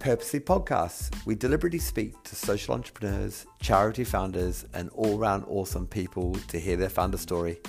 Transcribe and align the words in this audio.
Purposely 0.00 0.40
Podcasts. 0.40 1.14
We 1.26 1.34
deliberately 1.34 1.78
speak 1.78 2.22
to 2.22 2.34
social 2.34 2.72
entrepreneurs, 2.72 3.44
charity 3.60 4.02
founders, 4.02 4.64
and 4.72 4.88
all 4.94 5.18
round 5.18 5.44
awesome 5.46 5.86
people 5.86 6.32
to 6.48 6.58
hear 6.58 6.78
their 6.78 6.88
founder 6.88 7.18
story. 7.18 7.60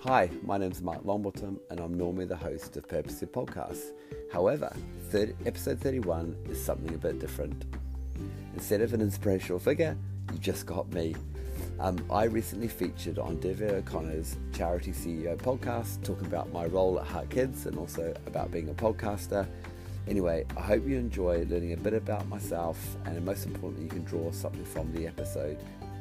Hi, 0.00 0.28
my 0.42 0.58
name 0.58 0.70
is 0.70 0.82
Mark 0.82 1.02
Longbottom, 1.04 1.58
and 1.70 1.80
I'm 1.80 1.94
normally 1.94 2.26
the 2.26 2.36
host 2.36 2.76
of 2.76 2.86
Purposely 2.86 3.26
Podcasts. 3.26 3.92
However, 4.30 4.70
third, 5.08 5.34
episode 5.46 5.80
31 5.80 6.36
is 6.50 6.62
something 6.62 6.94
a 6.94 6.98
bit 6.98 7.18
different. 7.18 7.64
Instead 8.52 8.82
of 8.82 8.92
an 8.92 9.00
inspirational 9.00 9.58
figure, 9.58 9.96
you 10.30 10.38
just 10.38 10.66
got 10.66 10.92
me. 10.92 11.14
Um, 11.82 11.98
I 12.12 12.24
recently 12.26 12.68
featured 12.68 13.18
on 13.18 13.38
Divya 13.38 13.72
O'Connor's 13.72 14.36
Charity 14.52 14.92
CEO 14.92 15.36
podcast, 15.36 16.00
talking 16.04 16.26
about 16.26 16.52
my 16.52 16.66
role 16.66 17.00
at 17.00 17.06
Heart 17.08 17.30
Kids 17.30 17.66
and 17.66 17.76
also 17.76 18.14
about 18.28 18.52
being 18.52 18.68
a 18.68 18.72
podcaster. 18.72 19.48
Anyway, 20.06 20.46
I 20.56 20.60
hope 20.60 20.86
you 20.86 20.96
enjoy 20.96 21.44
learning 21.50 21.72
a 21.72 21.76
bit 21.76 21.92
about 21.92 22.28
myself 22.28 22.78
and 23.04 23.20
most 23.24 23.46
importantly, 23.46 23.82
you 23.82 23.90
can 23.90 24.04
draw 24.04 24.30
something 24.30 24.64
from 24.64 24.92
the 24.92 25.08
episode. 25.08 25.58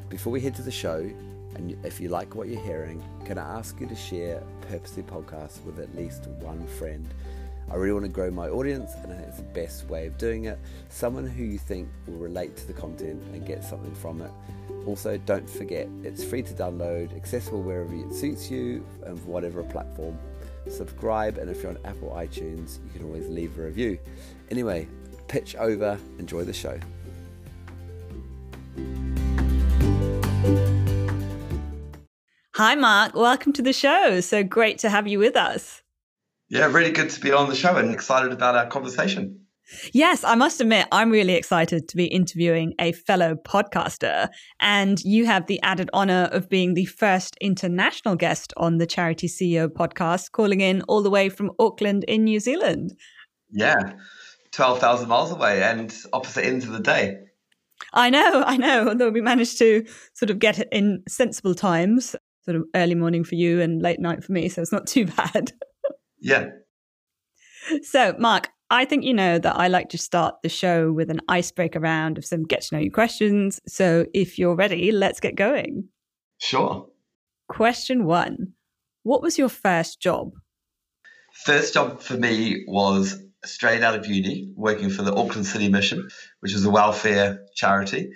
Before 0.08 0.32
we 0.32 0.40
head 0.40 0.54
to 0.58 0.62
the 0.62 0.70
show, 0.70 1.10
and 1.56 1.76
if 1.84 2.00
you 2.00 2.10
like 2.10 2.36
what 2.36 2.48
you're 2.48 2.62
hearing, 2.62 3.04
can 3.26 3.40
I 3.40 3.58
ask 3.58 3.82
you 3.82 3.88
to 3.88 3.96
share 3.96 4.44
Purposely 4.70 5.02
Podcast 5.02 5.64
with 5.64 5.80
at 5.80 5.96
least 5.96 6.28
one 6.28 6.68
friend? 6.68 7.12
I 7.72 7.76
really 7.76 7.94
want 7.94 8.04
to 8.04 8.12
grow 8.12 8.30
my 8.30 8.50
audience, 8.50 8.96
and 8.96 9.14
it's 9.14 9.38
the 9.38 9.44
best 9.44 9.88
way 9.88 10.06
of 10.06 10.18
doing 10.18 10.44
it. 10.44 10.60
Someone 10.90 11.26
who 11.26 11.42
you 11.42 11.58
think 11.58 11.88
will 12.06 12.18
relate 12.18 12.58
to 12.58 12.68
the 12.68 12.74
content 12.74 13.24
and 13.32 13.46
get 13.48 13.64
something 13.64 13.96
from 13.96 14.22
it. 14.22 14.32
Also, 14.86 15.18
don't 15.20 15.50
forget 15.50 15.88
it's 16.04 16.22
free 16.22 16.44
to 16.44 16.54
download, 16.54 17.16
accessible 17.16 17.62
wherever 17.62 17.96
it 17.96 18.14
suits 18.14 18.52
you, 18.52 18.86
and 19.06 19.18
whatever 19.26 19.64
platform. 19.64 20.20
Subscribe, 20.70 21.38
and 21.38 21.50
if 21.50 21.64
you're 21.64 21.72
on 21.72 21.78
Apple 21.86 22.10
iTunes, 22.10 22.80
you 22.84 22.92
can 22.94 23.06
always 23.06 23.30
leave 23.30 23.58
a 23.58 23.62
review. 23.62 23.98
Anyway, 24.50 24.86
pitch 25.30 25.56
over, 25.56 25.98
enjoy 26.20 26.44
the 26.44 26.52
show. 26.52 26.78
Hi, 32.56 32.76
Mark. 32.76 33.16
Welcome 33.16 33.54
to 33.54 33.62
the 33.62 33.72
show. 33.72 34.20
So 34.20 34.44
great 34.44 34.78
to 34.80 34.90
have 34.90 35.08
you 35.08 35.20
with 35.20 35.38
us. 35.38 35.81
Yeah, 36.52 36.66
really 36.66 36.92
good 36.92 37.10
to 37.12 37.20
be 37.22 37.32
on 37.32 37.48
the 37.48 37.56
show 37.56 37.78
and 37.78 37.94
excited 37.94 38.34
about 38.34 38.58
our 38.58 38.68
conversation. 38.68 39.40
Yes, 39.94 40.26
I 40.26 40.36
must 40.36 40.60
admit, 40.60 40.86
I'm 40.92 41.10
really 41.10 41.36
excited 41.36 41.88
to 41.88 41.96
be 41.96 42.08
interviewing 42.08 42.74
a 42.78 42.92
fellow 42.92 43.36
podcaster. 43.36 44.28
And 44.60 45.00
you 45.06 45.26
have 45.28 45.48
the 45.48 45.62
added 45.64 45.90
honor 45.94 46.28
of 46.34 46.50
being 46.50 46.74
the 46.74 46.84
first 46.88 47.38
international 47.40 48.18
guest 48.18 48.52
on 48.58 48.80
the 48.80 48.86
Charity 48.86 49.30
CEO 49.30 49.70
podcast, 49.70 50.34
calling 50.34 50.60
in 50.60 50.82
all 50.90 51.02
the 51.02 51.10
way 51.10 51.30
from 51.30 51.52
Auckland 51.58 52.04
in 52.04 52.26
New 52.26 52.42
Zealand. 52.42 52.98
Yeah, 53.50 53.94
12,000 54.52 55.08
miles 55.08 55.32
away 55.32 55.64
and 55.64 55.96
opposite 56.12 56.46
ends 56.46 56.66
of 56.66 56.74
the 56.74 56.82
day. 56.82 57.18
I 57.94 58.10
know, 58.10 58.44
I 58.46 58.58
know. 58.58 58.90
Although 58.90 59.12
we 59.12 59.22
managed 59.22 59.58
to 59.60 59.86
sort 60.16 60.30
of 60.30 60.40
get 60.40 60.60
it 60.60 60.68
in 60.74 61.02
sensible 61.08 61.56
times, 61.56 62.14
sort 62.44 62.58
of 62.58 62.66
early 62.76 62.96
morning 62.96 63.24
for 63.24 63.36
you 63.36 63.62
and 63.62 63.82
late 63.82 64.02
night 64.02 64.22
for 64.22 64.34
me. 64.34 64.50
So 64.50 64.62
it's 64.62 64.74
not 64.74 64.86
too 64.86 65.06
bad. 65.16 65.54
Yeah. 66.22 66.50
So, 67.84 68.16
Mark, 68.18 68.50
I 68.70 68.86
think 68.86 69.04
you 69.04 69.14
know 69.14 69.38
that 69.38 69.56
I 69.58 69.68
like 69.68 69.90
to 69.90 69.98
start 69.98 70.36
the 70.44 70.50
show 70.50 70.92
with 70.92 71.10
an 71.10 71.20
icebreaker 71.28 71.80
round 71.80 72.18
of 72.18 72.26
some 72.26 72.44
get 72.44 72.62
to 72.64 72.76
know 72.76 72.82
you 72.82 72.92
questions. 72.92 73.60
So, 73.68 74.06
if 74.14 74.40
you're 74.40 74.56
ready, 74.56 74.92
let's 74.92 75.20
get 75.20 75.36
going. 75.36 75.90
Sure. 76.38 76.88
Question 77.50 78.06
one 78.06 78.54
What 79.04 79.22
was 79.22 79.38
your 79.38 79.50
first 79.50 80.02
job? 80.02 80.32
First 81.34 81.74
job 81.74 82.02
for 82.02 82.16
me 82.16 82.64
was 82.68 83.22
straight 83.44 83.84
out 83.84 83.96
of 83.96 84.06
uni, 84.06 84.52
working 84.56 84.90
for 84.90 85.02
the 85.02 85.14
Auckland 85.14 85.46
City 85.46 85.70
Mission, 85.70 86.10
which 86.42 86.54
is 86.54 86.66
a 86.66 86.70
welfare 86.70 87.42
charity. 87.56 88.12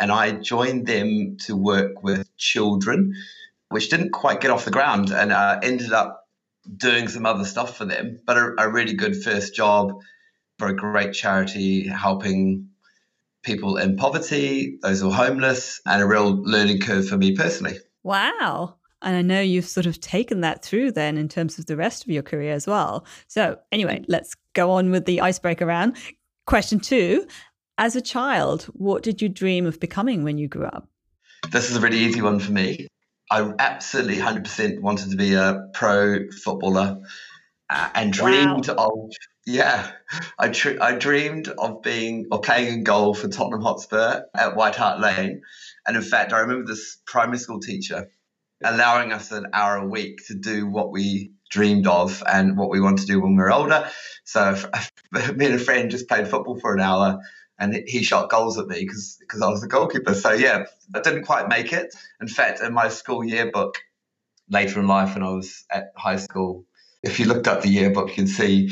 And 0.00 0.10
I 0.10 0.32
joined 0.32 0.86
them 0.86 1.36
to 1.46 1.56
work 1.56 2.02
with 2.02 2.34
children, 2.38 3.12
which 3.68 3.90
didn't 3.90 4.10
quite 4.10 4.40
get 4.40 4.50
off 4.50 4.64
the 4.64 4.70
ground 4.70 5.10
and 5.10 5.32
uh, 5.32 5.60
ended 5.62 5.92
up 5.92 6.21
doing 6.76 7.08
some 7.08 7.26
other 7.26 7.44
stuff 7.44 7.76
for 7.76 7.84
them, 7.84 8.18
but 8.26 8.36
a, 8.36 8.54
a 8.58 8.70
really 8.70 8.94
good 8.94 9.22
first 9.22 9.54
job 9.54 10.00
for 10.58 10.68
a 10.68 10.76
great 10.76 11.12
charity 11.12 11.86
helping 11.88 12.68
people 13.42 13.76
in 13.76 13.96
poverty, 13.96 14.78
those 14.82 15.00
who 15.00 15.10
are 15.10 15.14
homeless, 15.14 15.80
and 15.86 16.02
a 16.02 16.06
real 16.06 16.30
learning 16.42 16.80
curve 16.80 17.08
for 17.08 17.16
me 17.16 17.34
personally. 17.34 17.76
Wow. 18.02 18.76
And 19.02 19.16
I 19.16 19.22
know 19.22 19.40
you've 19.40 19.66
sort 19.66 19.86
of 19.86 20.00
taken 20.00 20.42
that 20.42 20.64
through 20.64 20.92
then 20.92 21.18
in 21.18 21.28
terms 21.28 21.58
of 21.58 21.66
the 21.66 21.76
rest 21.76 22.04
of 22.04 22.10
your 22.10 22.22
career 22.22 22.52
as 22.52 22.66
well. 22.66 23.04
So, 23.26 23.58
anyway, 23.72 24.04
let's 24.06 24.36
go 24.52 24.70
on 24.70 24.90
with 24.90 25.06
the 25.06 25.20
icebreaker 25.20 25.66
round. 25.66 25.96
Question 26.46 26.78
two 26.78 27.26
As 27.78 27.96
a 27.96 28.00
child, 28.00 28.64
what 28.72 29.02
did 29.02 29.20
you 29.20 29.28
dream 29.28 29.66
of 29.66 29.80
becoming 29.80 30.22
when 30.22 30.38
you 30.38 30.46
grew 30.46 30.66
up? 30.66 30.88
This 31.50 31.70
is 31.70 31.76
a 31.76 31.80
really 31.80 31.98
easy 31.98 32.22
one 32.22 32.38
for 32.38 32.52
me. 32.52 32.86
I 33.30 33.52
absolutely 33.58 34.16
100% 34.16 34.80
wanted 34.80 35.10
to 35.10 35.16
be 35.16 35.34
a 35.34 35.68
pro 35.72 36.30
footballer 36.30 37.00
uh, 37.70 37.88
and 37.94 38.12
dreamed 38.12 38.68
wow. 38.68 38.74
of, 38.76 39.10
yeah, 39.46 39.90
I, 40.38 40.48
tr- 40.48 40.80
I 40.80 40.96
dreamed 40.96 41.48
of 41.48 41.82
being 41.82 42.26
or 42.30 42.40
playing 42.40 42.74
in 42.74 42.84
goal 42.84 43.14
for 43.14 43.28
Tottenham 43.28 43.62
Hotspur 43.62 44.22
at 44.34 44.56
White 44.56 44.76
Hart 44.76 45.00
Lane. 45.00 45.40
And 45.86 45.96
in 45.96 46.02
fact, 46.02 46.32
I 46.32 46.40
remember 46.40 46.66
this 46.66 46.98
primary 47.06 47.38
school 47.38 47.60
teacher 47.60 48.10
allowing 48.64 49.12
us 49.12 49.32
an 49.32 49.46
hour 49.52 49.76
a 49.76 49.86
week 49.86 50.26
to 50.26 50.34
do 50.34 50.66
what 50.66 50.92
we 50.92 51.32
dreamed 51.50 51.86
of 51.86 52.22
and 52.30 52.56
what 52.56 52.70
we 52.70 52.80
want 52.80 52.98
to 52.98 53.06
do 53.06 53.20
when 53.20 53.36
we 53.36 53.42
were 53.42 53.52
older. 53.52 53.88
So 54.24 54.52
me 55.12 55.46
and 55.46 55.54
a 55.54 55.58
friend 55.58 55.90
just 55.90 56.08
played 56.08 56.28
football 56.28 56.58
for 56.58 56.74
an 56.74 56.80
hour 56.80 57.18
and 57.62 57.82
he 57.86 58.02
shot 58.02 58.28
goals 58.28 58.58
at 58.58 58.66
me 58.66 58.80
because 58.80 59.18
I 59.42 59.48
was 59.48 59.60
the 59.60 59.68
goalkeeper. 59.68 60.14
So 60.14 60.32
yeah, 60.32 60.64
I 60.94 61.00
didn't 61.00 61.24
quite 61.24 61.48
make 61.48 61.72
it. 61.72 61.94
In 62.20 62.28
fact, 62.28 62.60
in 62.60 62.72
my 62.74 62.88
school 62.88 63.24
yearbook 63.24 63.76
later 64.48 64.80
in 64.80 64.88
life, 64.88 65.14
when 65.14 65.22
I 65.22 65.30
was 65.30 65.64
at 65.70 65.92
high 65.96 66.16
school, 66.16 66.66
if 67.02 67.20
you 67.20 67.26
looked 67.26 67.48
up 67.48 67.62
the 67.62 67.68
yearbook, 67.68 68.08
you 68.08 68.14
can 68.14 68.26
see. 68.26 68.70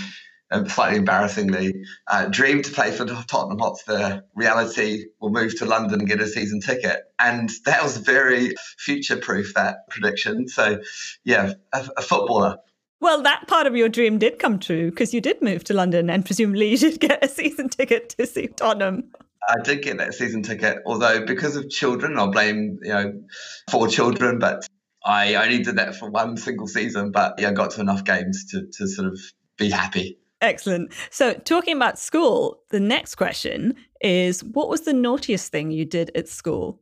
Um, 0.52 0.68
slightly 0.68 0.98
embarrassingly, 0.98 1.72
uh, 2.08 2.26
dreamed 2.26 2.64
to 2.64 2.72
play 2.72 2.90
for 2.90 3.04
Tottenham 3.06 3.60
Hotspur. 3.60 4.22
Reality 4.34 5.04
will 5.20 5.30
move 5.30 5.56
to 5.58 5.64
London 5.64 6.00
and 6.00 6.08
get 6.08 6.20
a 6.20 6.26
season 6.26 6.60
ticket, 6.60 6.98
and 7.20 7.48
that 7.66 7.84
was 7.84 7.98
very 7.98 8.54
future-proof. 8.78 9.54
That 9.54 9.88
prediction. 9.90 10.48
So, 10.48 10.80
yeah, 11.22 11.52
a, 11.72 11.88
a 11.98 12.02
footballer. 12.02 12.56
Well, 13.00 13.22
that 13.22 13.48
part 13.48 13.66
of 13.66 13.74
your 13.74 13.88
dream 13.88 14.18
did 14.18 14.38
come 14.38 14.58
true 14.58 14.90
because 14.90 15.14
you 15.14 15.20
did 15.20 15.40
move 15.40 15.64
to 15.64 15.74
London 15.74 16.10
and 16.10 16.24
presumably 16.24 16.68
you 16.68 16.76
did 16.76 17.00
get 17.00 17.24
a 17.24 17.28
season 17.28 17.68
ticket 17.68 18.10
to 18.10 18.26
see 18.26 18.48
Tottenham. 18.48 19.10
I 19.48 19.62
did 19.62 19.82
get 19.82 19.98
that 19.98 20.14
season 20.14 20.42
ticket, 20.42 20.78
although 20.84 21.24
because 21.24 21.56
of 21.56 21.70
children, 21.70 22.18
I'll 22.18 22.30
blame 22.30 22.78
you 22.82 22.90
know 22.90 23.22
four 23.70 23.88
children, 23.88 24.38
but 24.38 24.66
I 25.04 25.34
only 25.34 25.62
did 25.62 25.76
that 25.76 25.96
for 25.96 26.10
one 26.10 26.36
single 26.36 26.68
season. 26.68 27.10
But 27.10 27.34
yeah, 27.38 27.48
I 27.48 27.52
got 27.52 27.70
to 27.72 27.80
enough 27.80 28.04
games 28.04 28.44
to 28.50 28.66
to 28.66 28.86
sort 28.86 29.08
of 29.08 29.18
be 29.56 29.70
happy. 29.70 30.18
Excellent. 30.42 30.92
So, 31.10 31.34
talking 31.34 31.76
about 31.76 31.98
school, 31.98 32.60
the 32.68 32.80
next 32.80 33.16
question 33.16 33.74
is: 34.00 34.44
What 34.44 34.68
was 34.68 34.82
the 34.82 34.92
naughtiest 34.92 35.50
thing 35.50 35.70
you 35.70 35.84
did 35.84 36.10
at 36.14 36.28
school? 36.28 36.80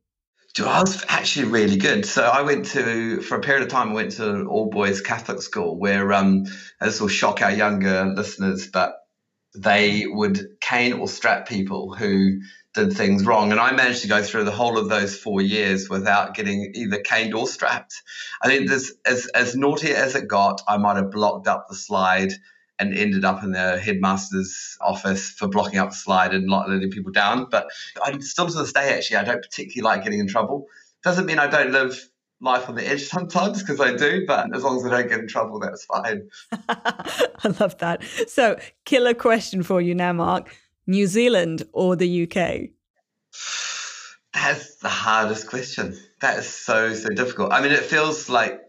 I 0.67 0.81
was 0.81 1.05
actually 1.09 1.47
really 1.47 1.77
good. 1.77 2.07
So 2.07 2.23
I 2.23 2.43
went 2.43 2.67
to, 2.67 3.21
for 3.21 3.37
a 3.37 3.41
period 3.41 3.63
of 3.63 3.69
time, 3.69 3.91
I 3.91 3.95
went 3.95 4.13
to 4.13 4.31
an 4.31 4.47
all 4.47 4.71
boys 4.71 5.01
Catholic 5.01 5.43
school 5.43 5.79
where, 5.79 6.13
um, 6.13 6.45
this 6.81 7.01
will 7.01 7.09
shock 7.09 7.43
our 7.43 7.53
younger 7.53 8.07
listeners, 8.17 8.67
but 8.67 8.95
they 9.55 10.07
would 10.07 10.41
cane 10.61 10.95
or 10.95 11.09
strap 11.09 11.49
people 11.49 11.95
who 11.95 12.41
did 12.75 12.93
things 12.93 13.25
wrong. 13.25 13.51
And 13.51 13.61
I 13.61 13.73
managed 13.73 14.03
to 14.03 14.09
go 14.09 14.23
through 14.23 14.45
the 14.45 14.51
whole 14.51 14.79
of 14.79 14.89
those 14.89 15.17
four 15.17 15.41
years 15.41 15.89
without 15.89 16.35
getting 16.35 16.73
either 16.75 17.01
caned 17.01 17.35
or 17.35 17.47
strapped. 17.47 18.03
I 18.43 18.49
think 18.49 18.69
this, 18.69 18.95
as, 19.05 19.27
as 19.29 19.57
naughty 19.57 19.91
as 19.91 20.15
it 20.15 20.29
got, 20.29 20.61
I 20.69 20.77
might 20.77 20.97
have 20.97 21.11
blocked 21.11 21.49
up 21.49 21.67
the 21.69 21.75
slide 21.75 22.33
and 22.79 22.97
ended 22.97 23.25
up 23.25 23.43
in 23.43 23.53
the 23.53 23.79
headmaster's 23.79 24.77
office 24.81 25.31
for 25.31 25.49
blocking 25.49 25.79
up 25.79 25.91
the 25.91 25.97
slide 25.97 26.35
and 26.35 26.47
not 26.47 26.69
letting 26.69 26.91
people 26.91 27.13
down. 27.13 27.47
But 27.51 27.69
I 28.03 28.19
still 28.19 28.47
to 28.47 28.59
this 28.59 28.73
day, 28.73 28.95
actually, 28.95 29.17
I 29.17 29.25
don't 29.25 29.43
particularly 29.43 29.83
like 29.83 30.05
getting 30.05 30.21
in 30.21 30.29
trouble. 30.29 30.67
Doesn't 31.03 31.27
mean 31.27 31.39
I 31.39 31.47
don't 31.47 31.73
live 31.73 32.09
life 32.41 32.69
on 32.69 32.77
the 32.77 32.87
edge 32.87 33.09
sometimes 33.09 33.63
because 33.63 33.81
I 33.81 33.97
do, 33.97 34.25
but 34.27 34.55
as 34.55 34.63
long 34.63 34.77
as 34.79 34.85
I 34.85 34.91
don't 34.91 35.09
get 35.09 35.21
in 35.21 35.29
trouble, 35.29 35.59
that's 35.59 35.85
fine. 35.85 36.29
I 36.69 37.55
love 37.61 37.79
that. 37.79 38.03
So, 38.29 38.59
killer 38.85 39.15
question 39.15 39.63
for 39.63 39.81
you 39.81 39.95
now, 39.95 40.13
Mark 40.13 40.55
New 40.87 41.07
Zealand 41.07 41.65
or 41.73 41.97
the 41.97 42.23
UK? 42.25 42.71
That's 44.33 44.77
the 44.77 44.89
hardest 44.89 45.49
question. 45.49 45.99
That 46.21 46.39
is 46.39 46.49
so, 46.49 46.95
so 46.95 47.09
difficult. 47.09 47.53
I 47.53 47.61
mean, 47.61 47.73
it 47.73 47.83
feels 47.83 48.29
like 48.29 48.61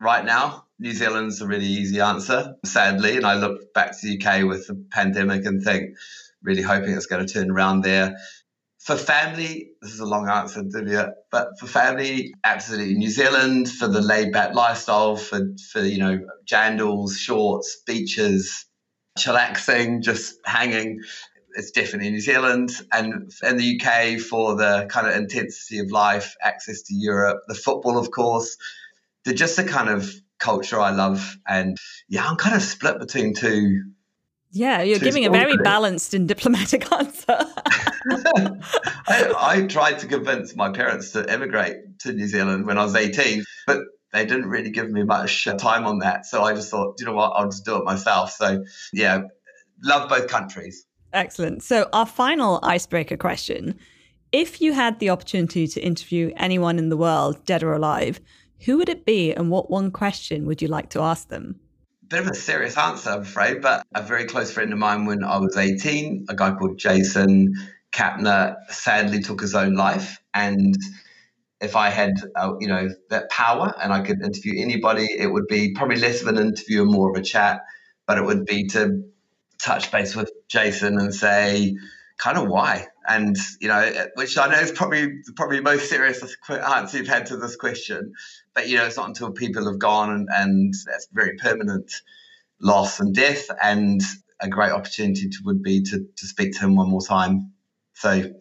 right 0.00 0.24
now 0.24 0.64
New 0.78 0.92
Zealand's 0.92 1.40
a 1.40 1.46
really 1.46 1.66
easy 1.66 2.00
answer, 2.00 2.54
sadly. 2.64 3.16
And 3.16 3.26
I 3.26 3.34
look 3.34 3.72
back 3.74 3.92
to 3.92 3.98
the 4.02 4.18
UK 4.18 4.44
with 4.44 4.66
the 4.66 4.84
pandemic 4.90 5.44
and 5.44 5.62
think, 5.62 5.96
really 6.42 6.62
hoping 6.62 6.94
it's 6.94 7.06
going 7.06 7.26
to 7.26 7.32
turn 7.32 7.50
around 7.50 7.82
there. 7.82 8.16
for 8.80 8.96
family, 8.96 9.70
this 9.80 9.92
is 9.92 10.00
a 10.00 10.04
long 10.04 10.28
answer, 10.28 10.62
Divya, 10.62 11.12
but 11.30 11.58
for 11.58 11.66
family, 11.66 12.34
absolutely. 12.44 12.94
New 12.94 13.08
Zealand 13.08 13.70
for 13.70 13.88
the 13.88 14.02
laid 14.02 14.32
back 14.32 14.54
lifestyle, 14.54 15.16
for, 15.16 15.40
for 15.72 15.80
you 15.80 15.98
know, 15.98 16.20
jandals, 16.44 17.16
shorts, 17.16 17.82
beaches, 17.86 18.66
chillaxing, 19.18 20.02
just 20.02 20.34
hanging. 20.44 21.00
It's 21.56 21.70
definitely 21.70 22.10
New 22.10 22.20
Zealand 22.20 22.72
and 22.92 23.32
in 23.42 23.56
the 23.56 23.80
UK 23.80 24.20
for 24.20 24.56
the 24.56 24.86
kind 24.90 25.06
of 25.06 25.14
intensity 25.14 25.78
of 25.78 25.90
life, 25.90 26.34
access 26.42 26.82
to 26.82 26.94
Europe, 26.94 27.42
the 27.46 27.54
football, 27.54 27.96
of 27.96 28.10
course. 28.10 28.56
They're 29.24 29.34
just 29.34 29.56
the 29.56 29.64
kind 29.64 29.88
of 29.88 30.12
culture 30.38 30.80
I 30.80 30.90
love. 30.90 31.36
And 31.46 31.76
yeah, 32.08 32.26
I'm 32.26 32.36
kind 32.36 32.56
of 32.56 32.62
split 32.62 32.98
between 32.98 33.34
two. 33.34 33.82
Yeah, 34.50 34.82
you're 34.82 35.00
giving 35.00 35.24
a 35.24 35.30
very 35.30 35.56
balanced 35.56 36.14
and 36.14 36.28
diplomatic 36.28 36.90
answer. 36.92 37.38
I, 39.08 39.34
I, 39.36 39.66
tried 39.68 39.98
to 40.00 40.06
convince 40.06 40.54
my 40.54 40.70
parents 40.70 41.10
to 41.12 41.28
emigrate 41.28 41.98
to 42.00 42.12
New 42.12 42.28
Zealand 42.28 42.66
when 42.66 42.78
I 42.78 42.84
was 42.84 42.94
18, 42.94 43.42
but 43.66 43.80
they 44.12 44.24
didn't 44.24 44.46
really 44.46 44.70
give 44.70 44.90
me 44.90 45.02
much 45.02 45.48
uh, 45.48 45.54
time 45.54 45.86
on 45.86 45.98
that. 46.00 46.24
So 46.26 46.44
I 46.44 46.54
just 46.54 46.70
thought, 46.70 46.94
you 47.00 47.06
know 47.06 47.14
what, 47.14 47.30
I'll 47.30 47.46
just 47.46 47.64
do 47.64 47.76
it 47.76 47.84
myself. 47.84 48.30
So 48.30 48.64
yeah, 48.92 49.22
love 49.82 50.08
both 50.08 50.28
countries. 50.28 50.86
Excellent. 51.12 51.62
So 51.62 51.88
our 51.92 52.06
final 52.06 52.60
icebreaker 52.62 53.16
question 53.16 53.74
if 54.34 54.60
you 54.60 54.72
had 54.72 54.98
the 54.98 55.10
opportunity 55.10 55.68
to 55.68 55.80
interview 55.80 56.32
anyone 56.36 56.76
in 56.76 56.88
the 56.88 56.96
world, 56.96 57.44
dead 57.44 57.62
or 57.62 57.72
alive, 57.72 58.20
who 58.60 58.78
would 58.78 58.88
it 58.88 59.04
be 59.04 59.32
and 59.32 59.50
what 59.50 59.70
one 59.70 59.90
question 59.90 60.46
would 60.46 60.62
you 60.62 60.68
like 60.68 60.90
to 60.90 61.00
ask 61.00 61.28
them? 61.28 61.60
bit 62.14 62.20
of 62.20 62.26
a 62.28 62.34
serious 62.34 62.76
answer, 62.76 63.10
I'm 63.10 63.22
afraid, 63.22 63.60
but 63.60 63.84
a 63.94 64.02
very 64.02 64.24
close 64.24 64.52
friend 64.52 64.72
of 64.72 64.78
mine 64.78 65.04
when 65.04 65.24
I 65.24 65.38
was 65.38 65.56
18, 65.56 66.26
a 66.28 66.34
guy 66.34 66.52
called 66.52 66.78
Jason 66.78 67.54
Kapner, 67.92 68.56
sadly 68.68 69.20
took 69.20 69.40
his 69.40 69.54
own 69.54 69.74
life. 69.74 70.20
And 70.32 70.76
if 71.60 71.74
I 71.74 71.90
had, 71.90 72.12
uh, 72.36 72.52
you 72.60 72.68
know, 72.68 72.90
that 73.10 73.30
power 73.30 73.74
and 73.82 73.92
I 73.92 74.02
could 74.02 74.22
interview 74.22 74.62
anybody, 74.62 75.08
it 75.18 75.26
would 75.26 75.48
be 75.48 75.72
probably 75.72 75.96
less 75.96 76.22
of 76.22 76.28
an 76.28 76.38
interview 76.38 76.82
and 76.82 76.92
more 76.92 77.10
of 77.10 77.16
a 77.16 77.22
chat, 77.22 77.62
but 78.06 78.18
it 78.18 78.24
would 78.24 78.44
be 78.44 78.68
to 78.68 79.02
touch 79.58 79.90
base 79.90 80.14
with 80.14 80.30
Jason 80.48 80.98
and 80.98 81.12
say, 81.12 81.74
kind 82.18 82.38
of 82.38 82.48
why, 82.48 82.86
and 83.08 83.36
you 83.60 83.68
know, 83.68 84.06
which 84.14 84.38
I 84.38 84.48
know 84.48 84.58
is 84.58 84.72
probably 84.72 85.20
probably 85.36 85.60
most 85.60 85.88
serious 85.88 86.22
answer 86.48 86.98
you've 86.98 87.08
had 87.08 87.26
to 87.26 87.36
this 87.36 87.56
question. 87.56 88.12
But 88.54 88.68
you 88.68 88.76
know, 88.76 88.84
it's 88.84 88.96
not 88.96 89.08
until 89.08 89.32
people 89.32 89.66
have 89.66 89.78
gone 89.78 90.10
and, 90.10 90.28
and 90.32 90.74
that's 90.86 91.08
very 91.12 91.36
permanent 91.36 91.92
loss 92.60 93.00
and 93.00 93.14
death, 93.14 93.48
and 93.62 94.00
a 94.40 94.48
great 94.48 94.72
opportunity 94.72 95.28
to, 95.28 95.38
would 95.44 95.62
be 95.62 95.82
to 95.82 96.06
to 96.16 96.26
speak 96.26 96.52
to 96.54 96.60
him 96.60 96.76
one 96.76 96.88
more 96.88 97.02
time. 97.02 97.52
So, 97.94 98.32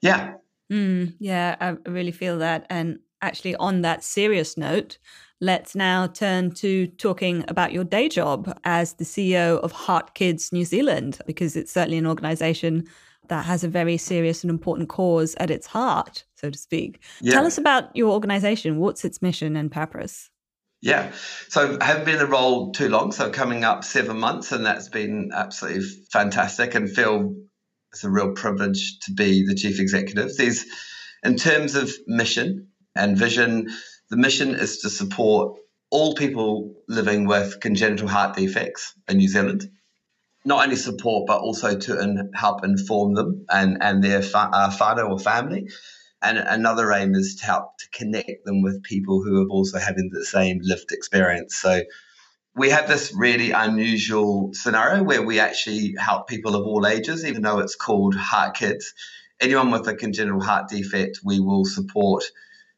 yeah, 0.00 0.34
mm, 0.72 1.14
yeah, 1.18 1.56
I 1.60 1.90
really 1.90 2.12
feel 2.12 2.38
that. 2.38 2.66
And 2.70 3.00
actually, 3.22 3.56
on 3.56 3.82
that 3.82 4.02
serious 4.02 4.56
note, 4.56 4.98
let's 5.44 5.74
now 5.74 6.06
turn 6.06 6.50
to 6.50 6.86
talking 6.86 7.44
about 7.48 7.72
your 7.72 7.84
day 7.84 8.08
job 8.08 8.58
as 8.64 8.94
the 8.94 9.04
CEO 9.04 9.60
of 9.60 9.72
Heart 9.72 10.14
Kids 10.14 10.52
New 10.52 10.64
Zealand, 10.64 11.18
because 11.26 11.54
it's 11.54 11.72
certainly 11.72 11.98
an 11.98 12.06
organization 12.06 12.86
that 13.28 13.44
has 13.44 13.62
a 13.62 13.68
very 13.68 13.98
serious 13.98 14.42
and 14.42 14.50
important 14.50 14.88
cause 14.88 15.34
at 15.36 15.50
its 15.50 15.66
heart, 15.66 16.24
so 16.34 16.48
to 16.48 16.58
speak. 16.58 17.02
Yeah. 17.20 17.34
Tell 17.34 17.46
us 17.46 17.58
about 17.58 17.94
your 17.94 18.10
organization. 18.10 18.78
What's 18.78 19.04
its 19.04 19.20
mission 19.20 19.54
and 19.54 19.70
purpose? 19.70 20.30
Yeah, 20.80 21.12
so 21.48 21.78
I 21.80 21.84
haven't 21.84 22.04
been 22.04 22.14
in 22.14 22.20
the 22.20 22.26
role 22.26 22.72
too 22.72 22.88
long, 22.88 23.12
so 23.12 23.30
coming 23.30 23.64
up 23.64 23.84
seven 23.84 24.18
months, 24.18 24.50
and 24.50 24.64
that's 24.64 24.88
been 24.88 25.30
absolutely 25.34 25.82
fantastic 26.10 26.74
and 26.74 26.90
feel 26.90 27.34
it's 27.92 28.04
a 28.04 28.10
real 28.10 28.32
privilege 28.32 28.98
to 29.00 29.12
be 29.12 29.46
the 29.46 29.54
chief 29.54 29.78
executive. 29.78 30.36
There's, 30.36 30.64
in 31.22 31.36
terms 31.36 31.74
of 31.74 31.90
mission 32.06 32.68
and 32.94 33.16
vision, 33.16 33.68
the 34.10 34.16
mission 34.16 34.54
is 34.54 34.78
to 34.78 34.90
support 34.90 35.58
all 35.90 36.14
people 36.14 36.74
living 36.88 37.26
with 37.26 37.60
congenital 37.60 38.08
heart 38.08 38.36
defects 38.36 38.94
in 39.08 39.18
New 39.18 39.28
Zealand 39.28 39.70
not 40.44 40.64
only 40.64 40.76
support 40.76 41.26
but 41.26 41.40
also 41.40 41.78
to 41.78 42.00
in, 42.00 42.30
help 42.34 42.64
inform 42.64 43.14
them 43.14 43.46
and 43.50 43.78
and 43.82 44.04
their 44.04 44.22
fa- 44.22 44.50
uh, 44.52 44.70
father 44.70 45.04
or 45.04 45.18
family. 45.18 45.68
And 46.22 46.38
another 46.38 46.92
aim 46.92 47.14
is 47.14 47.36
to 47.36 47.46
help 47.46 47.78
to 47.78 47.90
connect 47.90 48.46
them 48.46 48.62
with 48.62 48.82
people 48.82 49.22
who 49.22 49.40
have 49.40 49.50
also 49.50 49.78
having 49.78 50.10
the 50.12 50.24
same 50.24 50.60
lived 50.62 50.90
experience. 50.92 51.56
So 51.56 51.82
we 52.56 52.70
have 52.70 52.88
this 52.88 53.12
really 53.14 53.52
unusual 53.52 54.50
scenario 54.54 55.02
where 55.02 55.22
we 55.22 55.40
actually 55.40 55.94
help 55.98 56.28
people 56.28 56.56
of 56.56 56.66
all 56.66 56.86
ages, 56.86 57.24
even 57.26 57.42
though 57.42 57.58
it's 57.58 57.76
called 57.76 58.14
Heart 58.14 58.56
Kids. 58.56 58.94
Anyone 59.40 59.70
with 59.70 59.88
a 59.88 59.94
congenital 59.94 60.42
heart 60.42 60.68
defect, 60.70 61.20
we 61.24 61.40
will 61.40 61.64
support 61.66 62.24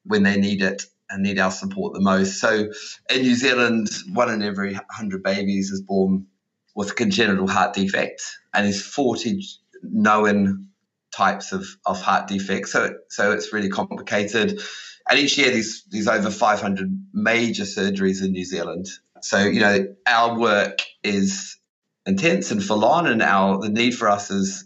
when 0.05 0.25
they 0.25 0.39
need 0.39 0.63
it 0.63 0.85
and 1.11 1.23
need 1.23 1.39
our 1.39 1.51
support 1.51 1.95
the 1.95 2.01
most. 2.01 2.41
So 2.41 2.69
in 3.11 3.23
New 3.23 3.35
Zealand, 3.35 3.89
one 4.13 4.31
in 4.31 4.43
every 4.43 4.75
100 4.75 5.23
babies 5.23 5.71
is 5.71 5.81
born 5.83 6.27
with 6.75 6.91
a 6.91 6.95
congenital 6.95 7.49
heart 7.49 7.75
defect, 7.75 8.23
and 8.53 8.67
there's 8.67 8.83
40 8.83 9.43
known 9.83 10.69
types 11.13 11.53
of, 11.53 11.67
of 11.87 12.01
heart 12.01 12.29
defects. 12.29 12.73
So, 12.73 12.95
so 13.09 13.33
it's 13.33 13.53
really 13.53 13.71
complicated. 13.71 14.61
And 15.09 15.19
each 15.19 15.39
year, 15.39 15.51
there's, 15.51 15.85
there's 15.91 16.09
over 16.09 16.31
500 16.31 17.07
major 17.15 17.63
surgeries 17.63 18.23
in 18.23 18.33
New 18.33 18.45
Zealand. 18.45 18.89
So, 19.23 19.39
you 19.45 19.61
know, 19.61 19.87
our 20.07 20.39
work 20.39 20.81
is 21.03 21.57
intense 22.05 22.51
and 22.51 22.63
full 22.63 22.85
on, 22.85 23.07
and 23.07 23.23
our 23.23 23.59
the 23.59 23.69
need 23.69 23.97
for 23.97 24.09
us 24.09 24.31
is 24.31 24.65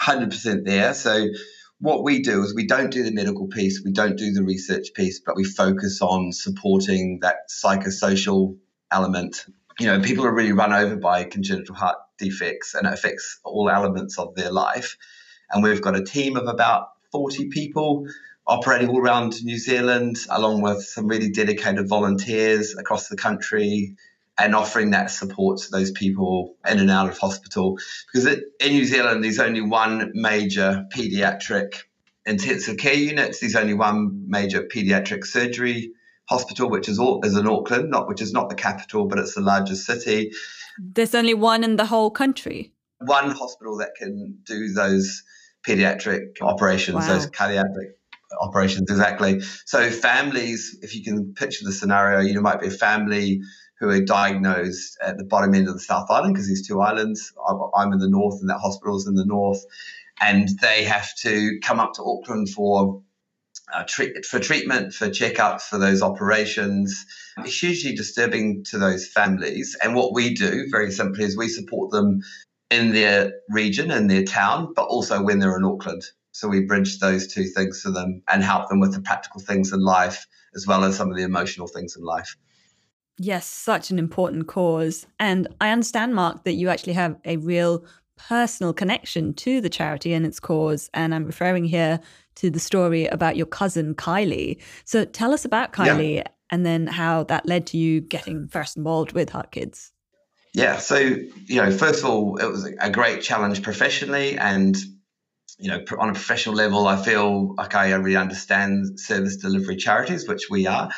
100% 0.00 0.64
there. 0.64 0.94
So, 0.94 1.26
what 1.80 2.02
we 2.02 2.20
do 2.20 2.42
is 2.42 2.54
we 2.54 2.66
don't 2.66 2.90
do 2.90 3.02
the 3.02 3.12
medical 3.12 3.46
piece, 3.48 3.82
we 3.84 3.92
don't 3.92 4.16
do 4.16 4.32
the 4.32 4.42
research 4.42 4.88
piece, 4.94 5.20
but 5.20 5.36
we 5.36 5.44
focus 5.44 6.00
on 6.00 6.32
supporting 6.32 7.20
that 7.22 7.36
psychosocial 7.50 8.56
element 8.90 9.46
you 9.78 9.86
know, 9.86 10.00
people 10.00 10.24
are 10.24 10.32
really 10.32 10.52
run 10.52 10.72
over 10.72 10.96
by 10.96 11.24
congenital 11.24 11.74
heart 11.74 11.98
defects 12.18 12.74
and 12.74 12.86
it 12.86 12.92
affects 12.92 13.40
all 13.44 13.68
elements 13.68 14.18
of 14.18 14.34
their 14.34 14.50
life. 14.50 14.96
And 15.50 15.62
we've 15.62 15.82
got 15.82 15.96
a 15.96 16.02
team 16.02 16.36
of 16.36 16.46
about 16.46 16.88
40 17.12 17.48
people 17.48 18.06
operating 18.46 18.88
all 18.88 19.00
around 19.00 19.44
New 19.44 19.58
Zealand, 19.58 20.16
along 20.30 20.62
with 20.62 20.82
some 20.82 21.06
really 21.06 21.30
dedicated 21.30 21.88
volunteers 21.88 22.74
across 22.76 23.08
the 23.08 23.16
country 23.16 23.96
and 24.38 24.54
offering 24.54 24.90
that 24.90 25.10
support 25.10 25.58
to 25.58 25.70
those 25.70 25.90
people 25.90 26.56
in 26.68 26.78
and 26.78 26.90
out 26.90 27.08
of 27.08 27.18
hospital. 27.18 27.78
Because 28.06 28.26
it, 28.26 28.44
in 28.60 28.72
New 28.72 28.84
Zealand, 28.84 29.24
there's 29.24 29.38
only 29.38 29.62
one 29.62 30.12
major 30.14 30.84
pediatric 30.94 31.74
intensive 32.26 32.76
care 32.76 32.94
unit, 32.94 33.36
there's 33.40 33.54
only 33.54 33.74
one 33.74 34.24
major 34.26 34.62
pediatric 34.62 35.24
surgery 35.24 35.92
hospital, 36.28 36.68
which 36.68 36.88
is 36.88 36.98
all, 36.98 37.20
is 37.24 37.36
in 37.36 37.46
Auckland, 37.46 37.90
not 37.90 38.08
which 38.08 38.20
is 38.20 38.32
not 38.32 38.48
the 38.48 38.56
capital, 38.56 39.06
but 39.06 39.18
it's 39.18 39.34
the 39.34 39.40
largest 39.40 39.86
city. 39.86 40.32
There's 40.78 41.14
only 41.14 41.34
one 41.34 41.62
in 41.62 41.76
the 41.76 41.86
whole 41.86 42.10
country. 42.10 42.72
One 42.98 43.30
hospital 43.30 43.78
that 43.78 43.90
can 43.96 44.38
do 44.44 44.72
those 44.72 45.22
pediatric 45.66 46.40
operations, 46.42 46.96
wow. 46.96 47.14
those 47.14 47.26
cardiac 47.26 47.66
operations, 48.40 48.90
exactly. 48.90 49.40
So 49.64 49.90
families, 49.90 50.76
if 50.82 50.96
you 50.96 51.04
can 51.04 51.32
picture 51.34 51.64
the 51.64 51.72
scenario, 51.72 52.20
you 52.20 52.34
know, 52.34 52.40
might 52.40 52.60
be 52.60 52.66
a 52.66 52.70
family 52.70 53.40
who 53.78 53.88
are 53.90 54.00
diagnosed 54.00 54.98
at 55.02 55.18
the 55.18 55.24
bottom 55.24 55.54
end 55.54 55.68
of 55.68 55.74
the 55.74 55.80
South 55.80 56.10
Island 56.10 56.34
because 56.34 56.46
there's 56.46 56.66
two 56.66 56.80
islands. 56.80 57.32
I'm 57.74 57.92
in 57.92 57.98
the 57.98 58.08
north, 58.08 58.40
and 58.40 58.50
that 58.50 58.58
hospital's 58.58 59.06
in 59.06 59.14
the 59.14 59.26
north, 59.26 59.62
and 60.20 60.48
they 60.60 60.84
have 60.84 61.14
to 61.22 61.58
come 61.62 61.80
up 61.80 61.92
to 61.94 62.02
Auckland 62.02 62.48
for 62.50 63.02
uh, 63.74 63.84
treat, 63.86 64.24
for 64.24 64.38
treatment, 64.38 64.94
for 64.94 65.08
checkups, 65.08 65.62
for 65.62 65.78
those 65.78 66.02
operations. 66.02 67.04
It's 67.38 67.58
hugely 67.58 67.94
disturbing 67.94 68.64
to 68.70 68.78
those 68.78 69.06
families. 69.08 69.76
And 69.82 69.94
what 69.94 70.14
we 70.14 70.34
do, 70.34 70.66
very 70.70 70.90
simply, 70.90 71.24
is 71.24 71.36
we 71.36 71.48
support 71.48 71.90
them 71.90 72.20
in 72.70 72.92
their 72.92 73.32
region, 73.50 73.90
in 73.90 74.06
their 74.06 74.24
town, 74.24 74.72
but 74.74 74.86
also 74.86 75.22
when 75.22 75.38
they're 75.38 75.56
in 75.56 75.64
Auckland. 75.64 76.02
So 76.32 76.48
we 76.48 76.64
bridge 76.64 76.98
those 76.98 77.32
two 77.32 77.44
things 77.44 77.80
for 77.80 77.90
them 77.90 78.22
and 78.28 78.42
help 78.42 78.68
them 78.68 78.80
with 78.80 78.92
the 78.92 79.00
practical 79.00 79.40
things 79.40 79.72
in 79.72 79.80
life 79.80 80.26
as 80.54 80.66
well 80.66 80.84
as 80.84 80.96
some 80.96 81.10
of 81.10 81.16
the 81.16 81.22
emotional 81.22 81.66
things 81.66 81.96
in 81.96 82.02
life. 82.02 82.36
Yes, 83.18 83.46
such 83.46 83.90
an 83.90 83.98
important 83.98 84.46
cause. 84.46 85.06
And 85.18 85.48
I 85.60 85.70
understand, 85.70 86.14
Mark, 86.14 86.44
that 86.44 86.54
you 86.54 86.68
actually 86.68 86.92
have 86.94 87.16
a 87.24 87.38
real 87.38 87.84
personal 88.16 88.72
connection 88.72 89.34
to 89.34 89.60
the 89.60 89.68
charity 89.68 90.12
and 90.12 90.26
its 90.26 90.40
cause. 90.40 90.90
And 90.94 91.14
I'm 91.14 91.24
referring 91.24 91.64
here 91.64 92.00
to 92.36 92.50
the 92.50 92.60
story 92.60 93.06
about 93.06 93.36
your 93.36 93.46
cousin 93.46 93.94
Kylie. 93.94 94.60
So 94.84 95.04
tell 95.04 95.32
us 95.32 95.44
about 95.44 95.72
Kylie 95.72 96.16
yeah. 96.16 96.24
and 96.50 96.64
then 96.64 96.86
how 96.86 97.24
that 97.24 97.46
led 97.46 97.66
to 97.68 97.78
you 97.78 98.00
getting 98.00 98.48
first 98.48 98.76
involved 98.76 99.12
with 99.12 99.30
Heart 99.30 99.52
Kids. 99.52 99.92
Yeah, 100.52 100.78
so 100.78 100.96
you 100.96 101.62
know, 101.62 101.70
first 101.70 102.02
of 102.02 102.06
all, 102.06 102.38
it 102.38 102.46
was 102.46 102.64
a 102.80 102.90
great 102.90 103.20
challenge 103.20 103.62
professionally, 103.62 104.38
and 104.38 104.74
you 105.58 105.68
know, 105.68 105.84
on 105.98 106.08
a 106.08 106.14
professional 106.14 106.54
level, 106.54 106.86
I 106.86 106.96
feel 106.96 107.54
like 107.56 107.74
I 107.74 107.92
really 107.92 108.16
understand 108.16 108.98
service 108.98 109.36
delivery 109.36 109.76
charities, 109.76 110.26
which 110.26 110.48
we 110.48 110.66
are. 110.66 110.90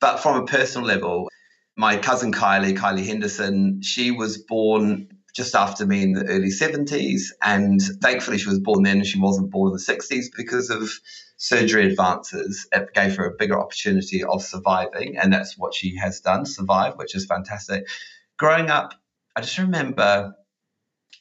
But 0.00 0.18
from 0.18 0.42
a 0.42 0.44
personal 0.44 0.86
level, 0.86 1.30
my 1.76 1.96
cousin 1.98 2.32
Kylie, 2.32 2.76
Kylie 2.76 3.06
Henderson, 3.06 3.82
she 3.82 4.10
was 4.10 4.38
born 4.38 5.08
just 5.34 5.54
after 5.54 5.86
me 5.86 6.02
in 6.02 6.12
the 6.12 6.24
early 6.24 6.48
70s. 6.48 7.24
And 7.42 7.80
thankfully, 8.00 8.38
she 8.38 8.48
was 8.48 8.58
born 8.58 8.82
then 8.82 9.04
she 9.04 9.20
wasn't 9.20 9.50
born 9.50 9.70
in 9.70 9.74
the 9.74 9.82
60s 9.82 10.26
because 10.34 10.70
of 10.70 10.90
surgery 11.36 11.86
advances. 11.90 12.66
It 12.72 12.94
gave 12.94 13.16
her 13.16 13.26
a 13.26 13.36
bigger 13.38 13.60
opportunity 13.60 14.24
of 14.24 14.42
surviving. 14.42 15.18
And 15.18 15.30
that's 15.32 15.58
what 15.58 15.74
she 15.74 15.96
has 15.96 16.20
done 16.20 16.46
survive, 16.46 16.94
which 16.96 17.14
is 17.14 17.26
fantastic. 17.26 17.86
Growing 18.38 18.70
up, 18.70 18.94
I 19.36 19.42
just 19.42 19.58
remember 19.58 20.34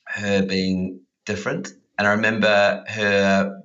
her 0.08 0.46
being 0.46 1.02
different. 1.26 1.74
And 1.98 2.08
I 2.08 2.12
remember 2.12 2.86
her 2.88 3.62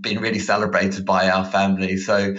being 0.00 0.20
really 0.20 0.38
celebrated 0.38 1.06
by 1.06 1.30
our 1.30 1.46
family. 1.46 1.96
So 1.96 2.34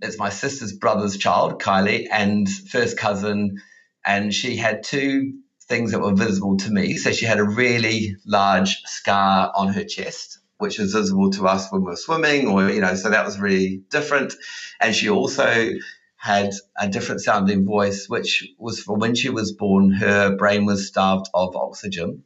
it's 0.00 0.18
my 0.18 0.28
sister's 0.28 0.72
brother's 0.72 1.16
child, 1.16 1.60
Kylie, 1.60 2.06
and 2.10 2.48
first 2.48 2.98
cousin. 2.98 3.56
And 4.04 4.32
she 4.32 4.56
had 4.56 4.82
two 4.82 5.34
things 5.68 5.92
that 5.92 6.00
were 6.00 6.14
visible 6.14 6.56
to 6.58 6.70
me. 6.70 6.96
So 6.96 7.12
she 7.12 7.26
had 7.26 7.38
a 7.38 7.44
really 7.44 8.16
large 8.24 8.82
scar 8.84 9.52
on 9.54 9.72
her 9.72 9.84
chest, 9.84 10.38
which 10.58 10.78
was 10.78 10.92
visible 10.92 11.30
to 11.32 11.46
us 11.48 11.70
when 11.72 11.82
we 11.82 11.90
were 11.90 11.96
swimming, 11.96 12.48
or, 12.48 12.68
you 12.70 12.80
know, 12.80 12.94
so 12.94 13.10
that 13.10 13.24
was 13.24 13.38
really 13.38 13.82
different. 13.90 14.34
And 14.80 14.94
she 14.94 15.08
also 15.08 15.70
had 16.16 16.52
a 16.78 16.88
different 16.88 17.20
sounding 17.20 17.64
voice, 17.64 18.08
which 18.08 18.48
was 18.58 18.80
from 18.80 18.98
when 18.98 19.14
she 19.14 19.28
was 19.30 19.52
born, 19.52 19.92
her 19.92 20.36
brain 20.36 20.64
was 20.64 20.88
starved 20.88 21.28
of 21.34 21.56
oxygen. 21.56 22.24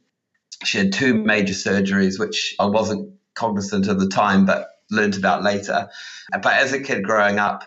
She 0.63 0.77
had 0.77 0.93
two 0.93 1.13
major 1.13 1.53
surgeries, 1.53 2.19
which 2.19 2.55
I 2.59 2.65
wasn't 2.65 3.15
cognizant 3.33 3.87
of 3.87 3.99
the 3.99 4.07
time, 4.07 4.45
but 4.45 4.70
learned 4.91 5.17
about 5.17 5.43
later. 5.43 5.89
But 6.31 6.53
as 6.53 6.73
a 6.73 6.79
kid 6.79 7.03
growing 7.03 7.39
up, 7.39 7.63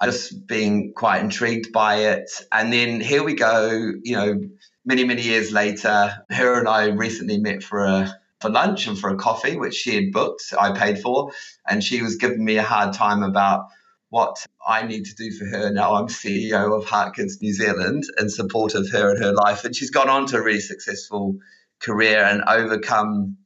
I 0.00 0.06
just 0.06 0.46
being 0.46 0.92
quite 0.94 1.22
intrigued 1.22 1.72
by 1.72 1.96
it. 1.96 2.30
And 2.52 2.72
then 2.72 3.00
here 3.00 3.24
we 3.24 3.34
go, 3.34 3.92
you 4.02 4.16
know, 4.16 4.40
many, 4.84 5.04
many 5.04 5.22
years 5.22 5.52
later, 5.52 6.12
her 6.30 6.58
and 6.58 6.68
I 6.68 6.88
recently 6.88 7.38
met 7.38 7.62
for 7.62 7.84
a 7.84 8.14
for 8.40 8.50
lunch 8.50 8.86
and 8.86 8.98
for 8.98 9.08
a 9.08 9.16
coffee, 9.16 9.56
which 9.56 9.74
she 9.74 9.94
had 9.94 10.12
booked, 10.12 10.52
I 10.58 10.76
paid 10.76 11.00
for, 11.00 11.32
and 11.66 11.82
she 11.82 12.02
was 12.02 12.16
giving 12.16 12.44
me 12.44 12.58
a 12.58 12.62
hard 12.62 12.92
time 12.92 13.22
about 13.22 13.68
what 14.10 14.36
I 14.66 14.86
need 14.86 15.06
to 15.06 15.14
do 15.14 15.30
for 15.32 15.46
her. 15.46 15.72
Now 15.72 15.94
I'm 15.94 16.08
CEO 16.08 16.76
of 16.76 16.84
Heart 16.84 17.16
Kids 17.16 17.40
New 17.40 17.54
Zealand 17.54 18.04
in 18.20 18.28
support 18.28 18.74
of 18.74 18.90
her 18.90 19.10
and 19.10 19.24
her 19.24 19.32
life. 19.32 19.64
And 19.64 19.74
she's 19.74 19.90
gone 19.90 20.10
on 20.10 20.26
to 20.26 20.36
a 20.36 20.42
really 20.42 20.60
successful 20.60 21.36
career 21.80 22.22
and 22.22 22.42
overcome 22.46 23.38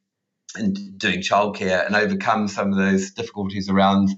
and 0.55 0.99
doing 0.99 1.21
childcare 1.21 1.85
and 1.87 1.95
overcome 1.95 2.49
some 2.49 2.73
of 2.73 2.79
those 2.79 3.11
difficulties 3.11 3.69
around 3.69 4.11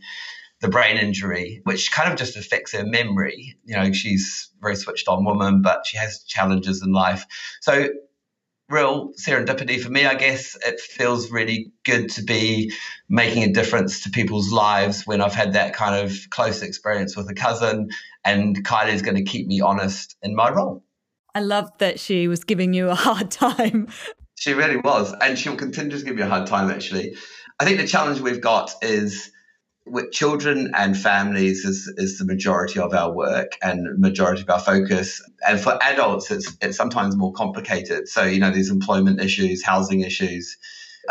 the 0.60 0.68
brain 0.68 0.98
injury, 0.98 1.60
which 1.64 1.90
kind 1.90 2.10
of 2.10 2.18
just 2.18 2.36
affects 2.36 2.72
her 2.72 2.84
memory. 2.84 3.56
You 3.64 3.76
know, 3.76 3.92
she's 3.92 4.50
a 4.58 4.60
very 4.60 4.76
switched 4.76 5.08
on 5.08 5.24
woman, 5.24 5.62
but 5.62 5.86
she 5.86 5.96
has 5.96 6.22
challenges 6.24 6.82
in 6.82 6.92
life. 6.92 7.24
So, 7.60 7.88
real 8.68 9.12
serendipity 9.14 9.80
for 9.80 9.90
me, 9.90 10.06
I 10.06 10.14
guess. 10.14 10.56
It 10.64 10.78
feels 10.78 11.30
really 11.30 11.72
good 11.84 12.10
to 12.10 12.22
be 12.22 12.72
making 13.08 13.42
a 13.42 13.52
difference 13.52 14.04
to 14.04 14.10
people's 14.10 14.52
lives 14.52 15.06
when 15.06 15.20
I've 15.20 15.34
had 15.34 15.54
that 15.54 15.74
kind 15.74 16.04
of 16.04 16.14
close 16.30 16.62
experience 16.62 17.16
with 17.16 17.28
a 17.28 17.34
cousin, 17.34 17.88
and 18.24 18.64
Kylie's 18.64 19.02
going 19.02 19.16
to 19.16 19.24
keep 19.24 19.46
me 19.46 19.60
honest 19.60 20.16
in 20.22 20.36
my 20.36 20.50
role. 20.50 20.84
I 21.34 21.40
love 21.40 21.70
that 21.78 21.98
she 21.98 22.28
was 22.28 22.44
giving 22.44 22.74
you 22.74 22.90
a 22.90 22.94
hard 22.94 23.30
time 23.30 23.88
she 24.40 24.54
really 24.54 24.78
was. 24.78 25.12
And 25.20 25.38
she'll 25.38 25.54
continue 25.54 25.98
to 25.98 26.04
give 26.04 26.16
you 26.18 26.24
a 26.24 26.28
hard 26.28 26.46
time, 26.46 26.70
actually. 26.70 27.14
I 27.60 27.66
think 27.66 27.78
the 27.78 27.86
challenge 27.86 28.20
we've 28.20 28.40
got 28.40 28.72
is 28.80 29.30
with 29.84 30.12
children 30.12 30.72
and 30.74 30.96
families 30.96 31.66
is, 31.66 31.92
is 31.98 32.18
the 32.18 32.24
majority 32.24 32.80
of 32.80 32.94
our 32.94 33.12
work 33.12 33.52
and 33.62 33.98
majority 33.98 34.40
of 34.40 34.48
our 34.48 34.58
focus. 34.58 35.22
And 35.46 35.60
for 35.60 35.78
adults, 35.82 36.30
it's, 36.30 36.56
it's 36.62 36.76
sometimes 36.78 37.16
more 37.16 37.34
complicated. 37.34 38.08
So, 38.08 38.24
you 38.24 38.40
know, 38.40 38.50
these 38.50 38.70
employment 38.70 39.20
issues, 39.20 39.62
housing 39.62 40.00
issues, 40.00 40.56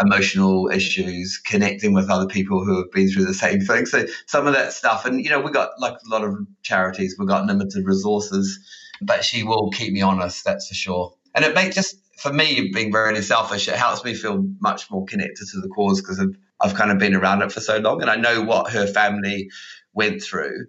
emotional 0.01 0.67
issues, 0.71 1.37
connecting 1.37 1.93
with 1.93 2.09
other 2.09 2.27
people 2.27 2.65
who 2.65 2.77
have 2.77 2.91
been 2.91 3.09
through 3.09 3.25
the 3.25 3.33
same 3.35 3.61
thing. 3.61 3.85
So 3.85 4.07
some 4.25 4.47
of 4.47 4.53
that 4.53 4.73
stuff, 4.73 5.05
and 5.05 5.23
you 5.23 5.29
know, 5.29 5.39
we've 5.39 5.53
got 5.53 5.69
like 5.79 5.93
a 5.93 6.09
lot 6.09 6.23
of 6.23 6.35
charities, 6.63 7.15
we've 7.19 7.27
got 7.27 7.45
limited 7.45 7.85
resources, 7.85 8.57
but 9.03 9.23
she 9.23 9.43
will 9.43 9.69
keep 9.69 9.93
me 9.93 10.01
honest, 10.01 10.43
that's 10.43 10.67
for 10.67 10.73
sure. 10.73 11.13
And 11.35 11.45
it 11.45 11.53
makes 11.53 11.75
just 11.75 11.95
for 12.19 12.33
me, 12.33 12.69
being 12.73 12.91
very 12.91 13.21
selfish, 13.21 13.67
it 13.67 13.75
helps 13.75 14.03
me 14.03 14.13
feel 14.13 14.45
much 14.59 14.91
more 14.91 15.05
connected 15.05 15.47
to 15.51 15.61
the 15.61 15.69
cause 15.69 16.01
because 16.01 16.19
I've, 16.19 16.35
I've 16.59 16.75
kind 16.75 16.91
of 16.91 16.97
been 16.97 17.15
around 17.15 17.41
it 17.41 17.51
for 17.51 17.61
so 17.61 17.77
long 17.77 18.01
and 18.01 18.11
I 18.11 18.17
know 18.17 18.43
what 18.43 18.71
her 18.71 18.85
family 18.87 19.49
went 19.93 20.21
through. 20.21 20.65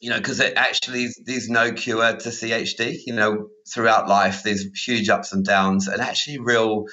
You 0.00 0.10
know, 0.10 0.16
because 0.16 0.40
it 0.40 0.54
actually 0.56 1.08
there's 1.24 1.48
no 1.48 1.72
cure 1.72 2.16
to 2.16 2.28
CHD. 2.28 2.98
You 3.04 3.14
know, 3.14 3.48
throughout 3.68 4.08
life 4.08 4.42
there's 4.44 4.64
huge 4.86 5.08
ups 5.08 5.32
and 5.32 5.44
downs 5.44 5.88
and 5.88 6.00
actually 6.00 6.38
real 6.38 6.84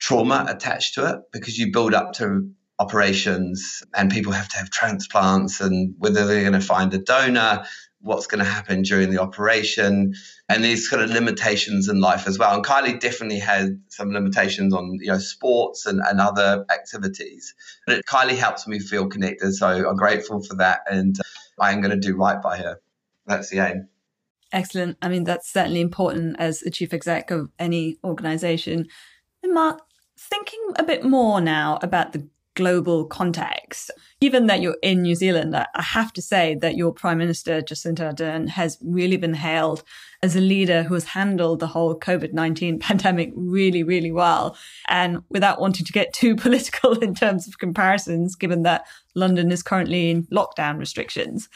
trauma 0.00 0.46
attached 0.48 0.94
to 0.94 1.08
it 1.08 1.20
because 1.32 1.56
you 1.58 1.72
build 1.72 1.94
up 1.94 2.14
to 2.14 2.50
operations 2.78 3.82
and 3.94 4.10
people 4.10 4.32
have 4.32 4.48
to 4.48 4.56
have 4.56 4.70
transplants 4.70 5.60
and 5.60 5.94
whether 5.98 6.26
they're 6.26 6.40
going 6.40 6.54
to 6.54 6.60
find 6.60 6.92
a 6.94 6.98
donor 6.98 7.64
what's 8.02 8.26
going 8.26 8.44
to 8.44 8.50
happen 8.50 8.82
during 8.82 9.10
the 9.10 9.20
operation 9.20 10.12
and 10.48 10.64
these 10.64 10.88
kind 10.88 11.02
of 11.02 11.10
limitations 11.10 11.88
in 11.88 12.00
life 12.00 12.26
as 12.26 12.38
well. 12.38 12.54
And 12.54 12.64
Kylie 12.64 12.98
definitely 12.98 13.38
had 13.38 13.80
some 13.88 14.12
limitations 14.12 14.74
on 14.74 14.98
you 15.00 15.08
know 15.08 15.18
sports 15.18 15.86
and, 15.86 16.00
and 16.04 16.20
other 16.20 16.64
activities. 16.70 17.54
But 17.86 17.98
it, 17.98 18.04
Kylie 18.06 18.36
helps 18.36 18.66
me 18.66 18.78
feel 18.78 19.08
connected, 19.08 19.54
so 19.54 19.66
I'm 19.66 19.96
grateful 19.96 20.42
for 20.42 20.56
that, 20.56 20.80
and 20.90 21.18
uh, 21.18 21.62
I 21.62 21.72
am 21.72 21.80
going 21.80 21.98
to 21.98 22.08
do 22.08 22.16
right 22.16 22.42
by 22.42 22.58
her. 22.58 22.80
That's 23.26 23.50
the 23.50 23.60
aim. 23.60 23.88
Excellent. 24.52 24.98
I 25.00 25.08
mean, 25.08 25.24
that's 25.24 25.50
certainly 25.50 25.80
important 25.80 26.36
as 26.38 26.62
a 26.62 26.70
chief 26.70 26.92
exec 26.92 27.30
of 27.30 27.50
any 27.58 27.96
organization. 28.04 28.86
And 29.42 29.54
Mark, 29.54 29.80
thinking 30.18 30.60
a 30.76 30.82
bit 30.82 31.04
more 31.04 31.40
now 31.40 31.78
about 31.82 32.12
the 32.12 32.28
global 32.54 33.04
context. 33.06 33.90
Given 34.20 34.46
that 34.46 34.60
you're 34.60 34.76
in 34.82 35.02
New 35.02 35.14
Zealand, 35.14 35.56
I 35.56 35.66
have 35.74 36.12
to 36.12 36.22
say 36.22 36.54
that 36.56 36.76
your 36.76 36.92
Prime 36.92 37.18
Minister, 37.18 37.60
Jacinda 37.60 38.12
Ardern, 38.12 38.48
has 38.48 38.78
really 38.82 39.16
been 39.16 39.34
hailed 39.34 39.82
as 40.22 40.36
a 40.36 40.40
leader 40.40 40.84
who 40.84 40.94
has 40.94 41.04
handled 41.04 41.60
the 41.60 41.66
whole 41.66 41.98
COVID 41.98 42.32
19 42.32 42.78
pandemic 42.80 43.32
really, 43.34 43.82
really 43.82 44.12
well. 44.12 44.56
And 44.88 45.22
without 45.28 45.60
wanting 45.60 45.86
to 45.86 45.92
get 45.92 46.12
too 46.12 46.36
political 46.46 46.98
in 46.98 47.14
terms 47.14 47.48
of 47.48 47.58
comparisons, 47.58 48.36
given 48.36 48.62
that 48.62 48.86
London 49.14 49.50
is 49.50 49.62
currently 49.62 50.10
in 50.10 50.24
lockdown 50.26 50.78
restrictions, 50.78 51.48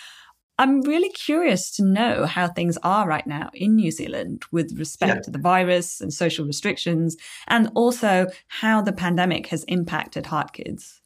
I'm 0.59 0.81
really 0.83 1.11
curious 1.11 1.71
to 1.77 1.85
know 1.85 2.25
how 2.25 2.49
things 2.49 2.79
are 2.83 3.07
right 3.07 3.27
now 3.27 3.51
in 3.53 3.77
New 3.77 3.91
Zealand 3.91 4.45
with 4.51 4.79
respect 4.79 5.15
yeah. 5.15 5.21
to 5.23 5.31
the 5.31 5.39
virus 5.39 6.01
and 6.01 6.13
social 6.13 6.47
restrictions, 6.47 7.17
and 7.47 7.71
also 7.75 8.29
how 8.49 8.81
the 8.81 8.93
pandemic 8.93 9.49
has 9.49 9.65
impacted 9.65 10.27
Heart 10.27 10.55
Kids. 10.55 11.03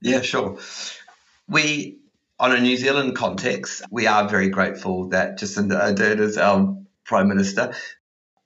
Yeah, 0.00 0.22
sure. 0.22 0.58
We, 1.48 1.98
on 2.38 2.52
a 2.52 2.60
New 2.60 2.76
Zealand 2.76 3.16
context, 3.16 3.82
we 3.90 4.06
are 4.06 4.28
very 4.28 4.48
grateful 4.48 5.08
that 5.10 5.38
Jacinda 5.38 5.78
Ardern 5.78 6.20
is 6.20 6.38
our 6.38 6.76
Prime 7.04 7.28
Minister. 7.28 7.74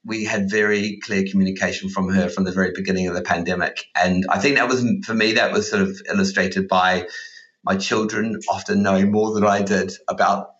We 0.05 0.25
had 0.25 0.51
very 0.51 0.99
clear 1.03 1.25
communication 1.31 1.91
from 1.91 2.09
her 2.09 2.29
from 2.29 2.45
the 2.45 2.53
very 2.53 2.73
beginning 2.75 3.07
of 3.07 3.15
the 3.15 3.23
pandemic. 3.23 3.85
And 3.95 4.25
I 4.31 4.39
think 4.39 4.57
that 4.57 4.69
was, 4.69 4.85
for 5.05 5.15
me, 5.15 5.33
that 5.33 5.53
was 5.53 5.71
sort 5.71 5.83
of 5.83 6.01
illustrated 6.09 6.69
by 6.69 7.07
my 7.65 7.77
children 7.77 8.39
often 8.49 8.83
knowing 8.83 9.11
more 9.11 9.35
than 9.35 9.45
I 9.45 9.63
did 9.63 9.93
about 10.09 10.51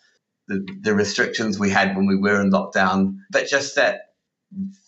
the, 0.49 0.67
the 0.81 0.95
restrictions 0.95 1.59
we 1.59 1.71
had 1.71 1.97
when 1.97 2.07
we 2.07 2.17
were 2.17 2.41
in 2.41 2.51
lockdown, 2.51 3.17
but 3.31 3.49
just 3.49 3.77
that 3.77 4.01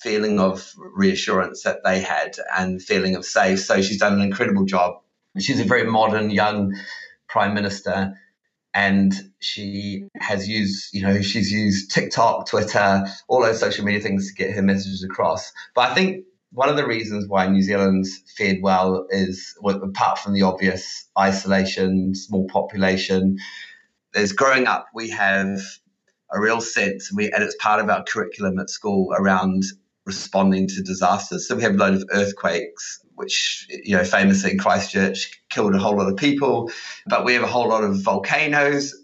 feeling 0.00 0.40
of 0.40 0.72
reassurance 0.94 1.62
that 1.62 1.84
they 1.84 2.00
had 2.00 2.36
and 2.56 2.82
feeling 2.82 3.14
of 3.14 3.24
safe. 3.24 3.60
So 3.60 3.80
she's 3.80 4.00
done 4.00 4.14
an 4.14 4.20
incredible 4.20 4.64
job. 4.64 4.94
She's 5.38 5.60
a 5.60 5.64
very 5.64 5.84
modern 5.84 6.30
young 6.30 6.74
prime 7.28 7.54
minister 7.54 8.14
and 8.74 9.14
she 9.38 10.04
has 10.18 10.48
used, 10.48 10.88
you 10.92 11.02
know, 11.02 11.20
she's 11.20 11.50
used 11.52 11.90
TikTok, 11.90 12.48
Twitter, 12.48 13.06
all 13.28 13.42
those 13.42 13.60
social 13.60 13.84
media 13.84 14.00
things 14.00 14.28
to 14.28 14.34
get 14.34 14.54
her 14.54 14.62
messages 14.62 15.04
across. 15.04 15.52
But 15.74 15.90
I 15.90 15.94
think 15.94 16.24
one 16.52 16.68
of 16.68 16.76
the 16.76 16.86
reasons 16.86 17.26
why 17.28 17.46
New 17.46 17.62
Zealand's 17.62 18.22
fared 18.36 18.58
well 18.62 19.06
is, 19.10 19.54
well, 19.60 19.82
apart 19.82 20.18
from 20.18 20.34
the 20.34 20.42
obvious 20.42 21.08
isolation, 21.18 22.14
small 22.14 22.46
population, 22.46 23.38
is 24.14 24.32
growing 24.32 24.66
up, 24.66 24.86
we 24.94 25.08
have 25.10 25.58
a 26.30 26.40
real 26.40 26.60
sense, 26.60 27.10
and, 27.10 27.16
we, 27.16 27.30
and 27.32 27.42
it's 27.42 27.56
part 27.58 27.80
of 27.80 27.88
our 27.88 28.04
curriculum 28.04 28.58
at 28.58 28.68
school 28.68 29.14
around 29.18 29.62
responding 30.04 30.66
to 30.68 30.82
disasters. 30.82 31.48
So 31.48 31.56
we 31.56 31.62
have 31.62 31.74
a 31.74 31.78
load 31.78 31.94
of 31.94 32.04
earthquakes, 32.12 33.00
which, 33.14 33.66
you 33.70 33.96
know, 33.96 34.04
famously 34.04 34.52
in 34.52 34.58
Christchurch 34.58 35.40
killed 35.48 35.74
a 35.74 35.78
whole 35.78 35.96
lot 35.96 36.08
of 36.08 36.16
people, 36.16 36.70
but 37.06 37.24
we 37.24 37.34
have 37.34 37.42
a 37.42 37.46
whole 37.46 37.68
lot 37.68 37.84
of 37.84 38.02
volcanoes, 38.02 38.94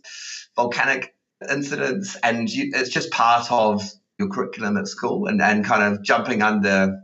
volcanic 0.55 1.15
incidents, 1.51 2.17
and 2.23 2.51
you, 2.51 2.73
it's 2.75 2.91
just 2.91 3.11
part 3.11 3.51
of 3.51 3.83
your 4.19 4.29
curriculum 4.29 4.77
at 4.77 4.89
school 4.89 5.27
and, 5.27 5.41
and 5.41 5.65
kind 5.65 5.83
of 5.83 6.03
jumping 6.03 6.43
under 6.43 6.99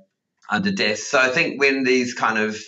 under 0.50 0.70
death. 0.70 0.98
So 0.98 1.18
I 1.18 1.28
think 1.28 1.60
when 1.60 1.84
these 1.84 2.14
kind 2.14 2.38
of 2.38 2.58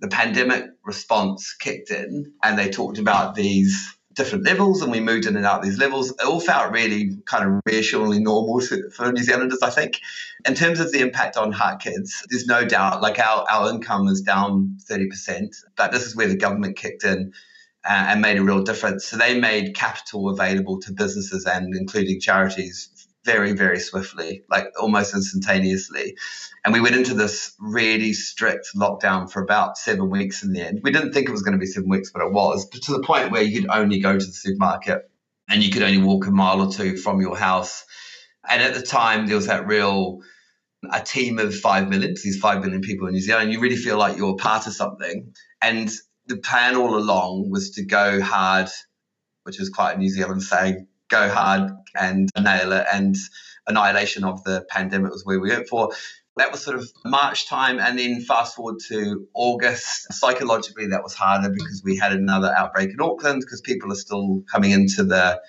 the 0.00 0.08
pandemic 0.08 0.64
response 0.84 1.54
kicked 1.54 1.90
in 1.90 2.32
and 2.42 2.58
they 2.58 2.70
talked 2.70 2.98
about 2.98 3.34
these 3.34 3.96
different 4.16 4.44
levels 4.44 4.82
and 4.82 4.90
we 4.90 4.98
moved 4.98 5.26
in 5.26 5.36
and 5.36 5.46
out 5.46 5.62
these 5.62 5.78
levels. 5.78 6.10
It 6.10 6.24
all 6.24 6.40
felt 6.40 6.72
really 6.72 7.10
kind 7.26 7.44
of 7.44 7.60
reassuringly 7.66 8.18
normal 8.18 8.60
for 8.60 9.12
New 9.12 9.22
Zealanders, 9.22 9.62
I 9.62 9.70
think. 9.70 10.00
In 10.46 10.54
terms 10.54 10.80
of 10.80 10.90
the 10.90 11.00
impact 11.00 11.36
on 11.36 11.52
heart 11.52 11.80
kids, 11.80 12.24
there's 12.30 12.46
no 12.46 12.64
doubt 12.64 13.02
like 13.02 13.18
our, 13.18 13.44
our 13.50 13.70
income 13.70 14.08
is 14.08 14.22
down 14.22 14.78
30%, 14.90 15.54
but 15.76 15.92
this 15.92 16.06
is 16.06 16.16
where 16.16 16.28
the 16.28 16.36
government 16.36 16.76
kicked 16.76 17.04
in 17.04 17.32
uh, 17.84 18.06
and 18.08 18.22
made 18.22 18.38
a 18.38 18.42
real 18.42 18.62
difference. 18.62 19.06
So 19.06 19.16
they 19.16 19.38
made 19.38 19.74
capital 19.74 20.30
available 20.30 20.80
to 20.80 20.92
businesses 20.92 21.44
and 21.44 21.74
including 21.76 22.18
charities 22.18 22.88
very, 23.26 23.52
very 23.52 23.80
swiftly, 23.80 24.44
like 24.48 24.68
almost 24.80 25.12
instantaneously. 25.12 26.16
And 26.64 26.72
we 26.72 26.80
went 26.80 26.96
into 26.96 27.12
this 27.12 27.54
really 27.60 28.12
strict 28.14 28.68
lockdown 28.74 29.30
for 29.30 29.42
about 29.42 29.76
seven 29.76 30.08
weeks 30.08 30.42
in 30.42 30.52
the 30.52 30.62
end. 30.62 30.80
We 30.82 30.92
didn't 30.92 31.12
think 31.12 31.28
it 31.28 31.32
was 31.32 31.42
going 31.42 31.52
to 31.52 31.58
be 31.58 31.66
seven 31.66 31.90
weeks, 31.90 32.10
but 32.10 32.22
it 32.22 32.32
was, 32.32 32.66
but 32.66 32.82
to 32.82 32.92
the 32.92 33.02
point 33.02 33.32
where 33.32 33.42
you 33.42 33.60
could 33.60 33.70
only 33.70 33.98
go 33.98 34.12
to 34.18 34.24
the 34.24 34.32
supermarket 34.32 35.10
and 35.48 35.62
you 35.62 35.70
could 35.70 35.82
only 35.82 35.98
walk 35.98 36.26
a 36.26 36.30
mile 36.30 36.62
or 36.62 36.72
two 36.72 36.96
from 36.96 37.20
your 37.20 37.36
house. 37.36 37.84
And 38.48 38.62
at 38.62 38.74
the 38.74 38.82
time, 38.82 39.26
there 39.26 39.36
was 39.36 39.48
that 39.48 39.66
real 39.66 40.20
a 40.92 41.00
team 41.00 41.38
of 41.38 41.54
five 41.54 41.88
million, 41.88 42.14
these 42.22 42.38
five 42.38 42.62
million 42.62 42.80
people 42.80 43.08
in 43.08 43.14
New 43.14 43.20
Zealand, 43.20 43.52
you 43.52 43.60
really 43.60 43.76
feel 43.76 43.98
like 43.98 44.16
you're 44.16 44.36
part 44.36 44.66
of 44.66 44.72
something. 44.72 45.34
And 45.60 45.90
the 46.26 46.36
plan 46.36 46.76
all 46.76 46.96
along 46.96 47.50
was 47.50 47.70
to 47.72 47.84
go 47.84 48.20
hard, 48.20 48.68
which 49.42 49.60
is 49.60 49.68
quite 49.68 49.96
a 49.96 49.98
New 49.98 50.08
Zealand 50.08 50.42
saying, 50.42 50.86
go 51.08 51.28
hard 51.28 51.70
and 51.94 52.28
nail 52.38 52.72
it. 52.72 52.86
And 52.92 53.16
annihilation 53.66 54.24
of 54.24 54.42
the 54.44 54.64
pandemic 54.68 55.12
was 55.12 55.24
where 55.24 55.40
we 55.40 55.50
went 55.50 55.68
for. 55.68 55.92
That 56.36 56.52
was 56.52 56.62
sort 56.62 56.76
of 56.76 56.90
March 57.04 57.48
time. 57.48 57.78
And 57.78 57.98
then 57.98 58.20
fast 58.20 58.56
forward 58.56 58.76
to 58.88 59.26
August. 59.34 60.12
Psychologically, 60.12 60.88
that 60.88 61.02
was 61.02 61.14
harder 61.14 61.50
because 61.50 61.82
we 61.84 61.96
had 61.96 62.12
another 62.12 62.54
outbreak 62.56 62.90
in 62.90 63.00
Auckland 63.00 63.40
because 63.40 63.60
people 63.60 63.90
are 63.92 63.96
still 63.96 64.42
coming 64.50 64.70
into 64.70 65.04
the 65.04 65.40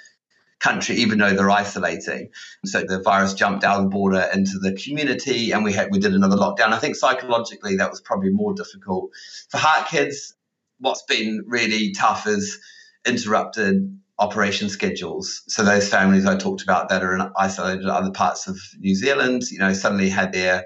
country, 0.59 0.95
even 0.95 1.19
though 1.19 1.33
they're 1.33 1.49
isolating. 1.49 2.29
So 2.65 2.83
the 2.83 3.01
virus 3.01 3.33
jumped 3.33 3.63
out 3.63 3.77
of 3.77 3.83
the 3.83 3.89
border 3.89 4.27
into 4.33 4.59
the 4.59 4.73
community, 4.73 5.51
and 5.51 5.63
we 5.63 5.73
had 5.73 5.89
we 5.91 5.99
did 5.99 6.13
another 6.13 6.35
lockdown. 6.35 6.73
I 6.73 6.79
think 6.79 6.95
psychologically 6.95 7.77
that 7.77 7.89
was 7.89 8.01
probably 8.01 8.29
more 8.29 8.53
difficult 8.53 9.11
for 9.49 9.57
heart 9.57 9.87
kids. 9.87 10.33
What's 10.79 11.03
been 11.03 11.43
really 11.47 11.91
tough 11.91 12.27
is 12.27 12.59
interrupted 13.05 13.96
operation 14.19 14.69
schedules. 14.69 15.43
So 15.47 15.63
those 15.63 15.89
families 15.89 16.25
I 16.25 16.35
talked 16.35 16.63
about 16.63 16.89
that 16.89 17.03
are 17.03 17.15
in 17.15 17.31
isolated 17.37 17.85
other 17.85 18.11
parts 18.11 18.47
of 18.47 18.57
New 18.79 18.95
Zealand, 18.95 19.43
you 19.51 19.59
know, 19.59 19.73
suddenly 19.73 20.09
had 20.09 20.33
their 20.33 20.65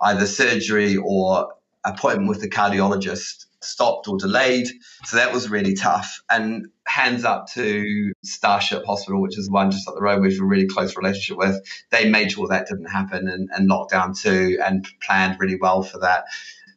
either 0.00 0.26
surgery 0.26 0.96
or 0.96 1.52
appointment 1.84 2.28
with 2.28 2.40
the 2.40 2.48
cardiologist 2.48 3.46
stopped 3.60 4.08
or 4.08 4.18
delayed. 4.18 4.68
So 5.04 5.16
that 5.16 5.32
was 5.32 5.48
really 5.48 5.74
tough. 5.74 6.20
And 6.30 6.66
hands 6.86 7.24
up 7.24 7.48
to 7.52 8.12
Starship 8.22 8.84
Hospital, 8.84 9.20
which 9.20 9.38
is 9.38 9.50
one 9.50 9.70
just 9.70 9.88
up 9.88 9.94
the 9.94 10.02
road, 10.02 10.20
which 10.20 10.38
we're 10.38 10.46
a 10.46 10.48
really 10.48 10.66
close 10.66 10.96
relationship 10.96 11.38
with. 11.38 11.60
They 11.90 12.08
made 12.08 12.32
sure 12.32 12.48
that 12.48 12.66
didn't 12.66 12.86
happen 12.86 13.28
and, 13.28 13.48
and 13.52 13.70
lockdown 13.70 14.18
too 14.18 14.58
and 14.64 14.86
planned 15.00 15.40
really 15.40 15.56
well 15.56 15.82
for 15.82 15.98
that. 16.00 16.24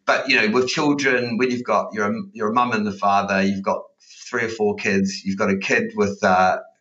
But 0.05 0.29
you 0.29 0.35
know, 0.35 0.49
with 0.49 0.67
children, 0.67 1.37
when 1.37 1.49
you've 1.49 1.63
got 1.63 1.93
your 1.93 2.13
your 2.33 2.51
mum 2.51 2.71
and 2.71 2.85
the 2.85 2.91
father, 2.91 3.41
you've 3.41 3.63
got 3.63 3.81
three 4.29 4.43
or 4.43 4.49
four 4.49 4.75
kids. 4.75 5.23
You've 5.23 5.37
got 5.37 5.49
a 5.49 5.57
kid 5.57 5.91
with 5.95 6.21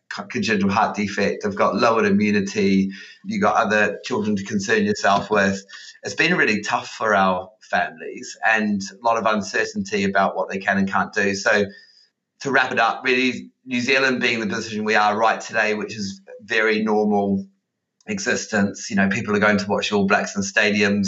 congenital 0.09 0.69
heart 0.69 0.95
defect. 0.95 1.43
They've 1.43 1.55
got 1.55 1.75
lowered 1.75 2.05
immunity. 2.05 2.91
You've 3.25 3.41
got 3.41 3.55
other 3.55 3.99
children 4.05 4.35
to 4.35 4.43
concern 4.43 4.85
yourself 4.85 5.29
with. 5.29 5.63
It's 6.03 6.15
been 6.15 6.37
really 6.37 6.61
tough 6.61 6.89
for 6.89 7.15
our 7.15 7.49
families 7.61 8.37
and 8.45 8.81
a 8.91 9.05
lot 9.05 9.17
of 9.17 9.25
uncertainty 9.25 10.03
about 10.03 10.35
what 10.35 10.49
they 10.49 10.59
can 10.59 10.77
and 10.77 10.89
can't 10.89 11.13
do. 11.13 11.33
So, 11.35 11.65
to 12.41 12.51
wrap 12.51 12.71
it 12.71 12.79
up, 12.79 13.01
really, 13.03 13.49
New 13.65 13.81
Zealand 13.81 14.21
being 14.21 14.39
the 14.39 14.47
position 14.47 14.83
we 14.83 14.95
are 14.95 15.17
right 15.17 15.41
today, 15.41 15.73
which 15.73 15.95
is 15.95 16.21
very 16.41 16.83
normal 16.83 17.47
existence. 18.07 18.89
You 18.89 18.97
know, 18.97 19.09
people 19.09 19.35
are 19.35 19.39
going 19.39 19.57
to 19.57 19.67
watch 19.67 19.91
All 19.91 20.05
Blacks 20.05 20.35
in 20.35 20.43
stadiums. 20.43 21.07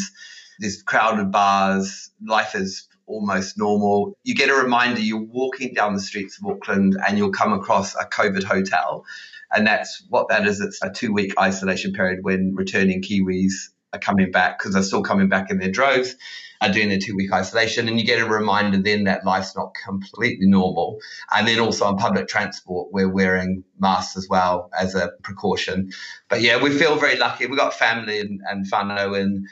There's 0.60 0.82
crowded 0.82 1.32
bars. 1.32 2.10
Life 2.26 2.56
is 2.56 2.88
almost 3.08 3.58
normal. 3.58 4.18
You 4.24 4.36
get 4.36 4.50
a 4.50 4.54
reminder 4.54 5.02
you're 5.02 5.24
walking 5.24 5.74
down 5.74 5.94
the 5.94 6.02
streets 6.02 6.38
of 6.38 6.48
Auckland 6.48 6.98
and 7.08 7.18
you'll 7.18 7.32
come 7.32 7.54
across 7.54 7.96
a 7.96 8.06
COVID 8.06 8.44
hotel. 8.44 9.06
And 9.52 9.66
that's 9.66 10.04
what 10.10 10.28
that 10.30 10.46
is. 10.46 10.60
It's 10.60 10.82
a 10.84 10.90
two 10.90 11.14
week 11.14 11.34
isolation 11.40 11.94
period 11.94 12.20
when 12.24 12.54
returning 12.56 13.02
Kiwis 13.02 13.70
are 13.94 14.00
coming 14.00 14.30
back 14.30 14.60
because 14.60 14.74
they're 14.74 14.84
still 14.84 15.04
coming 15.04 15.30
back 15.30 15.50
in 15.50 15.58
their 15.58 15.72
droves, 15.72 16.16
are 16.60 16.70
doing 16.70 16.90
their 16.90 17.00
two 17.00 17.16
week 17.16 17.32
isolation. 17.32 17.88
And 17.88 17.98
you 17.98 18.06
get 18.06 18.22
a 18.22 18.26
reminder 18.26 18.78
then 18.78 19.06
that 19.06 19.26
life's 19.26 19.56
not 19.56 19.74
completely 19.86 20.48
normal. 20.48 21.00
And 21.34 21.48
then 21.48 21.60
also 21.60 21.86
on 21.86 21.98
public 21.98 22.28
transport, 22.28 22.92
we're 22.92 23.10
wearing 23.10 23.64
masks 23.80 24.18
as 24.18 24.28
well 24.30 24.70
as 24.78 24.96
a 24.96 25.12
precaution. 25.24 25.92
But 26.28 26.42
yeah, 26.42 26.62
we 26.62 26.72
feel 26.72 26.98
very 26.98 27.18
lucky. 27.18 27.46
We've 27.48 27.58
got 27.58 27.74
family 27.74 28.20
and, 28.20 28.42
and 28.46 28.70
whānau 28.70 29.18
in, 29.18 29.48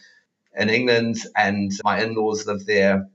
in 0.58 0.70
England, 0.70 1.18
and 1.36 1.72
my 1.84 2.02
in 2.02 2.16
laws 2.16 2.46
live 2.48 2.66
there 2.66 3.10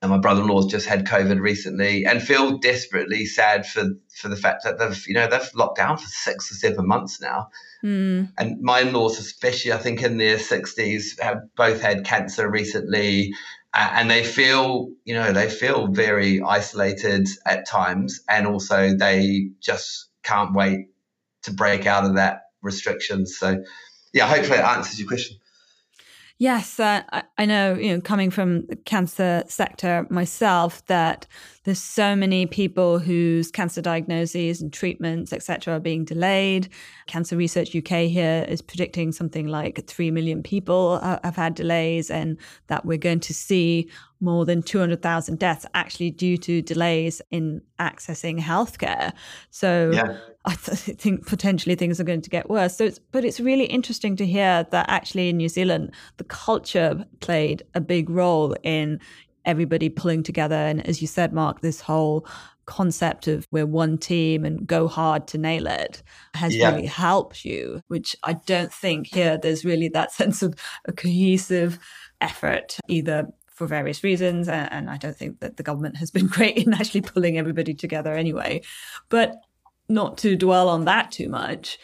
and 0.00 0.10
my 0.10 0.18
brother-in-law's 0.18 0.66
just 0.66 0.86
had 0.86 1.06
COVID 1.06 1.40
recently, 1.40 2.06
and 2.06 2.22
feel 2.22 2.58
desperately 2.58 3.26
sad 3.26 3.66
for 3.66 3.84
for 4.14 4.28
the 4.28 4.36
fact 4.36 4.64
that 4.64 4.78
they've 4.78 5.04
you 5.06 5.14
know 5.14 5.28
they've 5.28 5.54
locked 5.54 5.76
down 5.76 5.96
for 5.96 6.06
six 6.06 6.50
or 6.50 6.54
seven 6.54 6.86
months 6.86 7.20
now. 7.20 7.48
Mm. 7.84 8.32
And 8.38 8.60
my 8.60 8.80
in-laws, 8.80 9.18
especially, 9.18 9.72
I 9.72 9.78
think 9.78 10.02
in 10.02 10.18
their 10.18 10.38
sixties, 10.38 11.18
have 11.20 11.38
both 11.56 11.80
had 11.80 12.04
cancer 12.04 12.48
recently, 12.48 13.32
and 13.74 14.10
they 14.10 14.22
feel 14.22 14.90
you 15.04 15.14
know 15.14 15.32
they 15.32 15.50
feel 15.50 15.88
very 15.88 16.40
isolated 16.42 17.26
at 17.44 17.66
times, 17.66 18.20
and 18.28 18.46
also 18.46 18.94
they 18.94 19.50
just 19.60 20.08
can't 20.22 20.54
wait 20.54 20.88
to 21.42 21.52
break 21.52 21.86
out 21.86 22.04
of 22.04 22.14
that 22.16 22.42
restrictions. 22.62 23.36
So, 23.36 23.62
yeah, 24.12 24.26
hopefully 24.26 24.58
it 24.58 24.64
answers 24.64 24.98
your 24.98 25.08
question. 25.08 25.37
Yes, 26.40 26.78
uh, 26.78 27.02
I 27.36 27.46
know, 27.46 27.74
you 27.74 27.92
know, 27.92 28.00
coming 28.00 28.30
from 28.30 28.64
the 28.66 28.76
cancer 28.76 29.42
sector 29.48 30.06
myself, 30.08 30.86
that 30.86 31.26
there's 31.64 31.82
so 31.82 32.14
many 32.14 32.46
people 32.46 33.00
whose 33.00 33.50
cancer 33.50 33.82
diagnoses 33.82 34.62
and 34.62 34.72
treatments, 34.72 35.32
etc., 35.32 35.74
are 35.74 35.80
being 35.80 36.04
delayed. 36.04 36.68
Cancer 37.08 37.36
Research 37.36 37.74
UK 37.74 38.06
here 38.06 38.46
is 38.48 38.62
predicting 38.62 39.10
something 39.10 39.48
like 39.48 39.84
3 39.88 40.12
million 40.12 40.44
people 40.44 41.00
have 41.00 41.34
had 41.34 41.56
delays, 41.56 42.08
and 42.08 42.38
that 42.68 42.86
we're 42.86 42.98
going 42.98 43.20
to 43.20 43.34
see 43.34 43.90
more 44.20 44.44
than 44.44 44.62
200,000 44.62 45.38
deaths 45.38 45.66
actually 45.74 46.10
due 46.10 46.36
to 46.38 46.62
delays 46.62 47.22
in 47.30 47.60
accessing 47.78 48.38
healthcare. 48.38 49.12
So 49.50 49.90
yeah. 49.92 50.18
I 50.44 50.54
th- 50.54 50.78
think 50.98 51.26
potentially 51.26 51.74
things 51.74 52.00
are 52.00 52.04
going 52.04 52.22
to 52.22 52.30
get 52.30 52.50
worse. 52.50 52.76
So 52.76 52.84
it's, 52.84 52.98
but 52.98 53.24
it's 53.24 53.40
really 53.40 53.66
interesting 53.66 54.16
to 54.16 54.26
hear 54.26 54.66
that 54.70 54.86
actually 54.88 55.28
in 55.28 55.36
New 55.36 55.48
Zealand, 55.48 55.94
the 56.16 56.24
culture 56.24 57.04
played 57.20 57.62
a 57.74 57.80
big 57.80 58.10
role 58.10 58.54
in 58.62 59.00
everybody 59.44 59.88
pulling 59.88 60.22
together. 60.22 60.56
And 60.56 60.86
as 60.86 61.00
you 61.00 61.06
said, 61.06 61.32
Mark, 61.32 61.60
this 61.60 61.80
whole 61.80 62.26
concept 62.68 63.26
of 63.26 63.46
we're 63.50 63.64
one 63.64 63.96
team 63.96 64.44
and 64.44 64.66
go 64.66 64.86
hard 64.86 65.26
to 65.26 65.38
nail 65.38 65.66
it 65.66 66.02
has 66.34 66.54
yeah. 66.54 66.70
really 66.70 66.86
helped 66.86 67.42
you, 67.44 67.80
which 67.88 68.14
I 68.24 68.34
don't 68.34 68.72
think 68.72 69.06
here 69.06 69.38
there's 69.38 69.64
really 69.64 69.88
that 69.88 70.12
sense 70.20 70.42
of 70.42 70.54
a 70.84 70.92
cohesive 70.92 71.78
effort, 72.20 72.76
either 72.88 73.26
for 73.58 73.66
various 73.66 74.02
reasons. 74.04 74.48
And 74.48 74.88
I 74.88 74.96
don't 74.96 75.16
think 75.16 75.40
that 75.40 75.56
the 75.56 75.62
government 75.62 75.96
has 75.96 76.10
been 76.10 76.26
great 76.38 76.56
in 76.56 76.72
actually 76.72 77.02
pulling 77.02 77.36
everybody 77.36 77.74
together 77.74 78.14
anyway. 78.14 78.62
But 79.08 79.36
not 79.88 80.18
to 80.18 80.36
dwell 80.36 80.68
on 80.68 80.84
that 80.84 81.10
too 81.10 81.28
much, 81.28 81.78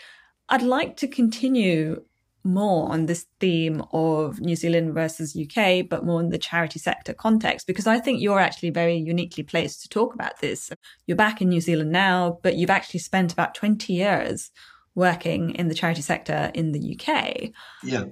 I'd 0.49 0.63
like 0.63 0.97
to 0.99 1.09
continue 1.09 2.03
more 2.47 2.93
on 2.93 3.07
this 3.07 3.25
theme 3.41 3.83
of 3.93 4.39
New 4.39 4.55
Zealand 4.55 4.93
versus 4.93 5.35
UK, 5.35 5.89
but 5.89 6.05
more 6.05 6.21
in 6.21 6.29
the 6.29 6.39
charity 6.39 6.79
sector 6.79 7.15
context, 7.15 7.67
because 7.67 7.87
I 7.87 7.99
think 7.99 8.21
you're 8.21 8.39
actually 8.39 8.69
very 8.69 8.97
uniquely 8.97 9.43
placed 9.43 9.81
to 9.83 9.89
talk 9.89 10.15
about 10.15 10.41
this. 10.41 10.71
You're 11.07 11.17
back 11.17 11.41
in 11.41 11.49
New 11.49 11.63
Zealand 11.63 11.91
now, 11.91 12.39
but 12.43 12.57
you've 12.57 12.71
actually 12.71 13.01
spent 13.01 13.33
about 13.33 13.55
20 13.55 13.95
years 13.95 14.51
working 14.95 15.55
in 15.55 15.69
the 15.69 15.75
charity 15.75 16.03
sector 16.03 16.51
in 16.55 16.73
the 16.73 16.99
UK. 17.01 17.51
Yeah. 17.83 18.05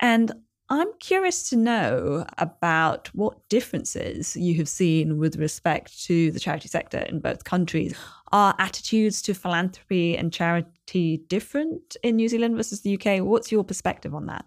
And 0.00 0.32
I'm 0.70 0.92
curious 1.00 1.48
to 1.50 1.56
know 1.56 2.26
about 2.36 3.08
what 3.14 3.48
differences 3.48 4.36
you 4.36 4.54
have 4.56 4.68
seen 4.68 5.16
with 5.16 5.36
respect 5.36 6.04
to 6.04 6.30
the 6.30 6.38
charity 6.38 6.68
sector 6.68 6.98
in 6.98 7.20
both 7.20 7.44
countries. 7.44 7.94
Are 8.32 8.54
attitudes 8.58 9.22
to 9.22 9.34
philanthropy 9.34 10.16
and 10.16 10.30
charity 10.30 11.18
different 11.28 11.96
in 12.02 12.16
New 12.16 12.28
Zealand 12.28 12.56
versus 12.56 12.82
the 12.82 13.00
UK? 13.00 13.24
What's 13.24 13.50
your 13.50 13.64
perspective 13.64 14.14
on 14.14 14.26
that? 14.26 14.44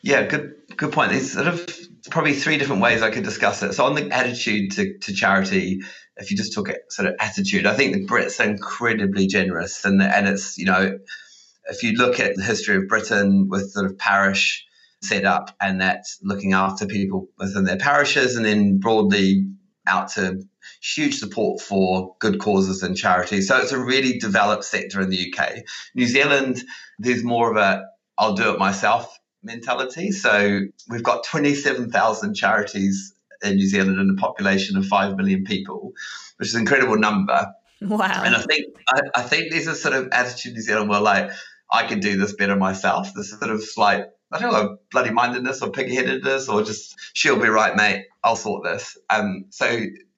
Yeah, 0.00 0.26
good 0.26 0.54
good 0.76 0.92
point. 0.92 1.10
There's 1.10 1.32
sort 1.32 1.48
of 1.48 1.68
probably 2.08 2.32
three 2.32 2.56
different 2.56 2.80
ways 2.80 3.02
I 3.02 3.10
could 3.10 3.24
discuss 3.24 3.62
it. 3.62 3.74
So 3.74 3.84
on 3.84 3.94
the 3.94 4.08
attitude 4.10 4.72
to, 4.72 4.96
to 4.98 5.12
charity, 5.12 5.82
if 6.16 6.30
you 6.30 6.36
just 6.36 6.54
talk 6.54 6.70
it 6.70 6.90
sort 6.90 7.08
of 7.08 7.16
attitude, 7.20 7.66
I 7.66 7.74
think 7.74 7.92
the 7.92 8.06
Brits 8.06 8.40
are 8.40 8.48
incredibly 8.48 9.26
generous 9.26 9.84
and 9.84 10.00
and 10.00 10.28
it's, 10.28 10.56
you 10.56 10.64
know, 10.64 10.98
if 11.68 11.82
you 11.82 11.92
look 11.92 12.20
at 12.20 12.36
the 12.36 12.42
history 12.42 12.76
of 12.76 12.88
Britain 12.88 13.48
with 13.50 13.72
sort 13.72 13.84
of 13.84 13.98
parish 13.98 14.64
set 15.02 15.24
up 15.24 15.54
and 15.60 15.80
that's 15.80 16.18
looking 16.22 16.52
after 16.52 16.86
people 16.86 17.28
within 17.38 17.64
their 17.64 17.76
parishes 17.76 18.36
and 18.36 18.44
then 18.44 18.78
broadly 18.78 19.46
out 19.86 20.08
to 20.08 20.42
huge 20.82 21.18
support 21.18 21.60
for 21.60 22.16
good 22.18 22.38
causes 22.38 22.82
and 22.82 22.96
charities. 22.96 23.48
So 23.48 23.58
it's 23.58 23.72
a 23.72 23.78
really 23.78 24.18
developed 24.18 24.64
sector 24.64 25.00
in 25.00 25.10
the 25.10 25.32
UK. 25.32 25.64
New 25.94 26.06
Zealand, 26.06 26.62
there's 26.98 27.24
more 27.24 27.50
of 27.50 27.56
a 27.56 27.84
I'll 28.18 28.34
do 28.34 28.52
it 28.52 28.58
myself 28.58 29.16
mentality. 29.42 30.10
So 30.10 30.60
we've 30.88 31.02
got 31.02 31.24
27,000 31.24 32.34
charities 32.34 33.14
in 33.42 33.54
New 33.54 33.66
Zealand 33.66 33.98
and 33.98 34.18
a 34.18 34.20
population 34.20 34.76
of 34.76 34.86
5 34.86 35.16
million 35.16 35.44
people, 35.44 35.92
which 36.36 36.48
is 36.48 36.54
an 36.54 36.60
incredible 36.62 36.98
number. 36.98 37.46
Wow. 37.80 38.22
And 38.24 38.34
I 38.34 38.42
think 38.42 38.76
I, 38.88 39.00
I 39.14 39.22
think 39.22 39.52
there's 39.52 39.68
a 39.68 39.76
sort 39.76 39.94
of 39.94 40.08
attitude 40.10 40.50
in 40.50 40.56
New 40.56 40.62
Zealand 40.62 40.88
where 40.90 41.00
like 41.00 41.30
I 41.70 41.84
can 41.86 42.00
do 42.00 42.16
this 42.16 42.34
better 42.34 42.56
myself. 42.56 43.14
This 43.14 43.30
sort 43.30 43.52
of 43.52 43.62
slight 43.62 44.06
I 44.30 44.38
don't 44.38 44.52
know, 44.52 44.78
bloody 44.90 45.10
mindedness 45.10 45.62
or 45.62 45.70
pig-headedness 45.70 46.48
or 46.48 46.62
just 46.62 46.96
she'll 47.14 47.40
be 47.40 47.48
right, 47.48 47.74
mate. 47.74 48.04
I'll 48.22 48.36
sort 48.36 48.64
this. 48.64 48.98
Um, 49.08 49.46
so 49.50 49.66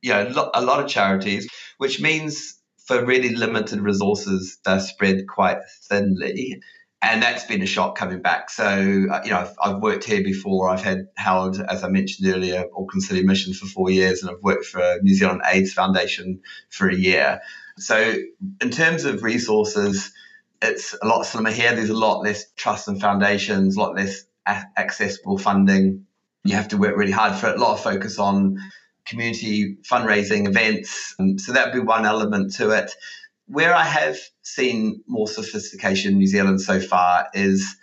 yeah, 0.03 0.27
you 0.27 0.35
know, 0.35 0.51
a 0.55 0.63
lot 0.63 0.83
of 0.83 0.89
charities, 0.89 1.49
which 1.79 2.01
means 2.01 2.61
for 2.87 3.05
really 3.05 3.35
limited 3.35 3.81
resources, 3.81 4.59
they're 4.65 4.81
spread 4.81 5.27
quite 5.29 5.59
thinly. 5.89 6.61
And 7.03 7.23
that's 7.23 7.45
been 7.45 7.63
a 7.63 7.67
shock 7.67 7.97
coming 7.97 8.21
back. 8.21 8.51
So, 8.51 8.65
uh, 8.65 9.21
you 9.25 9.31
know, 9.31 9.39
I've, 9.39 9.55
I've, 9.63 9.81
worked 9.81 10.05
here 10.05 10.23
before. 10.23 10.69
I've 10.69 10.83
had 10.83 11.07
held, 11.17 11.59
as 11.61 11.83
I 11.83 11.89
mentioned 11.89 12.29
earlier, 12.29 12.65
Auckland 12.77 13.03
City 13.03 13.23
Mission 13.23 13.55
for 13.55 13.67
four 13.67 13.91
years, 13.91 14.23
and 14.23 14.31
I've 14.31 14.43
worked 14.43 14.67
for 14.67 14.99
New 15.03 15.15
Zealand 15.15 15.41
AIDS 15.51 15.73
Foundation 15.73 16.41
for 16.69 16.91
a 16.91 16.95
year. 16.95 17.41
So, 17.79 18.17
in 18.61 18.71
terms 18.71 19.05
of 19.05 19.23
resources, 19.23 20.13
it's 20.63 20.95
a 21.01 21.07
lot 21.07 21.25
slimmer 21.25 21.51
here. 21.51 21.75
There's 21.75 21.91
a 21.91 21.97
lot 21.97 22.23
less 22.23 22.51
trust 22.57 22.89
and 22.89 23.01
foundations, 23.01 23.77
a 23.77 23.81
lot 23.81 23.97
less 23.97 24.25
accessible 24.77 25.39
funding. 25.39 26.07
You 26.45 26.55
have 26.55 26.69
to 26.69 26.77
work 26.77 26.97
really 26.97 27.13
hard 27.13 27.35
for 27.35 27.49
it. 27.49 27.57
A 27.57 27.61
lot 27.61 27.75
of 27.75 27.81
focus 27.81 28.19
on 28.19 28.59
community 29.07 29.77
fundraising 29.83 30.47
events. 30.47 31.15
Um, 31.19 31.39
so 31.39 31.53
that'd 31.53 31.73
be 31.73 31.81
one 31.81 32.07
element 32.07 32.55
to 32.55 32.71
it. 32.71 32.91
Where 33.47 33.75
I 33.75 33.85
have 33.85 34.17
seen 34.43 35.03
more 35.07 35.27
sophistication 35.27 36.13
in 36.13 36.19
New 36.19 36.27
Zealand 36.27 36.61
so 36.61 36.81
far 36.81 37.29
is 37.35 37.77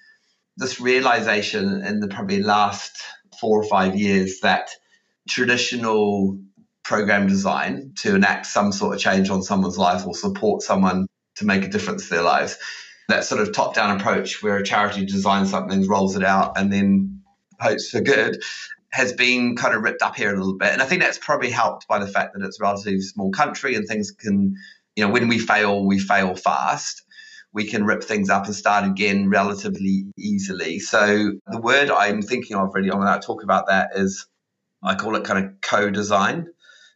this 0.56 0.80
realization 0.80 1.84
in 1.84 2.00
the 2.00 2.08
probably 2.08 2.42
last 2.42 2.92
four 3.40 3.60
or 3.60 3.66
five 3.66 3.96
years 3.96 4.40
that 4.42 4.70
traditional 5.28 6.40
program 6.84 7.28
design 7.28 7.92
to 7.98 8.16
enact 8.16 8.46
some 8.46 8.72
sort 8.72 8.96
of 8.96 9.02
change 9.02 9.30
on 9.30 9.44
someone's 9.44 9.78
life 9.78 10.08
or 10.08 10.16
support 10.16 10.62
someone 10.62 11.06
to 11.38 11.46
make 11.46 11.64
a 11.64 11.68
difference 11.68 12.04
to 12.04 12.16
their 12.16 12.24
lives. 12.24 12.58
That 13.10 13.24
sort 13.24 13.42
of 13.42 13.54
top 13.54 13.74
down 13.74 14.00
approach 14.00 14.44
where 14.44 14.58
a 14.58 14.64
charity 14.64 15.06
designs 15.06 15.52
something, 15.52 15.88
rolls 15.88 16.16
it 16.16 16.24
out, 16.24 16.58
and 16.58 16.72
then 16.72 17.22
hopes 17.60 17.90
for 17.90 18.02
good 18.02 18.42
has 18.90 19.14
been 19.14 19.56
kind 19.56 19.76
of 19.76 19.82
ripped 19.82 20.02
up 20.02 20.16
here 20.16 20.34
a 20.34 20.38
little 20.38 20.58
bit. 20.58 20.74
And 20.74 20.82
I 20.82 20.86
think 20.86 21.02
that's 21.02 21.18
probably 21.18 21.50
helped 21.50 21.88
by 21.88 22.00
the 22.00 22.08
fact 22.08 22.34
that 22.34 22.46
it's 22.46 22.60
a 22.60 22.64
relatively 22.64 23.02
small 23.02 23.32
country 23.32 23.76
and 23.76 23.88
things 23.88 24.12
can, 24.12 24.56
you 24.96 25.06
know, 25.06 25.12
when 25.12 25.28
we 25.28 25.40
fail, 25.40 25.86
we 25.86 26.00
fail 26.00 26.36
fast. 26.36 27.04
We 27.54 27.66
can 27.66 27.86
rip 27.86 28.04
things 28.04 28.30
up 28.30 28.46
and 28.46 28.56
start 28.56 28.86
again 28.86 29.30
relatively 29.30 30.06
easily. 30.18 30.80
So 30.80 31.32
the 31.48 31.62
word 31.62 31.90
I'm 31.90 32.22
thinking 32.22 32.56
of 32.56 32.70
really 32.74 32.90
when 32.90 33.08
I 33.08 33.20
talk 33.20 33.44
about 33.44 33.68
that 33.68 33.92
is 33.96 34.28
I 34.84 34.96
call 34.96 35.16
it 35.16 35.24
kind 35.24 35.46
of 35.46 35.62
co-design, 35.62 36.48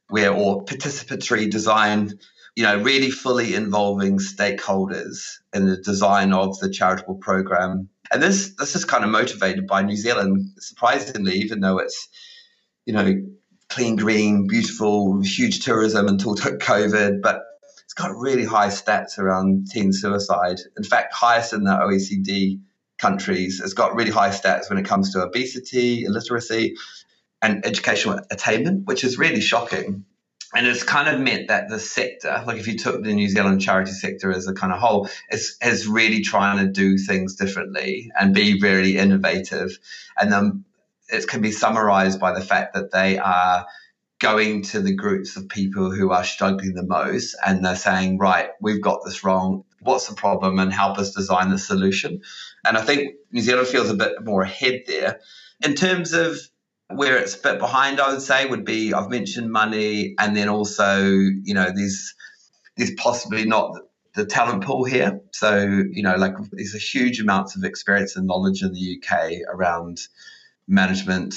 where 0.10 0.32
or 0.34 0.64
participatory 0.66 1.50
design 1.50 2.20
you 2.56 2.64
know, 2.64 2.78
really 2.78 3.10
fully 3.10 3.56
involving 3.56 4.18
stakeholders 4.18 5.38
in 5.54 5.68
the 5.68 5.78
design 5.78 6.34
of 6.34 6.60
the 6.60 6.70
charitable 6.70 7.16
program. 7.16 7.90
And 8.12 8.22
this 8.22 8.56
this 8.56 8.76
is 8.76 8.84
kind 8.84 9.04
of 9.04 9.10
motivated 9.10 9.68
by 9.68 9.84
New 9.84 9.96
Zealand, 9.96 10.46
surprisingly, 10.60 11.36
even 11.38 11.62
though 11.62 11.78
it's, 11.78 12.10
you 12.86 12.94
know, 12.94 13.16
clean, 13.70 13.96
green, 13.96 14.48
beautiful, 14.48 15.22
huge 15.22 15.64
tourism 15.64 16.08
until 16.08 16.36
COVID, 16.36 17.22
but 17.22 17.42
it's 17.86 17.94
got 17.94 18.16
really 18.18 18.46
high 18.46 18.68
stats 18.68 19.18
around 19.18 19.68
teen 19.70 19.94
suicide. 19.94 20.58
In 20.78 20.84
fact, 20.84 21.14
highest 21.14 21.54
in 21.54 21.64
the 21.64 21.72
OECD 21.72 22.60
countries. 23.00 23.62
It's 23.64 23.74
got 23.74 23.96
really 23.96 24.12
high 24.12 24.30
stats 24.30 24.70
when 24.70 24.78
it 24.78 24.86
comes 24.86 25.14
to 25.14 25.24
obesity, 25.24 26.04
illiteracy, 26.04 26.76
and 27.42 27.66
educational 27.66 28.20
attainment, 28.30 28.88
which 28.88 29.04
is 29.04 29.18
really 29.18 29.42
shocking 29.42 30.06
and 30.54 30.68
it's 30.68 30.84
kind 30.84 31.08
of 31.08 31.20
meant 31.20 31.48
that 31.48 31.70
the 31.70 31.80
sector, 31.80 32.44
like 32.46 32.58
if 32.58 32.68
you 32.68 32.78
took 32.78 33.04
the 33.04 33.14
New 33.14 33.30
Zealand 33.30 33.62
charity 33.62 33.92
sector 33.92 34.32
as 34.32 34.48
a 34.48 34.54
kind 34.54 34.74
of 34.74 34.80
whole, 34.80 35.10
is, 35.30 35.58
is 35.62 35.88
really 35.88 36.22
trying 36.22 36.66
to 36.66 36.72
do 36.72 36.98
things 36.98 37.36
differently 37.36 38.12
and 38.20 38.34
be 38.34 38.60
really 38.60 38.98
innovative. 38.98 39.78
And 40.20 40.32
then 40.32 40.66
it 41.08 41.28
can 41.28 41.42
be 41.42 41.52
summarized 41.52 42.20
by 42.20 42.34
the 42.34 42.46
fact 42.46 42.74
that 42.74 42.92
they 42.92 43.18
are 43.18 43.66
going 44.20 44.62
to 44.62 44.82
the 44.82 44.94
groups 44.94 45.36
of 45.36 45.50
people 45.50 45.90
who 45.90 46.12
are 46.12 46.24
struggling 46.24 46.74
the 46.74 46.84
most 46.84 47.36
and 47.46 47.64
they're 47.66 47.76
saying, 47.76 48.18
right, 48.18 48.50
we've 48.60 48.82
got 48.82 49.00
this 49.06 49.24
wrong. 49.24 49.64
What's 49.80 50.08
the 50.08 50.16
problem? 50.16 50.60
And 50.60 50.72
help 50.72 51.00
us 51.00 51.12
design 51.12 51.50
the 51.50 51.58
solution. 51.58 52.22
And 52.66 52.78
I 52.78 52.82
think 52.82 53.16
New 53.32 53.42
Zealand 53.42 53.68
feels 53.68 53.90
a 53.90 53.96
bit 53.96 54.24
more 54.24 54.44
ahead 54.44 54.84
there. 54.86 55.22
In 55.64 55.76
terms 55.76 56.14
of 56.14 56.38
where 56.96 57.18
it's 57.18 57.36
a 57.36 57.40
bit 57.40 57.60
behind, 57.60 58.00
I 58.00 58.12
would 58.12 58.22
say, 58.22 58.46
would 58.46 58.66
be 58.66 58.94
I've 58.94 59.10
mentioned 59.10 59.52
money, 59.52 60.16
and 60.20 60.36
then 60.36 60.50
also, 60.50 61.04
you 61.04 61.54
know, 61.54 61.72
there's 61.74 62.14
there's 62.78 62.92
possibly 62.96 63.46
not 63.46 63.78
the 64.16 64.26
talent 64.26 64.64
pool 64.64 64.84
here. 64.84 65.22
So, 65.32 65.84
you 65.92 66.04
know, 66.04 66.16
like 66.16 66.34
there's 66.52 66.76
a 66.76 66.80
huge 66.80 67.20
amounts 67.20 67.56
of 67.56 67.64
experience 67.64 68.16
and 68.16 68.28
knowledge 68.28 68.62
in 68.62 68.74
the 68.74 68.98
UK 68.98 69.54
around 69.54 70.02
management, 70.68 71.36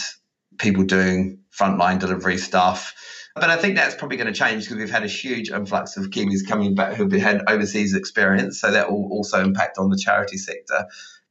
people 0.59 0.85
doing 0.85 1.39
frontline 1.57 1.99
delivery 1.99 2.39
stuff. 2.39 2.95
But 3.35 3.51
I 3.51 3.57
think 3.57 3.77
that's 3.77 3.97
probably 3.97 4.17
going 4.17 4.33
to 4.33 4.39
change 4.39 4.65
because 4.65 4.77
we've 4.77 4.91
had 4.91 5.03
a 5.03 5.09
huge 5.09 5.51
influx 5.51 5.97
of 5.97 6.07
Kiwis 6.07 6.47
coming 6.47 6.75
back 6.75 6.95
who've 6.95 7.11
had 7.13 7.43
overseas 7.49 7.95
experience. 7.95 8.61
So 8.61 8.71
that 8.71 8.91
will 8.91 9.09
also 9.11 9.43
impact 9.43 9.79
on 9.79 9.91
the 9.91 9.99
charity 9.99 10.37
sector. 10.37 10.87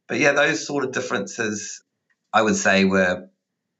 But 0.06 0.18
yeah, 0.18 0.32
those 0.32 0.66
sort 0.66 0.84
of 0.84 0.92
differences, 0.92 1.82
I 2.32 2.42
would 2.42 2.56
say, 2.56 2.84
were 2.84 3.28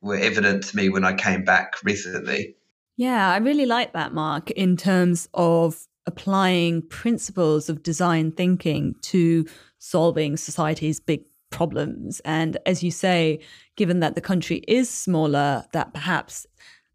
were 0.04 0.16
evident 0.16 0.62
to 0.64 0.76
me 0.76 0.88
when 0.88 1.04
I 1.04 1.14
came 1.14 1.42
back 1.42 1.82
recently. 1.82 2.54
Yeah, 2.96 3.32
I 3.32 3.38
really 3.38 3.66
like 3.66 3.92
that, 3.94 4.14
Mark, 4.14 4.50
in 4.52 4.76
terms 4.76 5.28
of 5.34 5.88
applying 6.06 6.82
principles 6.82 7.68
of 7.68 7.82
design 7.82 8.30
thinking 8.30 8.94
to 9.00 9.46
solving 9.78 10.36
society's 10.36 11.00
big 11.00 11.24
problems. 11.50 12.20
And 12.24 12.58
as 12.66 12.82
you 12.82 12.90
say, 12.90 13.40
given 13.76 14.00
that 14.00 14.14
the 14.14 14.20
country 14.20 14.58
is 14.68 14.90
smaller, 14.90 15.64
that 15.72 15.94
perhaps 15.94 16.46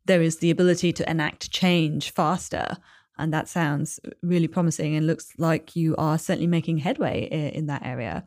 there 0.05 0.21
is 0.21 0.37
the 0.37 0.51
ability 0.51 0.93
to 0.93 1.09
enact 1.09 1.51
change 1.51 2.11
faster. 2.11 2.77
And 3.17 3.33
that 3.33 3.49
sounds 3.49 3.99
really 4.21 4.47
promising 4.47 4.95
and 4.95 5.05
looks 5.05 5.33
like 5.37 5.75
you 5.75 5.95
are 5.97 6.17
certainly 6.17 6.47
making 6.47 6.77
headway 6.77 7.27
in 7.53 7.65
that 7.65 7.85
area. 7.85 8.25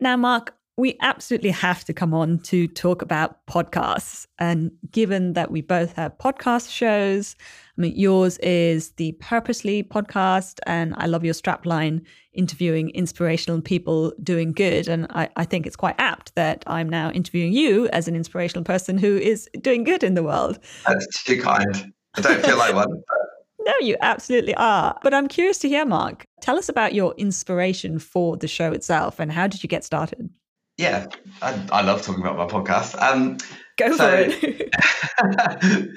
Now, 0.00 0.16
Mark, 0.16 0.55
we 0.78 0.96
absolutely 1.00 1.50
have 1.50 1.84
to 1.84 1.94
come 1.94 2.12
on 2.12 2.38
to 2.40 2.68
talk 2.68 3.00
about 3.00 3.44
podcasts. 3.46 4.26
And 4.38 4.70
given 4.90 5.32
that 5.32 5.50
we 5.50 5.62
both 5.62 5.94
have 5.94 6.18
podcast 6.18 6.70
shows, 6.70 7.34
I 7.78 7.80
mean, 7.80 7.96
yours 7.96 8.36
is 8.38 8.90
the 8.92 9.12
Purposely 9.12 9.82
podcast, 9.82 10.58
and 10.66 10.94
I 10.98 11.06
love 11.06 11.24
your 11.24 11.32
strapline 11.32 12.04
interviewing 12.34 12.90
inspirational 12.90 13.62
people 13.62 14.12
doing 14.22 14.52
good. 14.52 14.86
And 14.86 15.06
I, 15.10 15.30
I 15.36 15.44
think 15.46 15.66
it's 15.66 15.76
quite 15.76 15.94
apt 15.98 16.34
that 16.34 16.62
I'm 16.66 16.90
now 16.90 17.10
interviewing 17.10 17.54
you 17.54 17.88
as 17.88 18.06
an 18.06 18.14
inspirational 18.14 18.64
person 18.64 18.98
who 18.98 19.16
is 19.16 19.48
doing 19.60 19.82
good 19.82 20.04
in 20.04 20.14
the 20.14 20.22
world. 20.22 20.58
That's 20.86 21.24
too 21.24 21.40
kind. 21.40 21.92
I 22.16 22.20
don't 22.20 22.44
feel 22.44 22.58
like 22.58 22.74
one. 22.74 23.02
No, 23.58 23.72
you 23.80 23.96
absolutely 24.00 24.54
are. 24.54 24.96
But 25.02 25.12
I'm 25.12 25.26
curious 25.26 25.58
to 25.58 25.68
hear, 25.68 25.84
Mark. 25.84 26.24
Tell 26.40 26.56
us 26.56 26.68
about 26.68 26.94
your 26.94 27.14
inspiration 27.16 27.98
for 27.98 28.36
the 28.36 28.46
show 28.46 28.70
itself 28.70 29.18
and 29.18 29.32
how 29.32 29.48
did 29.48 29.64
you 29.64 29.68
get 29.68 29.82
started? 29.82 30.30
Yeah, 30.78 31.06
I, 31.40 31.66
I 31.72 31.82
love 31.82 32.02
talking 32.02 32.22
about 32.22 32.36
my 32.36 32.46
podcast. 32.46 33.00
Um, 33.00 33.38
Go 33.76 33.96
so, 33.96 34.08
for 34.08 34.16
it. 34.18 34.40
do 35.72 35.92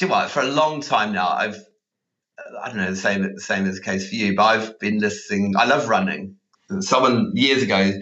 you 0.00 0.06
know 0.06 0.14
what? 0.14 0.30
For 0.30 0.40
a 0.40 0.46
long 0.46 0.80
time 0.80 1.12
now, 1.12 1.28
I've 1.28 1.58
I 2.62 2.68
don't 2.68 2.78
know 2.78 2.90
the 2.90 2.96
same 2.96 3.34
the 3.34 3.40
same 3.40 3.66
as 3.66 3.76
the 3.76 3.82
case 3.82 4.08
for 4.08 4.14
you, 4.14 4.34
but 4.34 4.42
I've 4.44 4.78
been 4.78 4.98
listening. 4.98 5.54
I 5.56 5.66
love 5.66 5.88
running. 5.88 6.36
Someone 6.80 7.32
years 7.34 7.62
ago, 7.62 7.92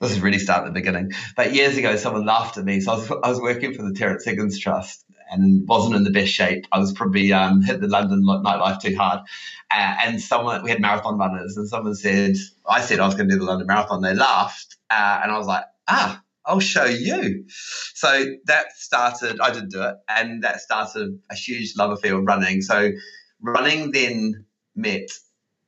this 0.00 0.10
is 0.10 0.20
really 0.20 0.38
start 0.38 0.62
at 0.62 0.66
the 0.66 0.72
beginning, 0.72 1.12
but 1.36 1.54
years 1.54 1.76
ago, 1.76 1.96
someone 1.96 2.26
laughed 2.26 2.58
at 2.58 2.64
me. 2.64 2.80
So 2.80 2.92
I 2.92 2.94
was, 2.96 3.10
I 3.10 3.28
was 3.30 3.40
working 3.40 3.72
for 3.74 3.82
the 3.82 3.92
Terence 3.92 4.24
Higgins 4.24 4.58
Trust 4.58 5.05
and 5.30 5.66
wasn't 5.68 5.96
in 5.96 6.04
the 6.04 6.10
best 6.10 6.32
shape. 6.32 6.66
I 6.72 6.78
was 6.78 6.92
probably 6.92 7.32
um, 7.32 7.62
hit 7.62 7.80
the 7.80 7.88
London 7.88 8.22
nightlife 8.24 8.80
too 8.80 8.96
hard. 8.96 9.20
Uh, 9.70 9.96
and 10.04 10.20
someone, 10.20 10.62
we 10.62 10.70
had 10.70 10.80
marathon 10.80 11.18
runners, 11.18 11.56
and 11.56 11.68
someone 11.68 11.94
said, 11.94 12.36
I 12.68 12.80
said 12.80 13.00
I 13.00 13.06
was 13.06 13.14
going 13.14 13.28
to 13.28 13.34
do 13.34 13.40
the 13.40 13.46
London 13.46 13.66
Marathon. 13.66 14.02
They 14.02 14.14
laughed, 14.14 14.76
uh, 14.90 15.20
and 15.22 15.32
I 15.32 15.38
was 15.38 15.46
like, 15.46 15.64
ah, 15.88 16.22
I'll 16.44 16.60
show 16.60 16.84
you. 16.84 17.44
So 17.48 18.36
that 18.44 18.66
started, 18.76 19.40
I 19.40 19.52
didn't 19.52 19.70
do 19.70 19.82
it, 19.82 19.96
and 20.08 20.44
that 20.44 20.60
started 20.60 21.18
a 21.30 21.34
huge 21.34 21.76
love 21.76 21.90
affair 21.90 22.16
with 22.16 22.26
running. 22.26 22.62
So 22.62 22.92
running 23.40 23.90
then 23.90 24.46
met 24.76 25.08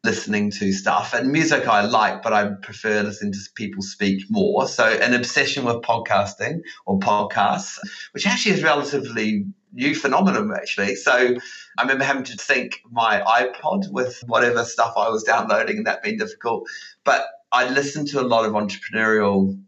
listening 0.08 0.50
to 0.50 0.72
stuff 0.72 1.12
and 1.12 1.30
music 1.30 1.68
I 1.68 1.84
like, 1.84 2.22
but 2.22 2.32
I 2.32 2.48
prefer 2.62 3.02
listening 3.02 3.32
to 3.32 3.38
people 3.54 3.82
speak 3.82 4.24
more. 4.30 4.66
So 4.66 4.84
an 4.84 5.12
obsession 5.12 5.66
with 5.66 5.82
podcasting 5.82 6.60
or 6.86 6.98
podcasts, 6.98 7.78
which 8.12 8.26
actually 8.26 8.52
is 8.52 8.62
relatively 8.62 9.44
new 9.74 9.94
phenomenon 9.94 10.50
actually. 10.56 10.94
So 10.94 11.12
I 11.12 11.82
remember 11.82 12.04
having 12.04 12.24
to 12.24 12.38
sync 12.38 12.80
my 12.90 13.20
iPod 13.20 13.92
with 13.92 14.24
whatever 14.26 14.64
stuff 14.64 14.94
I 14.96 15.10
was 15.10 15.24
downloading 15.24 15.76
and 15.76 15.86
that 15.86 16.02
being 16.02 16.16
difficult. 16.16 16.66
But 17.04 17.26
I 17.52 17.68
listened 17.68 18.08
to 18.08 18.20
a 18.22 18.26
lot 18.26 18.46
of 18.46 18.52
entrepreneurial 18.52 19.62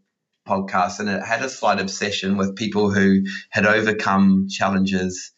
podcasts 0.47 0.99
and 0.99 1.07
it 1.07 1.21
had 1.21 1.43
a 1.43 1.49
slight 1.49 1.79
obsession 1.79 2.35
with 2.35 2.55
people 2.55 2.89
who 2.89 3.21
had 3.51 3.67
overcome 3.67 4.47
challenges 4.49 5.31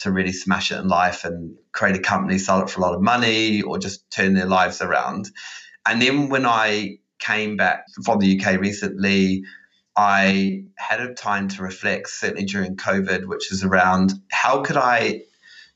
to 0.00 0.12
really 0.12 0.32
smash 0.32 0.70
it 0.70 0.78
in 0.78 0.88
life 0.88 1.24
and 1.24 1.56
create 1.72 1.96
a 1.96 2.00
company, 2.00 2.38
sell 2.38 2.62
it 2.62 2.70
for 2.70 2.80
a 2.80 2.82
lot 2.82 2.94
of 2.94 3.02
money, 3.02 3.62
or 3.62 3.78
just 3.78 4.10
turn 4.10 4.34
their 4.34 4.46
lives 4.46 4.80
around. 4.80 5.30
And 5.86 6.00
then 6.00 6.28
when 6.28 6.46
I 6.46 6.98
came 7.18 7.56
back 7.56 7.84
from 8.04 8.18
the 8.18 8.38
UK 8.38 8.60
recently, 8.60 9.42
I 9.96 10.62
had 10.76 11.00
a 11.00 11.14
time 11.14 11.48
to 11.48 11.62
reflect, 11.62 12.08
certainly 12.08 12.44
during 12.44 12.76
COVID, 12.76 13.26
which 13.26 13.50
is 13.50 13.64
around 13.64 14.12
how 14.30 14.62
could 14.62 14.76
I 14.76 15.22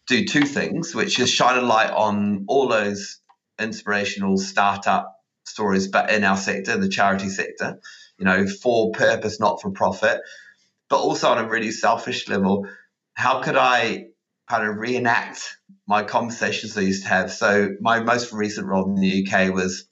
do 0.07 0.25
two 0.25 0.43
things, 0.43 0.95
which 0.95 1.19
is 1.19 1.31
shine 1.31 1.59
a 1.59 1.63
light 1.63 1.91
on 1.91 2.45
all 2.47 2.69
those 2.69 3.19
inspirational 3.59 4.37
startup 4.37 5.13
stories, 5.45 5.89
but 5.89 6.11
in 6.11 6.25
our 6.25 6.37
sector, 6.37 6.77
the 6.77 6.89
charity 6.89 7.29
sector, 7.29 7.81
you 8.19 8.25
know, 8.25 8.47
for 8.47 8.93
purpose, 8.93 9.41
not 9.41 9.61
for 9.61 9.71
profit, 9.71 10.21
but 10.89 11.01
also 11.01 11.31
on 11.31 11.45
a 11.45 11.49
really 11.49 11.71
selfish 11.71 12.29
level, 12.29 12.67
how 13.15 13.41
could 13.41 13.57
I 13.57 14.07
kind 14.53 14.69
of 14.69 14.77
reenact 14.77 15.57
my 15.87 16.03
conversations 16.03 16.77
I 16.77 16.83
used 16.83 17.05
to 17.05 17.09
have. 17.09 17.33
So 17.33 17.71
my 17.81 18.01
most 18.01 18.33
recent 18.33 18.67
role 18.67 18.85
in 18.85 18.97
the 18.97 19.27
UK 19.27 19.55
was 19.55 19.87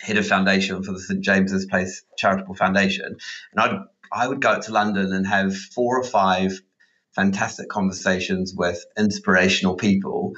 head 0.00 0.16
of 0.16 0.26
foundation 0.26 0.82
for 0.82 0.92
the 0.92 1.00
St 1.00 1.20
James's 1.20 1.66
Place 1.66 2.02
Charitable 2.16 2.54
Foundation, 2.54 3.16
and 3.52 3.60
I'd 3.60 3.78
I 4.12 4.26
would 4.26 4.40
go 4.40 4.48
out 4.48 4.62
to 4.62 4.72
London 4.72 5.12
and 5.12 5.26
have 5.26 5.54
four 5.54 6.00
or 6.00 6.02
five 6.02 6.58
fantastic 7.14 7.68
conversations 7.68 8.54
with 8.56 8.82
inspirational 8.98 9.76
people. 9.76 10.32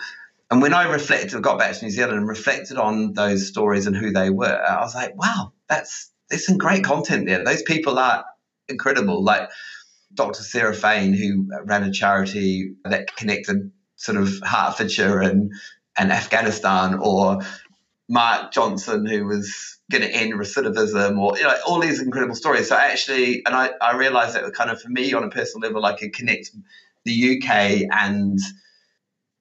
And 0.51 0.61
when 0.61 0.75
I 0.75 0.91
reflected, 0.91 1.35
I 1.35 1.41
got 1.41 1.59
back 1.59 1.75
to 1.75 1.85
New 1.85 1.91
Zealand 1.91 2.19
and 2.19 2.29
reflected 2.29 2.77
on 2.77 3.15
those 3.15 3.47
stories 3.47 3.87
and 3.87 3.97
who 3.97 4.11
they 4.11 4.29
were, 4.29 4.63
I 4.63 4.81
was 4.81 4.95
like, 4.95 5.17
wow, 5.17 5.53
that's 5.69 6.11
there's 6.29 6.45
some 6.45 6.59
great 6.59 6.85
content 6.85 7.27
there. 7.27 7.45
Those 7.45 7.63
people 7.63 7.99
are 7.99 8.25
incredible. 8.69 9.23
Like 9.23 9.49
Dr. 10.15 10.43
Sarah 10.43 10.75
Fane, 10.75 11.13
who 11.15 11.49
ran 11.65 11.85
a 11.85 11.93
charity 11.93 12.75
that 12.85 13.15
connected 13.17 13.71
sort 13.97 14.19
of 14.19 14.31
Hertfordshire 14.43 15.21
and, 15.21 15.53
and 15.97 16.13
Afghanistan, 16.13 16.99
or 17.01 17.41
Mark 18.09 18.53
Johnson, 18.53 19.07
who 19.07 19.27
was 19.27 19.79
going 19.91 20.03
to 20.03 20.11
end 20.11 20.35
recidivism, 20.35 21.19
or 21.19 21.37
you 21.37 21.45
know, 21.45 21.57
all 21.67 21.81
these 21.81 22.01
incredible 22.01 22.35
stories. 22.35 22.69
So 22.69 22.77
actually, 22.77 23.43
and 23.47 23.55
I, 23.55 23.71
I 23.81 23.97
realized 23.97 24.35
that 24.35 24.53
kind 24.55 24.71
of 24.71 24.81
for 24.81 24.89
me 24.89 25.13
on 25.15 25.25
a 25.25 25.31
personal 25.31 25.69
level, 25.69 25.85
I 25.85 25.97
could 25.97 26.13
connect 26.13 26.51
the 27.05 27.39
UK 27.39 27.83
and 27.91 28.39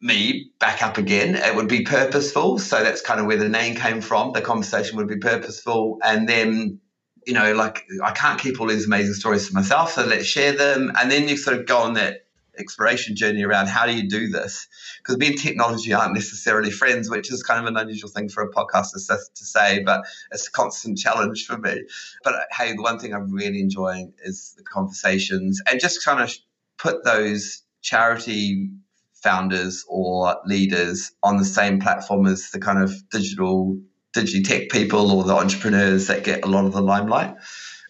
me 0.01 0.51
back 0.59 0.81
up 0.81 0.97
again. 0.97 1.35
It 1.35 1.55
would 1.55 1.67
be 1.67 1.83
purposeful. 1.83 2.59
So 2.59 2.83
that's 2.83 3.01
kind 3.01 3.19
of 3.19 3.27
where 3.27 3.37
the 3.37 3.49
name 3.49 3.75
came 3.75 4.01
from. 4.01 4.33
The 4.33 4.41
conversation 4.41 4.97
would 4.97 5.07
be 5.07 5.17
purposeful. 5.17 5.99
And 6.03 6.27
then 6.27 6.79
you 7.25 7.33
know, 7.33 7.53
like 7.53 7.85
I 8.03 8.11
can't 8.11 8.39
keep 8.39 8.59
all 8.59 8.67
these 8.67 8.85
amazing 8.85 9.13
stories 9.13 9.47
to 9.47 9.53
myself, 9.53 9.93
so 9.93 10.05
let's 10.05 10.25
share 10.25 10.53
them. 10.53 10.91
And 10.99 11.11
then 11.11 11.27
you 11.27 11.37
sort 11.37 11.57
of 11.57 11.65
go 11.65 11.79
on 11.79 11.93
that 11.93 12.25
exploration 12.57 13.15
journey 13.15 13.43
around 13.43 13.67
how 13.67 13.85
do 13.85 13.93
you 13.93 14.09
do 14.09 14.29
this? 14.29 14.67
Because 14.99 15.17
me 15.17 15.27
and 15.27 15.37
technology 15.37 15.93
aren't 15.93 16.13
necessarily 16.13 16.71
friends, 16.71 17.09
which 17.09 17.31
is 17.31 17.43
kind 17.43 17.59
of 17.59 17.65
an 17.65 17.77
unusual 17.77 18.09
thing 18.09 18.29
for 18.29 18.43
a 18.43 18.49
podcast 18.49 18.91
to, 18.93 18.99
to 19.35 19.45
say, 19.45 19.81
but 19.83 20.05
it's 20.31 20.47
a 20.47 20.51
constant 20.51 20.97
challenge 20.97 21.45
for 21.45 21.57
me. 21.57 21.83
But 22.23 22.35
hey, 22.51 22.73
the 22.75 22.81
one 22.81 22.99
thing 22.99 23.13
I'm 23.13 23.31
really 23.31 23.59
enjoying 23.59 24.13
is 24.23 24.53
the 24.57 24.63
conversations 24.63 25.61
and 25.69 25.79
just 25.79 26.03
kind 26.03 26.21
of 26.21 26.33
put 26.77 27.03
those 27.03 27.63
charity 27.81 28.69
founders 29.13 29.85
or 29.87 30.35
leaders 30.45 31.11
on 31.21 31.37
the 31.37 31.45
same 31.45 31.79
platform 31.79 32.25
as 32.25 32.49
the 32.51 32.59
kind 32.59 32.81
of 32.81 32.91
digital 33.09 33.77
digitally 34.13 34.43
tech 34.43 34.69
people 34.69 35.11
or 35.11 35.23
the 35.23 35.33
entrepreneurs 35.35 36.07
that 36.07 36.23
get 36.23 36.43
a 36.43 36.47
lot 36.47 36.65
of 36.65 36.73
the 36.73 36.81
limelight. 36.81 37.35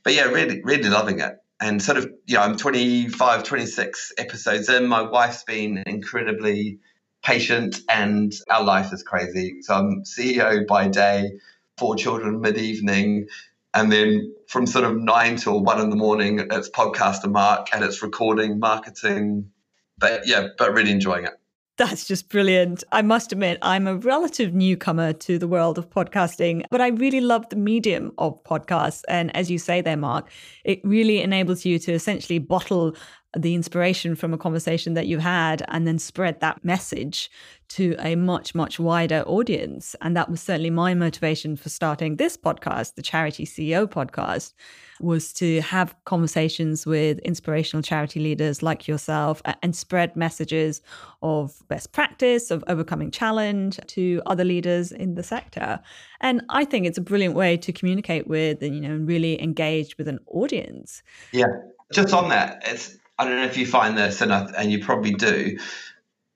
But 0.03 0.13
yeah, 0.13 0.23
really, 0.23 0.61
really 0.63 0.89
loving 0.89 1.19
it. 1.19 1.37
And 1.59 1.81
sort 1.81 1.97
of, 1.97 2.09
you 2.25 2.35
know, 2.35 2.41
I'm 2.41 2.57
25, 2.57 3.43
26 3.43 4.13
episodes 4.17 4.69
in. 4.69 4.87
My 4.87 5.03
wife's 5.03 5.43
been 5.43 5.83
incredibly 5.85 6.79
patient 7.23 7.79
and 7.87 8.33
our 8.49 8.63
life 8.63 8.91
is 8.93 9.03
crazy. 9.03 9.61
So 9.61 9.75
I'm 9.75 10.03
CEO 10.03 10.65
by 10.65 10.87
day, 10.87 11.33
four 11.77 11.95
children 11.95 12.41
mid 12.41 12.57
evening. 12.57 13.27
And 13.73 13.91
then 13.91 14.33
from 14.47 14.65
sort 14.65 14.85
of 14.85 14.97
nine 14.97 15.37
till 15.37 15.63
one 15.63 15.79
in 15.79 15.89
the 15.89 15.95
morning, 15.95 16.39
it's 16.51 16.69
podcaster 16.69 17.31
Mark 17.31 17.67
and 17.73 17.83
it's 17.83 18.01
recording, 18.01 18.59
marketing. 18.59 19.51
But 19.97 20.27
yeah, 20.27 20.47
but 20.57 20.73
really 20.73 20.91
enjoying 20.91 21.25
it. 21.25 21.33
That's 21.81 22.05
just 22.05 22.29
brilliant. 22.29 22.83
I 22.91 23.01
must 23.01 23.31
admit, 23.31 23.57
I'm 23.63 23.87
a 23.87 23.95
relative 23.95 24.53
newcomer 24.53 25.13
to 25.13 25.39
the 25.39 25.47
world 25.47 25.79
of 25.79 25.89
podcasting, 25.89 26.63
but 26.69 26.79
I 26.79 26.89
really 26.89 27.21
love 27.21 27.49
the 27.49 27.55
medium 27.55 28.11
of 28.19 28.43
podcasts. 28.43 29.01
And 29.09 29.35
as 29.35 29.49
you 29.49 29.57
say 29.57 29.81
there, 29.81 29.97
Mark, 29.97 30.29
it 30.63 30.79
really 30.83 31.21
enables 31.21 31.65
you 31.65 31.79
to 31.79 31.91
essentially 31.91 32.37
bottle 32.37 32.95
the 33.35 33.55
inspiration 33.55 34.15
from 34.15 34.33
a 34.33 34.37
conversation 34.37 34.93
that 34.93 35.07
you 35.07 35.19
had 35.19 35.63
and 35.69 35.87
then 35.87 35.97
spread 35.97 36.39
that 36.41 36.63
message 36.65 37.29
to 37.69 37.95
a 37.99 38.15
much, 38.15 38.53
much 38.53 38.77
wider 38.77 39.23
audience. 39.25 39.95
And 40.01 40.17
that 40.17 40.29
was 40.29 40.41
certainly 40.41 40.69
my 40.69 40.93
motivation 40.93 41.55
for 41.55 41.69
starting 41.69 42.17
this 42.17 42.35
podcast, 42.35 42.95
the 42.95 43.01
Charity 43.01 43.45
CEO 43.45 43.87
podcast 43.87 44.53
was 44.99 45.31
to 45.33 45.61
have 45.61 45.95
conversations 46.03 46.85
with 46.85 47.19
inspirational 47.19 47.81
charity 47.81 48.19
leaders 48.19 48.61
like 48.61 48.87
yourself 48.87 49.41
and 49.63 49.73
spread 49.73 50.15
messages 50.17 50.81
of 51.23 51.63
best 51.69 51.93
practice, 51.93 52.51
of 52.51 52.63
overcoming 52.67 53.09
challenge 53.09 53.79
to 53.87 54.21
other 54.25 54.43
leaders 54.43 54.91
in 54.91 55.15
the 55.15 55.23
sector. 55.23 55.79
And 56.19 56.41
I 56.49 56.65
think 56.65 56.85
it's 56.85 56.97
a 56.97 57.01
brilliant 57.01 57.35
way 57.35 57.55
to 57.57 57.71
communicate 57.71 58.27
with 58.27 58.61
and, 58.61 58.75
you 58.75 58.81
know, 58.81 58.95
really 58.95 59.41
engage 59.41 59.97
with 59.97 60.09
an 60.09 60.19
audience. 60.27 61.01
Yeah. 61.31 61.47
Just 61.93 62.13
on 62.13 62.29
that, 62.29 62.61
it's 62.65 62.97
I 63.17 63.25
don't 63.25 63.37
know 63.37 63.45
if 63.45 63.57
you 63.57 63.65
find 63.65 63.97
this, 63.97 64.21
and, 64.21 64.33
I, 64.33 64.51
and 64.57 64.71
you 64.71 64.83
probably 64.83 65.13
do, 65.13 65.57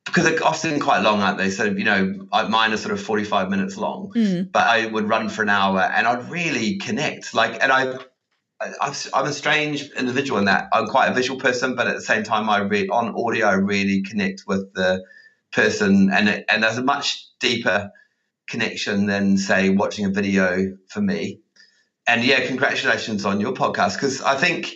because 0.05 0.23
they're 0.23 0.43
often 0.43 0.79
quite 0.79 0.99
long, 0.99 1.21
aren't 1.21 1.38
they? 1.38 1.49
So, 1.49 1.65
you 1.65 1.83
know, 1.83 2.27
mine 2.31 2.73
are 2.73 2.77
sort 2.77 2.93
of 2.93 3.01
45 3.01 3.49
minutes 3.49 3.75
long, 3.75 4.11
mm. 4.15 4.51
but 4.51 4.67
I 4.67 4.85
would 4.85 5.09
run 5.09 5.29
for 5.29 5.41
an 5.41 5.49
hour 5.49 5.81
and 5.81 6.07
I'd 6.07 6.29
really 6.29 6.77
connect. 6.77 7.33
Like, 7.33 7.61
and 7.61 7.71
I, 7.71 7.97
I'm 8.61 9.25
a 9.25 9.33
strange 9.33 9.89
individual 9.97 10.39
in 10.39 10.45
that 10.45 10.69
I'm 10.71 10.88
quite 10.88 11.07
a 11.07 11.13
visual 11.13 11.39
person, 11.39 11.75
but 11.75 11.88
at 11.88 11.95
the 11.95 12.01
same 12.01 12.23
time, 12.23 12.49
I 12.49 12.59
read 12.59 12.89
on 12.89 13.15
audio. 13.15 13.47
I 13.47 13.53
really 13.53 14.03
connect 14.03 14.43
with 14.47 14.73
the 14.73 15.03
person, 15.51 16.11
and 16.11 16.29
it, 16.29 16.45
and 16.49 16.63
there's 16.63 16.77
a 16.77 16.83
much 16.83 17.27
deeper 17.39 17.91
connection 18.47 19.07
than 19.07 19.38
say 19.38 19.69
watching 19.69 20.05
a 20.05 20.09
video 20.09 20.77
for 20.88 21.01
me. 21.01 21.39
And 22.07 22.23
yeah, 22.23 22.45
congratulations 22.45 23.25
on 23.25 23.41
your 23.41 23.53
podcast 23.53 23.95
because 23.95 24.21
I 24.21 24.35
think. 24.35 24.75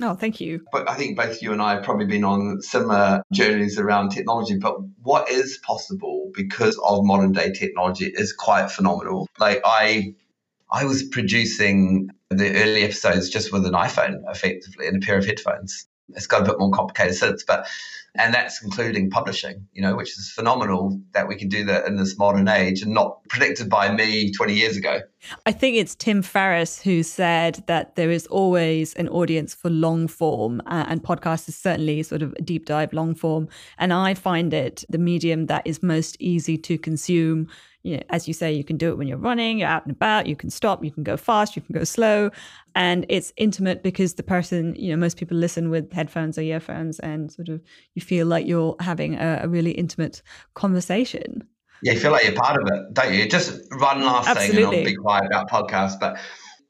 No, 0.00 0.10
oh, 0.10 0.14
thank 0.14 0.40
you. 0.40 0.64
But 0.70 0.88
I 0.88 0.94
think 0.94 1.16
both 1.16 1.42
you 1.42 1.52
and 1.52 1.60
I 1.60 1.74
have 1.74 1.82
probably 1.82 2.06
been 2.06 2.22
on 2.22 2.62
similar 2.62 3.22
journeys 3.32 3.78
around 3.78 4.10
technology. 4.10 4.56
But 4.56 4.76
what 5.02 5.28
is 5.28 5.58
possible 5.58 6.30
because 6.34 6.78
of 6.84 7.04
modern 7.04 7.32
day 7.32 7.50
technology 7.52 8.06
is 8.06 8.32
quite 8.32 8.70
phenomenal. 8.70 9.28
Like 9.38 9.60
I 9.64 10.14
I 10.70 10.84
was 10.84 11.02
producing 11.02 12.10
the 12.30 12.62
early 12.62 12.82
episodes 12.82 13.28
just 13.28 13.52
with 13.52 13.66
an 13.66 13.72
iPhone, 13.72 14.20
effectively, 14.28 14.86
and 14.86 15.02
a 15.02 15.06
pair 15.06 15.18
of 15.18 15.26
headphones. 15.26 15.88
It's 16.10 16.26
got 16.26 16.42
a 16.42 16.44
bit 16.44 16.58
more 16.58 16.70
complicated 16.70 17.14
since, 17.14 17.44
but 17.44 17.68
and 18.14 18.34
that's 18.34 18.62
including 18.62 19.10
publishing, 19.10 19.66
you 19.72 19.82
know, 19.82 19.94
which 19.94 20.18
is 20.18 20.30
phenomenal 20.30 21.00
that 21.12 21.28
we 21.28 21.36
can 21.36 21.48
do 21.48 21.64
that 21.64 21.86
in 21.86 21.96
this 21.96 22.18
modern 22.18 22.48
age 22.48 22.82
and 22.82 22.92
not 22.92 23.22
predicted 23.28 23.68
by 23.68 23.92
me 23.92 24.32
20 24.32 24.54
years 24.54 24.76
ago. 24.76 25.00
I 25.46 25.52
think 25.52 25.76
it's 25.76 25.94
Tim 25.94 26.22
Ferriss 26.22 26.82
who 26.82 27.02
said 27.02 27.62
that 27.66 27.96
there 27.96 28.10
is 28.10 28.26
always 28.26 28.94
an 28.94 29.08
audience 29.08 29.54
for 29.54 29.70
long 29.70 30.08
form, 30.08 30.62
uh, 30.66 30.86
and 30.88 31.02
podcast 31.02 31.48
is 31.48 31.56
certainly 31.56 32.02
sort 32.02 32.22
of 32.22 32.32
a 32.38 32.42
deep 32.42 32.66
dive 32.66 32.92
long 32.92 33.14
form. 33.14 33.48
And 33.78 33.92
I 33.92 34.14
find 34.14 34.52
it 34.52 34.84
the 34.88 34.98
medium 34.98 35.46
that 35.46 35.66
is 35.66 35.82
most 35.82 36.16
easy 36.18 36.56
to 36.58 36.78
consume 36.78 37.48
you 37.82 37.96
know, 37.96 38.02
as 38.10 38.26
you 38.26 38.34
say, 38.34 38.52
you 38.52 38.64
can 38.64 38.76
do 38.76 38.90
it 38.90 38.98
when 38.98 39.08
you're 39.08 39.18
running, 39.18 39.58
you're 39.58 39.68
out 39.68 39.84
and 39.86 39.92
about, 39.92 40.26
you 40.26 40.36
can 40.36 40.50
stop, 40.50 40.84
you 40.84 40.90
can 40.90 41.02
go 41.02 41.16
fast, 41.16 41.56
you 41.56 41.62
can 41.62 41.74
go 41.74 41.84
slow. 41.84 42.30
And 42.74 43.06
it's 43.08 43.32
intimate 43.36 43.82
because 43.82 44.14
the 44.14 44.22
person, 44.22 44.74
you 44.76 44.90
know, 44.90 44.96
most 44.96 45.16
people 45.16 45.36
listen 45.36 45.70
with 45.70 45.92
headphones 45.92 46.38
or 46.38 46.42
earphones 46.42 46.98
and 47.00 47.30
sort 47.32 47.48
of 47.48 47.62
you 47.94 48.02
feel 48.02 48.26
like 48.26 48.46
you're 48.46 48.76
having 48.80 49.14
a, 49.14 49.40
a 49.44 49.48
really 49.48 49.72
intimate 49.72 50.22
conversation. 50.54 51.44
Yeah, 51.82 51.92
you 51.92 52.00
feel 52.00 52.10
like 52.10 52.24
you're 52.24 52.34
part 52.34 52.60
of 52.60 52.68
it, 52.72 52.92
don't 52.92 53.14
you? 53.14 53.28
Just 53.28 53.60
one 53.78 54.02
last 54.02 54.28
Absolutely. 54.28 54.56
thing 54.56 54.66
and 54.66 54.78
I'll 54.78 54.84
be 54.84 54.96
quiet 54.96 55.26
about 55.26 55.48
podcasts. 55.48 55.98
But 55.98 56.18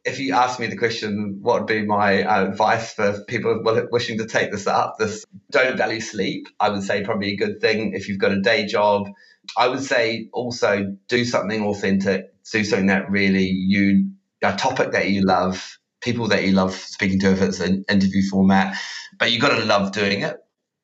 if 0.04 0.18
you 0.18 0.34
ask 0.34 0.60
me 0.60 0.66
the 0.66 0.76
question, 0.76 1.38
what 1.40 1.60
would 1.60 1.66
be 1.66 1.84
my 1.84 2.22
uh, 2.22 2.46
advice 2.46 2.94
for 2.94 3.24
people 3.26 3.62
wishing 3.90 4.18
to 4.18 4.26
take 4.26 4.50
this 4.50 4.66
up? 4.66 4.96
This 4.98 5.24
don't 5.50 5.76
value 5.76 6.00
sleep. 6.00 6.48
I 6.60 6.68
would 6.68 6.82
say 6.82 7.02
probably 7.02 7.32
a 7.32 7.36
good 7.36 7.60
thing 7.60 7.94
if 7.94 8.08
you've 8.08 8.18
got 8.18 8.32
a 8.32 8.40
day 8.40 8.66
job 8.66 9.08
I 9.56 9.68
would 9.68 9.82
say 9.82 10.28
also 10.32 10.96
do 11.08 11.24
something 11.24 11.64
authentic, 11.64 12.32
do 12.50 12.64
something 12.64 12.86
that 12.86 13.10
really 13.10 13.46
you, 13.46 14.10
a 14.42 14.56
topic 14.56 14.92
that 14.92 15.10
you 15.10 15.22
love, 15.22 15.78
people 16.00 16.28
that 16.28 16.44
you 16.44 16.52
love 16.52 16.74
speaking 16.74 17.18
to 17.20 17.32
if 17.32 17.42
it's 17.42 17.60
an 17.60 17.84
interview 17.88 18.22
format, 18.30 18.76
but 19.18 19.32
you've 19.32 19.42
got 19.42 19.56
to 19.58 19.64
love 19.64 19.92
doing 19.92 20.22
it, 20.22 20.36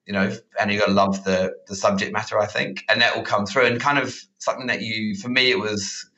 you 0.07 0.13
know, 0.13 0.37
and 0.61 0.71
you've 0.71 0.81
got 0.81 0.87
to 0.87 0.93
love 0.93 1.25
the 1.25 1.55
the 1.69 1.77
subject 1.77 2.13
matter, 2.13 2.39
I 2.39 2.47
think, 2.47 2.85
and 2.89 3.01
that 3.01 3.17
will 3.17 3.23
come 3.23 3.47
through. 3.47 3.67
And 3.67 3.81
kind 3.81 3.99
of 3.99 4.15
something 4.39 4.67
that 4.67 4.83
you, 4.83 5.15
for 5.17 5.29
me, 5.29 5.51
it 5.51 5.59
was 5.59 6.09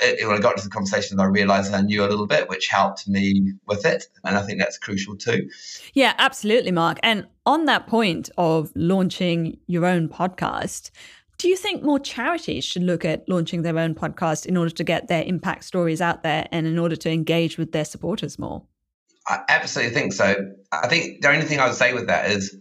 it, 0.00 0.26
when 0.26 0.36
I 0.36 0.40
got 0.40 0.56
to 0.56 0.64
the 0.64 0.70
conversation, 0.70 1.20
I 1.20 1.24
realized 1.24 1.72
I 1.72 1.80
knew 1.80 2.04
a 2.04 2.08
little 2.08 2.26
bit, 2.26 2.48
which 2.48 2.66
helped 2.66 3.06
me 3.08 3.52
with 3.66 3.86
it. 3.86 4.04
And 4.24 4.36
I 4.36 4.42
think 4.42 4.58
that's 4.58 4.78
crucial 4.78 5.16
too. 5.16 5.48
Yeah, 5.94 6.14
absolutely, 6.18 6.72
Mark. 6.72 6.98
And 7.02 7.26
on 7.44 7.66
that 7.66 7.86
point 7.86 8.30
of 8.36 8.72
launching 8.74 9.58
your 9.66 9.86
own 9.86 10.08
podcast, 10.08 10.90
do 11.38 11.48
you 11.48 11.56
think 11.56 11.82
more 11.82 11.98
charities 11.98 12.64
should 12.64 12.82
look 12.82 13.04
at 13.04 13.28
launching 13.28 13.62
their 13.62 13.78
own 13.78 13.94
podcast 13.94 14.46
in 14.46 14.56
order 14.56 14.70
to 14.70 14.84
get 14.84 15.08
their 15.08 15.22
impact 15.22 15.64
stories 15.64 16.00
out 16.00 16.22
there 16.22 16.46
and 16.50 16.66
in 16.66 16.78
order 16.78 16.96
to 16.96 17.10
engage 17.10 17.58
with 17.58 17.72
their 17.72 17.84
supporters 17.84 18.38
more? 18.38 18.62
I 19.28 19.40
absolutely 19.48 19.94
think 19.94 20.12
so. 20.12 20.36
I 20.72 20.88
think 20.88 21.20
the 21.22 21.28
only 21.28 21.44
thing 21.44 21.60
I 21.60 21.66
would 21.66 21.76
say 21.76 21.92
with 21.92 22.06
that 22.06 22.30
is 22.30 22.56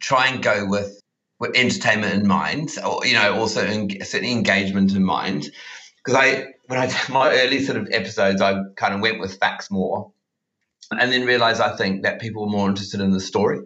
try 0.00 0.28
and 0.28 0.42
go 0.42 0.66
with 0.66 1.00
with 1.40 1.56
entertainment 1.56 2.14
in 2.14 2.26
mind, 2.26 2.70
or 2.84 3.04
you 3.06 3.14
know, 3.14 3.38
also 3.38 3.66
in, 3.66 3.90
certainly 4.04 4.32
engagement 4.32 4.94
in 4.94 5.04
mind 5.04 5.50
because 6.04 6.20
I 6.20 6.46
when 6.66 6.78
I 6.78 6.86
did 6.86 6.96
my 7.10 7.30
early 7.30 7.62
sort 7.62 7.78
of 7.78 7.88
episodes, 7.90 8.40
I 8.40 8.60
kind 8.76 8.94
of 8.94 9.00
went 9.00 9.20
with 9.20 9.38
facts 9.38 9.70
more, 9.70 10.12
and 10.90 11.12
then 11.12 11.24
realized 11.24 11.60
I 11.60 11.76
think 11.76 12.02
that 12.02 12.20
people 12.20 12.44
were 12.44 12.52
more 12.52 12.68
interested 12.68 13.00
in 13.00 13.10
the 13.10 13.20
story. 13.20 13.60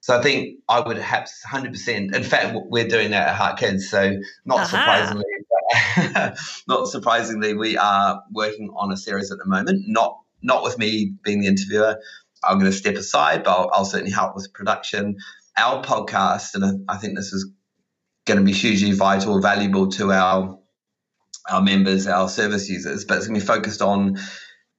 So 0.00 0.18
I 0.18 0.22
think 0.22 0.58
I 0.68 0.80
would 0.80 0.96
have 0.96 1.28
100%. 1.46 2.14
In 2.14 2.22
fact, 2.22 2.56
we're 2.68 2.88
doing 2.88 3.10
that 3.10 3.28
at 3.28 3.34
Heart 3.34 3.58
Kids. 3.58 3.90
So 3.90 4.16
not 4.46 4.60
uh-huh. 4.60 4.66
surprisingly, 4.66 5.24
not 6.68 6.88
surprisingly, 6.88 7.54
we 7.54 7.76
are 7.76 8.22
working 8.32 8.70
on 8.76 8.90
a 8.92 8.96
series 8.96 9.30
at 9.30 9.38
the 9.38 9.46
moment. 9.46 9.84
Not 9.86 10.18
not 10.42 10.62
with 10.62 10.78
me 10.78 11.14
being 11.22 11.40
the 11.40 11.46
interviewer. 11.46 12.00
I'm 12.42 12.58
going 12.58 12.70
to 12.70 12.76
step 12.76 12.94
aside, 12.94 13.44
but 13.44 13.50
I'll, 13.50 13.70
I'll 13.74 13.84
certainly 13.84 14.12
help 14.12 14.34
with 14.34 14.52
production. 14.54 15.16
Our 15.58 15.82
podcast, 15.82 16.54
and 16.54 16.84
I 16.88 16.96
think 16.96 17.16
this 17.16 17.34
is 17.34 17.50
going 18.24 18.38
to 18.38 18.44
be 18.44 18.52
hugely 18.52 18.92
vital, 18.92 19.40
valuable 19.40 19.88
to 19.92 20.12
our 20.12 20.58
our 21.48 21.62
members, 21.62 22.06
our 22.06 22.28
service 22.28 22.68
users, 22.68 23.04
but 23.04 23.18
it's 23.18 23.26
going 23.26 23.38
to 23.38 23.44
be 23.44 23.46
focused 23.46 23.82
on 23.82 24.18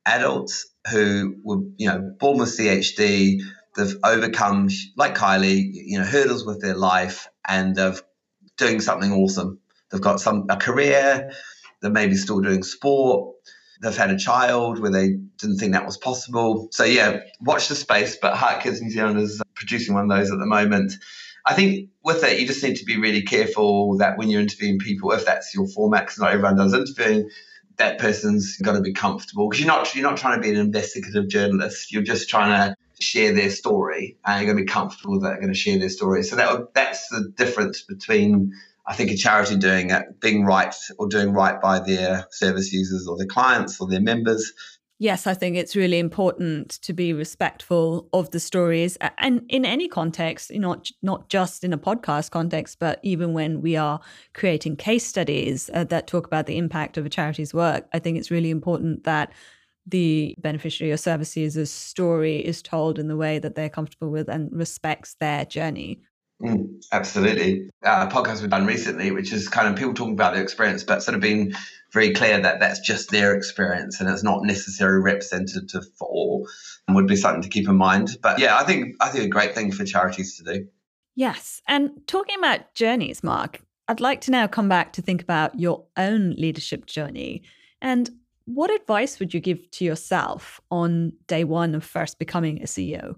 adults 0.06 0.68
who 0.90 1.36
were, 1.44 1.58
you 1.78 1.88
know, 1.88 2.16
born 2.20 2.38
with 2.40 2.50
CHD. 2.50 3.42
They've 3.76 3.96
overcome, 4.04 4.70
like 4.98 5.16
Kylie, 5.16 5.70
you 5.72 5.98
know, 5.98 6.06
hurdles 6.06 6.46
with 6.46 6.62
their 6.62 6.76
life, 6.76 7.30
and 7.48 7.76
they've 7.76 8.02
doing 8.58 8.80
something 8.80 9.12
awesome. 9.12 9.60
They've 9.90 10.02
got 10.02 10.20
some 10.20 10.46
a 10.50 10.58
career. 10.58 11.32
They're 11.82 11.92
maybe 11.92 12.16
still 12.16 12.42
doing 12.42 12.64
sport. 12.64 13.36
They've 13.82 13.98
had 13.98 14.12
a 14.12 14.18
child 14.18 14.80
where 14.80 14.92
they 14.92 15.18
didn't 15.38 15.58
think 15.58 15.74
that 15.74 15.86
was 15.86 15.98
possible. 15.98 16.68
So 16.72 16.84
yeah, 16.84 17.22
watch 17.42 17.68
the 17.68 17.76
space. 17.76 18.18
But 18.22 18.36
Heart 18.36 18.62
Kids 18.62 18.82
New 18.82 18.92
Zealand 18.92 19.20
is 19.20 19.42
producing 19.56 19.96
one 19.96 20.10
of 20.10 20.16
those 20.16 20.32
at 20.32 20.38
the 20.38 20.46
moment. 20.46 20.94
I 21.46 21.56
think 21.56 21.90
with 22.04 22.24
it, 22.24 22.40
you 22.40 22.46
just 22.46 22.64
need 22.64 22.76
to 22.76 22.86
be 22.86 22.98
really 22.98 23.24
careful 23.24 23.98
that 23.98 24.18
when 24.18 24.30
you're 24.30 24.42
interviewing 24.42 24.78
people, 24.78 25.12
if 25.12 25.26
that's 25.26 25.54
your 25.56 25.68
format, 25.68 26.06
because 26.06 26.20
not 26.20 26.32
everyone 26.32 26.56
does 26.56 26.74
interviewing, 26.74 27.30
that 27.78 27.98
person's 27.98 28.58
got 28.58 28.74
to 28.74 28.82
be 28.82 28.94
comfortable 28.94 29.50
because 29.50 29.60
you're 29.60 29.68
not 29.68 29.94
you're 29.96 30.08
not 30.08 30.18
trying 30.18 30.38
to 30.38 30.42
be 30.42 30.52
an 30.52 30.58
investigative 30.58 31.28
journalist. 31.28 31.92
You're 31.92 32.04
just 32.04 32.30
trying 32.30 32.50
to 32.50 32.76
share 33.02 33.34
their 33.34 33.50
story, 33.50 34.18
and 34.26 34.40
you're 34.40 34.54
going 34.54 34.66
to 34.66 34.72
be 34.72 34.72
comfortable 34.72 35.20
that 35.20 35.30
they're 35.30 35.42
going 35.42 35.54
to 35.54 35.60
share 35.60 35.80
their 35.80 35.90
story. 35.90 36.24
So 36.24 36.36
that 36.36 36.74
that's 36.74 37.08
the 37.10 37.32
difference 37.36 37.82
between 37.82 38.54
I 38.86 38.96
think 38.96 39.12
a 39.12 39.16
charity 39.16 39.58
doing 39.58 39.92
it, 39.92 40.20
being 40.20 40.44
right 40.44 40.76
or 40.98 41.08
doing 41.08 41.34
right 41.34 41.62
by 41.62 41.80
their 41.80 42.28
service 42.32 42.74
users 42.74 43.08
or 43.08 43.18
their 43.18 43.28
clients 43.28 43.80
or 43.80 43.88
their 43.88 44.02
members, 44.02 44.52
Yes, 45.02 45.26
I 45.26 45.34
think 45.34 45.58
it's 45.58 45.76
really 45.76 45.98
important 45.98 46.70
to 46.84 46.94
be 46.94 47.12
respectful 47.12 48.08
of 48.14 48.30
the 48.30 48.40
stories 48.40 49.00
and 49.18 49.42
in 49.50 49.66
any 49.66 49.88
context, 49.88 50.54
not 50.54 50.92
not 51.02 51.28
just 51.28 51.64
in 51.64 51.74
a 51.74 51.78
podcast 51.80 52.30
context, 52.30 52.78
but 52.78 53.00
even 53.02 53.34
when 53.34 53.62
we 53.64 53.76
are 53.76 54.00
creating 54.36 54.76
case 54.76 55.04
studies 55.04 55.72
uh, 55.74 55.86
that 55.86 56.06
talk 56.06 56.28
about 56.28 56.46
the 56.46 56.60
impact 56.60 57.00
of 57.00 57.06
a 57.08 57.10
charity's 57.10 57.52
work, 57.52 57.88
I 57.94 57.98
think 57.98 58.20
it's 58.20 58.30
really 58.30 58.52
important 58.52 59.04
that 59.06 59.34
the 59.86 60.36
beneficiary 60.40 60.92
or 60.92 60.98
service 60.98 61.36
user's 61.36 61.72
story 61.72 62.38
is 62.38 62.62
told 62.62 63.00
in 63.00 63.08
the 63.08 63.18
way 63.18 63.40
that 63.40 63.56
they're 63.56 63.70
comfortable 63.70 64.10
with 64.10 64.30
and 64.30 64.50
respects 64.52 65.16
their 65.20 65.46
journey. 65.46 66.02
Mm, 66.42 66.84
absolutely. 66.92 67.70
Uh, 67.86 68.08
a 68.10 68.14
podcast 68.14 68.42
we've 68.42 68.50
done 68.50 68.66
recently, 68.66 69.12
which 69.12 69.32
is 69.32 69.48
kind 69.48 69.68
of 69.68 69.76
people 69.76 69.94
talking 69.94 70.14
about 70.14 70.34
their 70.34 70.42
experience, 70.42 70.84
but 70.84 71.04
sort 71.04 71.16
of 71.16 71.22
being 71.22 71.54
very 71.94 72.14
clear 72.14 72.40
that 72.40 72.60
that's 72.60 72.80
just 72.80 73.12
their 73.12 73.36
experience 73.36 74.00
and 74.00 74.10
it's 74.10 74.24
not 74.24 74.44
necessarily 74.44 75.02
representative 75.02 75.84
for 75.98 76.08
all, 76.08 76.48
and 76.88 76.96
would 76.96 77.08
be 77.08 77.16
something 77.16 77.44
to 77.44 77.50
keep 77.50 77.68
in 77.68 77.76
mind. 77.76 78.18
But 78.22 78.40
yeah, 78.40 78.58
I 78.58 78.64
think 78.64 78.96
I 79.00 79.10
think 79.10 79.26
a 79.26 79.30
great 79.30 79.54
thing 79.54 79.72
for 79.72 79.86
charities 79.86 80.38
to 80.38 80.44
do. 80.44 80.68
Yes, 81.16 81.62
and 81.68 81.92
talking 82.08 82.40
about 82.40 82.74
journeys, 82.74 83.24
Mark, 83.24 83.62
I'd 83.88 84.00
like 84.00 84.22
to 84.22 84.32
now 84.32 84.48
come 84.48 84.70
back 84.70 84.94
to 84.94 85.02
think 85.02 85.22
about 85.22 85.60
your 85.60 85.86
own 85.98 86.32
leadership 86.38 86.86
journey 86.86 87.44
and 87.82 88.10
what 88.46 88.72
advice 88.72 89.20
would 89.20 89.34
you 89.34 89.40
give 89.40 89.70
to 89.72 89.86
yourself 89.86 90.60
on 90.70 91.14
day 91.28 91.44
one 91.44 91.76
of 91.76 91.84
first 91.84 92.20
becoming 92.20 92.62
a 92.62 92.66
CEO? 92.66 93.16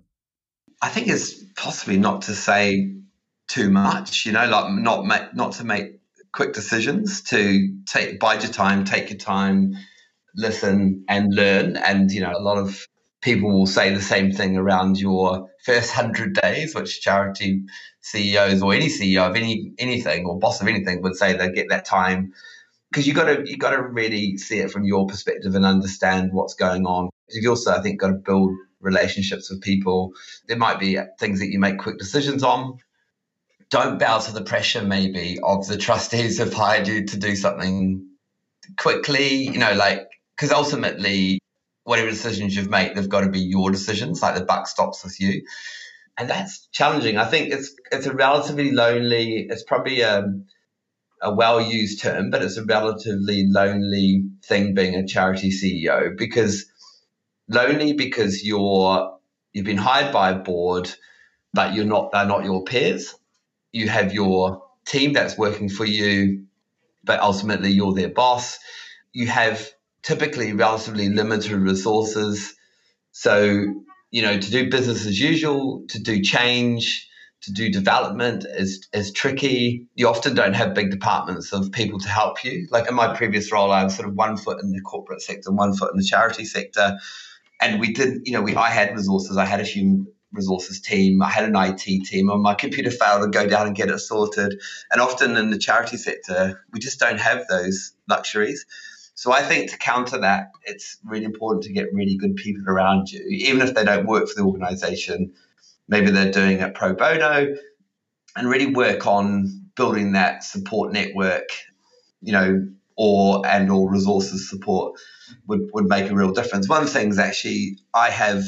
I 0.81 0.89
think 0.89 1.07
it's 1.07 1.33
possibly 1.55 1.97
not 1.97 2.23
to 2.23 2.35
say 2.35 2.93
too 3.47 3.69
much. 3.69 4.25
You 4.25 4.33
know, 4.33 4.47
like 4.47 4.71
not 4.71 5.05
make, 5.05 5.33
not 5.33 5.53
to 5.53 5.63
make 5.63 5.99
quick 6.33 6.53
decisions. 6.53 7.21
To 7.23 7.73
take 7.87 8.19
bide 8.19 8.43
your 8.43 8.51
time, 8.51 8.83
take 8.85 9.09
your 9.09 9.19
time, 9.19 9.75
listen 10.35 11.05
and 11.07 11.33
learn. 11.33 11.77
And 11.77 12.11
you 12.11 12.21
know, 12.21 12.33
a 12.35 12.41
lot 12.41 12.57
of 12.57 12.87
people 13.21 13.53
will 13.53 13.65
say 13.65 13.93
the 13.93 14.01
same 14.01 14.31
thing 14.31 14.57
around 14.57 14.99
your 14.99 15.49
first 15.63 15.91
hundred 15.91 16.33
days, 16.33 16.75
which 16.75 17.01
charity 17.01 17.63
CEOs 18.01 18.61
or 18.61 18.73
any 18.73 18.87
CEO 18.87 19.29
of 19.29 19.35
any 19.35 19.71
anything 19.77 20.25
or 20.25 20.37
boss 20.37 20.61
of 20.61 20.67
anything 20.67 21.01
would 21.01 21.15
say 21.15 21.33
they 21.33 21.51
get 21.51 21.69
that 21.69 21.85
time 21.85 22.33
because 22.93 23.07
you 23.07 23.13
got 23.15 23.25
to 23.25 23.43
you 23.49 23.57
got 23.57 23.71
to 23.71 23.81
really 23.81 24.37
see 24.37 24.59
it 24.59 24.69
from 24.69 24.83
your 24.83 25.07
perspective 25.07 25.55
and 25.55 25.65
understand 25.65 26.31
what's 26.31 26.53
going 26.53 26.85
on. 26.85 27.09
You've 27.27 27.49
also, 27.49 27.71
I 27.71 27.81
think, 27.81 27.99
got 27.99 28.09
to 28.09 28.13
build 28.13 28.51
relationships 28.79 29.49
with 29.49 29.61
people. 29.61 30.13
There 30.47 30.57
might 30.57 30.79
be 30.79 30.99
things 31.19 31.39
that 31.39 31.47
you 31.47 31.57
make 31.57 31.79
quick 31.79 31.97
decisions 31.97 32.43
on, 32.43 32.77
don't 33.71 33.97
bow 33.97 34.19
to 34.19 34.31
the 34.31 34.43
pressure 34.43 34.83
maybe 34.83 35.39
of 35.41 35.65
the 35.65 35.77
trustees 35.77 36.37
have 36.37 36.53
hired 36.53 36.87
you 36.87 37.07
to 37.07 37.17
do 37.17 37.35
something 37.35 38.07
quickly, 38.77 39.49
you 39.49 39.57
know, 39.57 39.73
like 39.73 40.07
because 40.35 40.51
ultimately 40.51 41.39
whatever 41.85 42.11
decisions 42.11 42.55
you've 42.55 42.69
made, 42.69 42.95
they've 42.95 43.09
got 43.09 43.21
to 43.21 43.29
be 43.29 43.39
your 43.39 43.71
decisions. 43.71 44.21
Like 44.21 44.35
the 44.35 44.45
buck 44.45 44.67
stops 44.67 45.03
with 45.03 45.19
you, 45.19 45.41
and 46.19 46.29
that's 46.29 46.67
challenging. 46.71 47.17
I 47.17 47.25
think 47.25 47.51
it's 47.51 47.73
it's 47.91 48.05
a 48.05 48.13
relatively 48.13 48.69
lonely. 48.71 49.47
It's 49.49 49.63
probably 49.63 50.03
um, 50.03 50.45
a 51.23 51.33
well 51.33 51.61
used 51.61 52.01
term, 52.01 52.29
but 52.29 52.43
it's 52.43 52.57
a 52.57 52.65
relatively 52.65 53.47
lonely 53.47 54.25
thing 54.45 54.75
being 54.75 54.95
a 54.95 55.07
charity 55.07 55.51
CEO 55.51 56.17
because 56.17 56.65
lonely 57.49 57.93
because 57.93 58.43
you're 58.45 59.17
you've 59.53 59.65
been 59.65 59.77
hired 59.77 60.13
by 60.13 60.31
a 60.31 60.39
board, 60.39 60.91
but 61.53 61.73
you're 61.73 61.85
not 61.85 62.11
they're 62.11 62.25
not 62.27 62.45
your 62.45 62.63
peers 62.63 63.15
you 63.73 63.89
have 63.89 64.13
your 64.13 64.63
team 64.85 65.13
that's 65.13 65.37
working 65.37 65.67
for 65.67 65.85
you, 65.85 66.45
but 67.03 67.19
ultimately 67.19 67.71
you're 67.71 67.93
their 67.93 68.09
boss. 68.09 68.59
You 69.11 69.27
have 69.27 69.67
typically 70.03 70.53
relatively 70.53 71.09
limited 71.09 71.51
resources. 71.53 72.53
So, 73.11 73.83
you 74.11 74.21
know, 74.21 74.39
to 74.39 74.51
do 74.51 74.69
business 74.69 75.05
as 75.05 75.19
usual, 75.19 75.85
to 75.89 76.01
do 76.01 76.21
change, 76.21 77.09
to 77.43 77.51
do 77.51 77.69
development 77.69 78.45
is, 78.49 78.87
is 78.93 79.11
tricky. 79.11 79.85
You 79.95 80.07
often 80.07 80.33
don't 80.33 80.53
have 80.53 80.73
big 80.73 80.91
departments 80.91 81.51
of 81.51 81.71
people 81.71 81.99
to 81.99 82.07
help 82.07 82.43
you. 82.43 82.67
Like 82.71 82.87
in 82.87 82.95
my 82.95 83.15
previous 83.15 83.51
role, 83.51 83.71
I 83.71 83.83
was 83.83 83.95
sort 83.95 84.07
of 84.07 84.15
one 84.15 84.37
foot 84.37 84.63
in 84.63 84.71
the 84.71 84.81
corporate 84.81 85.21
sector, 85.21 85.51
one 85.51 85.73
foot 85.75 85.91
in 85.91 85.97
the 85.97 86.05
charity 86.05 86.45
sector. 86.45 86.97
And 87.61 87.79
we 87.79 87.93
did, 87.93 88.25
you 88.25 88.33
know, 88.33 88.41
we 88.41 88.55
I 88.55 88.69
had 88.69 88.95
resources. 88.95 89.37
I 89.37 89.45
had 89.45 89.59
a 89.59 89.63
human 89.63 90.07
resources 90.31 90.81
team. 90.81 91.21
I 91.21 91.29
had 91.29 91.43
an 91.43 91.55
IT 91.55 92.05
team, 92.05 92.29
and 92.29 92.41
my 92.41 92.55
computer 92.55 92.91
failed, 92.91 93.23
and 93.23 93.31
go 93.31 93.47
down 93.47 93.67
and 93.67 93.75
get 93.75 93.89
it 93.89 93.99
sorted. 93.99 94.59
And 94.91 95.01
often 95.01 95.37
in 95.37 95.49
the 95.49 95.57
charity 95.57 95.97
sector, 95.97 96.61
we 96.71 96.79
just 96.79 96.99
don't 96.99 97.19
have 97.19 97.45
those 97.47 97.93
luxuries. 98.09 98.65
So 99.15 99.31
I 99.31 99.43
think 99.43 99.69
to 99.71 99.77
counter 99.77 100.17
that, 100.19 100.51
it's 100.63 100.97
really 101.05 101.25
important 101.25 101.63
to 101.65 101.73
get 101.73 101.93
really 101.93 102.17
good 102.17 102.35
people 102.35 102.63
around 102.67 103.11
you, 103.11 103.23
even 103.29 103.61
if 103.61 103.75
they 103.75 103.85
don't 103.85 104.07
work 104.07 104.27
for 104.27 104.35
the 104.35 104.47
organization. 104.47 105.33
Maybe 105.87 106.11
they're 106.11 106.31
doing 106.31 106.59
it 106.59 106.75
pro 106.75 106.93
bono, 106.93 107.55
and 108.35 108.49
really 108.49 108.67
work 108.67 109.05
on 109.05 109.69
building 109.75 110.13
that 110.13 110.43
support 110.43 110.91
network. 110.93 111.49
You 112.21 112.31
know, 112.31 112.67
or 112.95 113.45
and 113.45 113.69
or 113.71 113.91
resources 113.91 114.49
support 114.49 114.99
would, 115.47 115.69
would 115.73 115.85
make 115.85 116.09
a 116.09 116.15
real 116.15 116.31
difference. 116.31 116.69
One 116.69 116.83
of 116.83 116.87
the 116.87 116.93
things 116.93 117.17
actually 117.17 117.79
I 117.93 118.09
have 118.09 118.43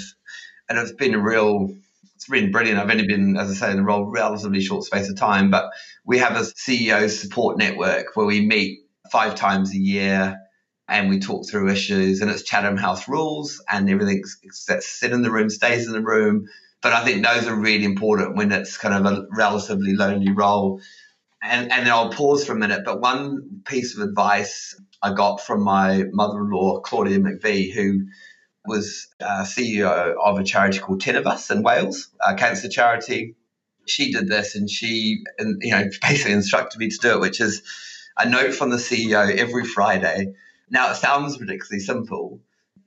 and 0.69 0.77
it's 0.77 0.91
been 0.91 1.13
a 1.13 1.19
real 1.19 1.69
it's 2.15 2.27
been 2.27 2.51
brilliant. 2.51 2.79
I've 2.79 2.89
only 2.89 3.05
been, 3.05 3.37
as 3.37 3.51
I 3.51 3.53
say, 3.53 3.71
in 3.71 3.77
the 3.77 3.83
role 3.83 4.05
relatively 4.05 4.61
short 4.61 4.83
space 4.85 5.09
of 5.09 5.17
time, 5.17 5.51
but 5.51 5.69
we 6.05 6.17
have 6.19 6.37
a 6.37 6.41
CEO 6.41 7.09
support 7.09 7.57
network 7.57 8.15
where 8.15 8.25
we 8.25 8.45
meet 8.45 8.79
five 9.11 9.35
times 9.35 9.71
a 9.73 9.77
year 9.77 10.37
and 10.87 11.09
we 11.09 11.19
talk 11.19 11.47
through 11.47 11.69
issues 11.69 12.21
and 12.21 12.31
it's 12.31 12.43
Chatham 12.43 12.77
House 12.77 13.07
rules 13.07 13.61
and 13.69 13.89
everything 13.89 14.23
that's 14.67 14.87
sit 14.87 15.11
in 15.11 15.23
the 15.23 15.31
room 15.31 15.49
stays 15.49 15.87
in 15.87 15.93
the 15.93 16.01
room. 16.01 16.45
But 16.81 16.93
I 16.93 17.03
think 17.03 17.25
those 17.25 17.47
are 17.47 17.55
really 17.55 17.85
important 17.85 18.35
when 18.35 18.51
it's 18.51 18.77
kind 18.77 18.93
of 18.93 19.11
a 19.11 19.25
relatively 19.31 19.95
lonely 19.95 20.31
role. 20.31 20.81
And, 21.41 21.71
and 21.71 21.87
I'll 21.87 22.11
pause 22.11 22.45
for 22.45 22.53
a 22.53 22.57
minute, 22.57 22.83
but 22.85 23.01
one 23.01 23.61
piece 23.65 23.97
of 23.97 24.07
advice 24.07 24.79
I 25.01 25.13
got 25.13 25.41
from 25.41 25.63
my 25.63 26.03
mother-in-law, 26.11 26.79
Claudia 26.81 27.19
McVie, 27.19 27.73
who 27.73 28.05
was 28.65 29.07
uh, 29.21 29.43
CEO 29.43 30.15
of 30.23 30.39
a 30.39 30.43
charity 30.43 30.79
called 30.79 31.01
Tenovus 31.01 31.51
in 31.51 31.61
Wales, 31.61 32.09
a 32.25 32.35
cancer 32.35 32.67
charity. 32.67 33.35
She 33.85 34.11
did 34.11 34.27
this 34.27 34.55
and 34.55 34.69
she, 34.69 35.23
and, 35.37 35.61
you 35.61 35.71
know, 35.71 35.83
basically 36.01 36.33
instructed 36.33 36.79
me 36.79 36.89
to 36.89 36.97
do 36.97 37.13
it, 37.13 37.19
which 37.19 37.39
is 37.39 37.61
a 38.17 38.27
note 38.27 38.53
from 38.53 38.69
the 38.69 38.77
CEO 38.77 39.35
every 39.35 39.65
Friday. 39.65 40.33
Now 40.69 40.91
it 40.91 40.95
sounds 40.95 41.39
ridiculously 41.39 41.79
simple, 41.79 42.39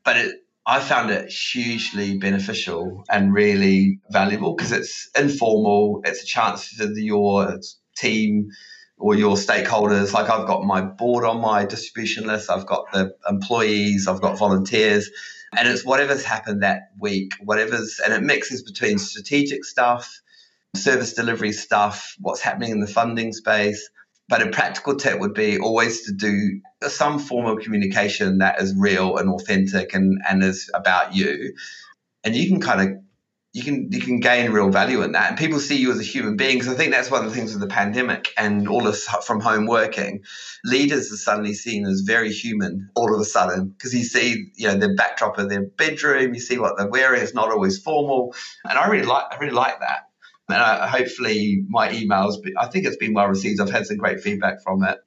but 0.05 0.16
it, 0.16 0.34
I 0.69 0.81
found 0.81 1.11
it 1.11 1.31
hugely 1.31 2.19
beneficial 2.19 3.03
and 3.09 3.33
really 3.33 4.01
valuable 4.11 4.55
because 4.55 4.71
it's 4.71 5.09
informal. 5.19 6.03
It's 6.05 6.23
a 6.23 6.27
chance 6.27 6.69
for 6.69 6.85
your 6.85 7.59
team 7.97 8.51
or 8.99 9.14
your 9.14 9.37
stakeholders. 9.37 10.12
Like 10.12 10.29
I've 10.29 10.47
got 10.47 10.64
my 10.64 10.83
board 10.83 11.25
on 11.25 11.41
my 11.41 11.64
distribution 11.64 12.27
list, 12.27 12.51
I've 12.51 12.66
got 12.66 12.85
the 12.93 13.14
employees, 13.27 14.07
I've 14.07 14.21
got 14.21 14.37
volunteers, 14.37 15.11
and 15.57 15.66
it's 15.66 15.87
whatever's 15.87 16.23
happened 16.23 16.62
that 16.62 16.91
week, 17.01 17.33
whatever's, 17.41 17.99
and 18.05 18.12
it 18.12 18.23
mixes 18.23 18.62
between 18.62 18.99
strategic 18.99 19.64
stuff, 19.64 20.21
service 20.77 21.14
delivery 21.14 21.53
stuff, 21.53 22.14
what's 22.21 22.43
happening 22.43 22.73
in 22.73 22.81
the 22.81 22.87
funding 22.87 23.33
space. 23.33 23.89
But 24.29 24.43
a 24.43 24.51
practical 24.51 24.97
tip 24.97 25.20
would 25.20 25.33
be 25.33 25.59
always 25.59 26.05
to 26.05 26.12
do 26.12 26.61
some 26.83 27.18
form 27.18 27.47
of 27.47 27.64
communication 27.64 28.39
that 28.39 28.61
is 28.61 28.74
real 28.76 29.16
and 29.16 29.31
authentic 29.31 29.95
and, 29.95 30.20
and 30.29 30.45
is 30.45 30.70
about 30.74 31.14
you. 31.14 31.55
And 32.24 32.37
you 32.37 32.47
can 32.49 32.61
kind 32.61 32.81
of 32.81 32.99
you 33.55 33.64
can 33.64 33.91
you 33.91 34.01
can 34.01 34.20
gain 34.20 34.53
real 34.53 34.68
value 34.68 35.03
in 35.03 35.12
that, 35.12 35.31
and 35.31 35.39
people 35.39 35.59
see 35.59 35.76
you 35.76 35.91
as 35.91 35.99
a 35.99 36.03
human 36.03 36.37
being. 36.37 36.59
Because 36.59 36.72
I 36.72 36.76
think 36.76 36.93
that's 36.93 37.11
one 37.11 37.24
of 37.24 37.31
the 37.31 37.37
things 37.37 37.53
with 37.53 37.61
the 37.61 37.66
pandemic 37.66 38.33
and 38.37 38.68
all 38.68 38.83
this 38.83 39.07
from 39.26 39.41
home 39.41 39.66
working. 39.66 40.22
Leaders 40.64 41.11
are 41.12 41.16
suddenly 41.16 41.55
seen 41.55 41.87
as 41.87 42.03
very 42.03 42.31
human 42.31 42.91
all 42.95 43.14
of 43.14 43.20
a 43.20 43.24
sudden 43.24 43.68
because 43.70 43.95
you 43.95 44.05
see 44.05 44.51
you 44.55 44.68
know 44.68 44.76
the 44.76 44.91
backdrop 44.91 45.39
of 45.39 45.49
their 45.49 45.62
bedroom, 45.62 46.35
you 46.35 46.41
see 46.41 46.59
what 46.59 46.76
they're 46.76 46.89
wearing. 46.89 47.22
It's 47.22 47.35
not 47.35 47.51
always 47.51 47.79
formal, 47.79 48.35
and 48.64 48.79
I 48.79 48.87
really 48.89 49.07
like 49.07 49.24
I 49.31 49.37
really 49.39 49.55
like 49.55 49.81
that. 49.81 50.08
And 50.49 50.59
I, 50.59 50.87
hopefully 50.89 51.65
my 51.69 51.91
emails, 51.91 52.37
I 52.59 52.67
think 52.67 52.87
it's 52.87 52.97
been 52.97 53.15
well 53.15 53.27
received. 53.27 53.61
I've 53.61 53.71
had 53.71 53.87
some 53.87 53.99
great 53.99 54.21
feedback 54.21 54.63
from 54.63 54.83
it. 54.83 54.99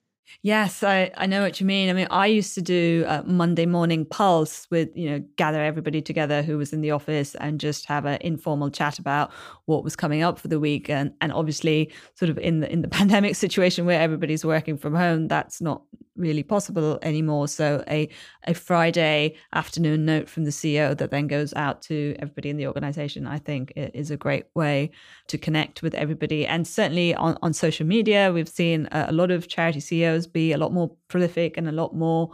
Yes, 0.44 0.82
I, 0.82 1.12
I 1.18 1.26
know 1.26 1.42
what 1.42 1.60
you 1.60 1.66
mean. 1.66 1.89
I 1.89 1.94
mean, 1.94 2.08
I 2.10 2.28
used 2.28 2.56
to 2.56 2.62
do 2.62 3.04
a 3.08 3.24
Monday 3.24 3.66
morning 3.66 4.06
pulse 4.06 4.68
with, 4.72 4.89
you 4.96 5.10
know, 5.10 5.24
gather 5.36 5.62
everybody 5.62 6.02
together 6.02 6.42
who 6.42 6.58
was 6.58 6.74
in 6.74 6.82
the 6.82 6.92
office 6.92 7.36
and 7.36 7.60
just 7.60 7.86
have 7.86 8.06
an 8.06 8.18
informal 8.22 8.70
chat 8.70 8.98
about 8.98 9.32
what 9.66 9.84
was 9.84 9.96
coming 9.96 10.24
up 10.24 10.39
for 10.39 10.48
the 10.48 10.60
week. 10.60 10.89
And 10.89 11.14
and 11.22 11.32
obviously 11.34 11.92
sort 12.16 12.30
of 12.30 12.38
in 12.38 12.62
the 12.62 12.72
in 12.72 12.82
the 12.82 12.88
pandemic 13.00 13.36
situation 13.36 13.86
where 13.86 14.00
everybody's 14.00 14.46
working 14.46 14.78
from 14.78 14.96
home, 14.96 15.28
that's 15.28 15.62
not 15.62 15.84
really 16.22 16.43
possible 16.43 16.99
anymore. 17.01 17.47
So 17.47 17.84
a 17.89 18.07
a 18.45 18.53
Friday 18.53 19.36
afternoon 19.53 20.05
note 20.05 20.30
from 20.30 20.45
the 20.45 20.51
CEO 20.51 20.97
that 20.97 21.11
then 21.11 21.28
goes 21.28 21.53
out 21.55 21.82
to 21.84 22.15
everybody 22.19 22.49
in 22.49 22.57
the 22.57 22.67
organization, 22.67 23.28
I 23.28 23.39
think 23.39 23.74
is 23.76 24.11
a 24.11 24.17
great 24.17 24.45
way 24.55 24.91
to 25.28 25.38
connect 25.38 25.82
with 25.82 25.93
everybody. 25.95 26.47
And 26.47 26.67
certainly 26.67 27.13
on, 27.15 27.38
on 27.41 27.53
social 27.53 27.86
media, 27.86 28.32
we've 28.32 28.49
seen 28.49 28.88
a, 28.91 29.11
lot 29.11 29.32
of 29.32 29.47
charity 29.47 29.80
CEOs 29.80 30.28
be 30.28 30.53
a 30.53 30.57
lot 30.57 30.72
more 30.72 30.91
prolific 31.07 31.57
and 31.57 31.67
a 31.67 31.72
lot 31.72 31.95
more 31.95 32.32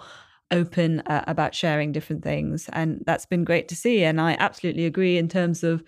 open 0.51 1.01
uh, 1.01 1.23
about 1.27 1.53
sharing 1.53 1.91
different 1.91 2.23
things. 2.23 2.69
And 2.71 3.03
that's 3.05 3.25
been 3.25 3.43
great 3.43 3.67
to 3.69 3.75
see. 3.75 4.03
And 4.03 4.21
I 4.21 4.37
absolutely 4.39 4.85
agree 4.85 5.17
in 5.17 5.27
terms 5.27 5.63
of 5.63 5.83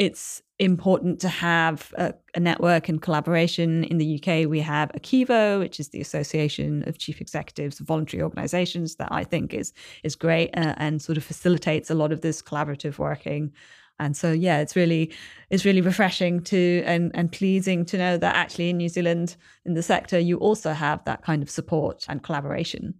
it's 0.00 0.40
important 0.58 1.20
to 1.20 1.28
have 1.28 1.92
a, 1.98 2.14
a, 2.34 2.40
network 2.40 2.88
and 2.88 3.02
collaboration. 3.02 3.84
In 3.84 3.98
the 3.98 4.18
UK, 4.18 4.48
we 4.48 4.60
have 4.60 4.90
ACEVO, 4.92 5.58
which 5.58 5.78
is 5.78 5.90
the 5.90 6.00
Association 6.00 6.88
of 6.88 6.96
Chief 6.96 7.20
Executives 7.20 7.80
of 7.80 7.86
Voluntary 7.86 8.22
Organizations, 8.22 8.96
that 8.96 9.12
I 9.12 9.24
think 9.24 9.52
is 9.52 9.74
is 10.02 10.16
great 10.16 10.48
uh, 10.56 10.74
and 10.78 11.02
sort 11.02 11.18
of 11.18 11.24
facilitates 11.24 11.90
a 11.90 11.94
lot 11.94 12.12
of 12.12 12.22
this 12.22 12.40
collaborative 12.40 12.96
working. 12.96 13.52
And 13.98 14.16
so, 14.16 14.32
yeah, 14.32 14.60
it's 14.60 14.74
really 14.74 15.12
it's 15.50 15.66
really 15.66 15.82
refreshing 15.82 16.40
to 16.44 16.82
and 16.86 17.10
and 17.14 17.30
pleasing 17.30 17.84
to 17.84 17.98
know 17.98 18.16
that 18.16 18.36
actually 18.36 18.70
in 18.70 18.78
New 18.78 18.88
Zealand, 18.88 19.36
in 19.66 19.74
the 19.74 19.82
sector, 19.82 20.18
you 20.18 20.38
also 20.38 20.72
have 20.72 21.04
that 21.04 21.20
kind 21.20 21.42
of 21.42 21.50
support 21.50 22.06
and 22.08 22.22
collaboration. 22.22 22.94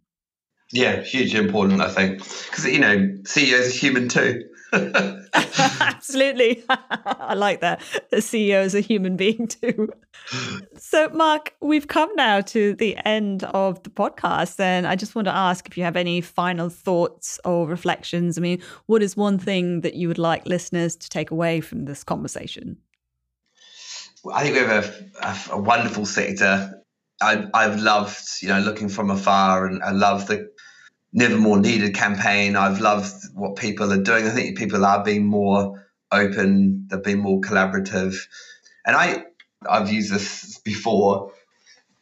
Yeah, 0.70 1.03
hugely 1.03 1.40
important, 1.40 1.80
I 1.80 1.88
think, 1.88 2.18
because 2.18 2.66
you 2.66 2.78
know 2.78 3.09
CEOs 3.24 3.68
are 3.68 3.78
human 3.78 4.11
too. 4.11 4.44
Absolutely. 5.35 6.64
I 6.68 7.35
like 7.35 7.61
that. 7.61 7.83
The 8.11 8.18
CEO 8.18 8.64
is 8.64 8.75
a 8.75 8.81
human 8.81 9.16
being 9.16 9.49
too. 9.49 9.91
So, 10.77 11.09
Mark, 11.11 11.55
we've 11.61 11.89
come 11.89 12.14
now 12.14 12.41
to 12.43 12.75
the 12.75 12.97
end 13.05 13.45
of 13.45 13.83
the 13.83 13.91
podcast. 13.91 14.61
And 14.61 14.87
I 14.87 14.97
just 14.97 15.14
want 15.14 15.27
to 15.27 15.35
ask 15.35 15.66
if 15.66 15.77
you 15.77 15.85
have 15.85 15.97
any 15.97 16.21
final 16.21 16.68
thoughts 16.68 17.41
or 17.45 17.66
reflections. 17.66 18.39
I 18.39 18.41
mean, 18.41 18.62
what 18.87 19.03
is 19.03 19.16
one 19.16 19.39
thing 19.39 19.81
that 19.81 19.95
you 19.95 20.09
would 20.09 20.18
like 20.18 20.47
listeners 20.47 20.97
to 20.97 21.09
take 21.09 21.31
away 21.31 21.61
from 21.61 21.85
this 21.85 22.05
conversation? 22.05 22.77
I 24.33 24.43
think 24.43 24.55
we 24.55 24.61
have 24.61 25.11
a, 25.23 25.27
a, 25.27 25.57
a 25.57 25.61
wonderful 25.61 26.05
sector. 26.05 26.83
I, 27.23 27.47
I've 27.55 27.81
loved, 27.81 28.43
you 28.43 28.49
know, 28.49 28.61
looking 28.61 28.89
from 28.89 29.11
afar, 29.11 29.66
and 29.66 29.83
I 29.83 29.91
love 29.91 30.27
the 30.27 30.51
Never 31.12 31.36
More 31.36 31.58
Needed 31.58 31.94
campaign. 31.94 32.56
I've 32.56 32.80
loved 32.80 33.12
what 33.34 33.56
people 33.56 33.92
are 33.92 34.02
doing. 34.02 34.26
I 34.26 34.30
think 34.30 34.56
people 34.56 34.84
are 34.84 35.02
being 35.02 35.26
more 35.26 35.86
open, 36.12 36.86
they've 36.90 37.02
been 37.02 37.20
more 37.20 37.40
collaborative. 37.40 38.16
And 38.86 38.96
I, 38.96 39.24
I've 39.68 39.92
used 39.92 40.12
this 40.12 40.58
before, 40.58 41.32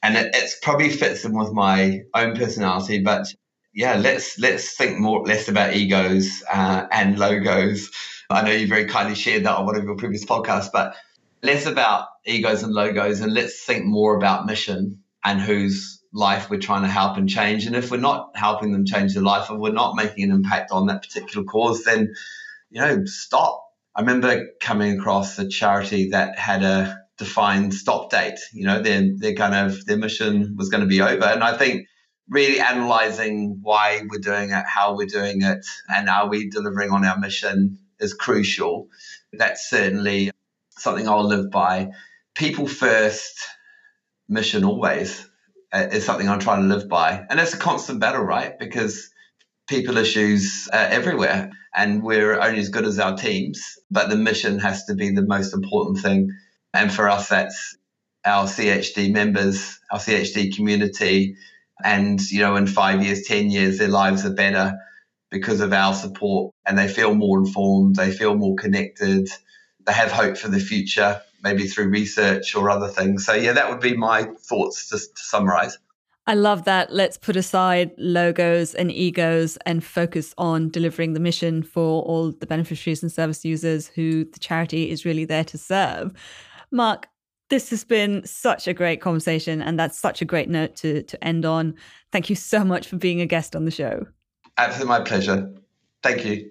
and 0.02 0.16
it 0.16 0.30
it's 0.34 0.58
probably 0.62 0.90
fits 0.90 1.24
in 1.24 1.36
with 1.36 1.52
my 1.52 2.02
own 2.14 2.36
personality. 2.36 3.00
But 3.02 3.26
yeah, 3.74 3.96
let's 3.96 4.38
let's 4.38 4.76
think 4.76 4.98
more 4.98 5.24
less 5.24 5.48
about 5.48 5.74
egos 5.74 6.42
uh, 6.52 6.86
and 6.90 7.18
logos. 7.18 7.90
I 8.30 8.42
know 8.42 8.52
you 8.52 8.66
very 8.66 8.86
kindly 8.86 9.14
shared 9.14 9.44
that 9.44 9.56
on 9.56 9.66
one 9.66 9.76
of 9.76 9.84
your 9.84 9.96
previous 9.96 10.24
podcasts, 10.24 10.70
but 10.72 10.94
less 11.42 11.66
about 11.66 12.08
egos 12.26 12.62
and 12.62 12.72
logos, 12.72 13.20
and 13.20 13.32
let's 13.34 13.64
think 13.64 13.84
more 13.84 14.16
about 14.16 14.46
mission 14.46 15.02
and 15.24 15.40
who's 15.40 15.97
life 16.12 16.48
we're 16.50 16.58
trying 16.58 16.82
to 16.82 16.88
help 16.88 17.16
and 17.16 17.28
change. 17.28 17.66
And 17.66 17.76
if 17.76 17.90
we're 17.90 17.98
not 17.98 18.30
helping 18.34 18.72
them 18.72 18.84
change 18.84 19.14
their 19.14 19.22
life, 19.22 19.50
and 19.50 19.60
we're 19.60 19.72
not 19.72 19.96
making 19.96 20.24
an 20.24 20.30
impact 20.30 20.70
on 20.70 20.86
that 20.86 21.02
particular 21.02 21.44
cause, 21.44 21.84
then 21.84 22.14
you 22.70 22.80
know, 22.80 23.04
stop. 23.04 23.64
I 23.94 24.00
remember 24.00 24.46
coming 24.60 24.98
across 24.98 25.38
a 25.38 25.48
charity 25.48 26.10
that 26.10 26.38
had 26.38 26.62
a 26.62 26.98
defined 27.16 27.74
stop 27.74 28.10
date. 28.10 28.38
You 28.52 28.66
know, 28.66 28.82
their 28.82 29.02
their 29.16 29.34
kind 29.34 29.54
of 29.54 29.84
their 29.86 29.96
mission 29.96 30.54
was 30.56 30.68
going 30.68 30.82
to 30.82 30.86
be 30.86 31.00
over, 31.00 31.24
and 31.24 31.42
I 31.42 31.56
think 31.56 31.86
really 32.28 32.60
analyzing 32.60 33.58
why 33.62 34.02
we're 34.08 34.20
doing 34.20 34.50
it, 34.50 34.64
how 34.66 34.96
we're 34.96 35.06
doing 35.06 35.42
it, 35.42 35.66
and 35.88 36.08
are 36.08 36.28
we 36.28 36.50
delivering 36.50 36.90
on 36.90 37.04
our 37.04 37.18
mission 37.18 37.78
is 37.98 38.14
crucial. 38.14 38.88
That's 39.32 39.68
certainly 39.68 40.30
something 40.70 41.08
I'll 41.08 41.26
live 41.26 41.50
by. 41.50 41.90
People 42.34 42.68
first, 42.68 43.46
mission 44.28 44.64
always. 44.64 45.28
Uh, 45.70 45.86
is 45.92 46.06
something 46.06 46.28
I'm 46.28 46.40
trying 46.40 46.62
to 46.62 46.74
live 46.74 46.88
by. 46.88 47.26
And 47.28 47.38
it's 47.38 47.52
a 47.52 47.58
constant 47.58 48.00
battle, 48.00 48.22
right? 48.22 48.58
Because 48.58 49.10
people 49.68 49.98
issues 49.98 50.68
are 50.72 50.86
everywhere 50.86 51.50
and 51.76 52.02
we're 52.02 52.40
only 52.40 52.58
as 52.58 52.70
good 52.70 52.86
as 52.86 52.98
our 52.98 53.16
teams, 53.16 53.78
but 53.90 54.08
the 54.08 54.16
mission 54.16 54.58
has 54.58 54.86
to 54.86 54.94
be 54.94 55.10
the 55.10 55.26
most 55.26 55.52
important 55.52 55.98
thing. 55.98 56.30
And 56.72 56.92
for 56.92 57.08
us, 57.08 57.28
that's 57.28 57.76
our 58.24 58.46
CHD 58.46 59.12
members, 59.12 59.78
our 59.92 59.98
CHD 59.98 60.56
community. 60.56 61.36
And, 61.84 62.20
you 62.30 62.40
know, 62.40 62.56
in 62.56 62.66
five 62.66 63.04
years, 63.04 63.24
10 63.26 63.50
years, 63.50 63.78
their 63.78 63.88
lives 63.88 64.24
are 64.24 64.34
better 64.34 64.74
because 65.30 65.60
of 65.60 65.72
our 65.72 65.94
support 65.94 66.54
and 66.66 66.78
they 66.78 66.88
feel 66.88 67.14
more 67.14 67.38
informed, 67.38 67.96
they 67.96 68.10
feel 68.10 68.34
more 68.34 68.56
connected, 68.56 69.28
they 69.86 69.92
have 69.92 70.10
hope 70.10 70.38
for 70.38 70.48
the 70.48 70.60
future 70.60 71.20
maybe 71.42 71.66
through 71.66 71.88
research 71.88 72.54
or 72.54 72.70
other 72.70 72.88
things. 72.88 73.26
So, 73.26 73.34
yeah, 73.34 73.52
that 73.52 73.70
would 73.70 73.80
be 73.80 73.96
my 73.96 74.28
thoughts 74.40 74.88
just 74.88 75.16
to 75.16 75.22
summarize. 75.22 75.78
I 76.26 76.34
love 76.34 76.64
that. 76.64 76.92
Let's 76.92 77.16
put 77.16 77.36
aside 77.36 77.92
logos 77.96 78.74
and 78.74 78.92
egos 78.92 79.56
and 79.64 79.82
focus 79.82 80.34
on 80.36 80.68
delivering 80.68 81.14
the 81.14 81.20
mission 81.20 81.62
for 81.62 82.02
all 82.02 82.32
the 82.32 82.46
beneficiaries 82.46 83.02
and 83.02 83.10
service 83.10 83.46
users 83.46 83.86
who 83.86 84.24
the 84.24 84.38
charity 84.38 84.90
is 84.90 85.06
really 85.06 85.24
there 85.24 85.44
to 85.44 85.56
serve. 85.56 86.12
Mark, 86.70 87.08
this 87.48 87.70
has 87.70 87.82
been 87.82 88.26
such 88.26 88.68
a 88.68 88.74
great 88.74 89.00
conversation, 89.00 89.62
and 89.62 89.78
that's 89.78 89.98
such 89.98 90.20
a 90.20 90.26
great 90.26 90.50
note 90.50 90.76
to, 90.76 91.02
to 91.04 91.24
end 91.24 91.46
on. 91.46 91.74
Thank 92.12 92.28
you 92.28 92.36
so 92.36 92.62
much 92.62 92.86
for 92.88 92.96
being 92.96 93.22
a 93.22 93.26
guest 93.26 93.56
on 93.56 93.64
the 93.64 93.70
show. 93.70 94.06
Absolutely, 94.58 94.98
my 94.98 95.00
pleasure. 95.00 95.54
Thank 96.02 96.26
you. 96.26 96.50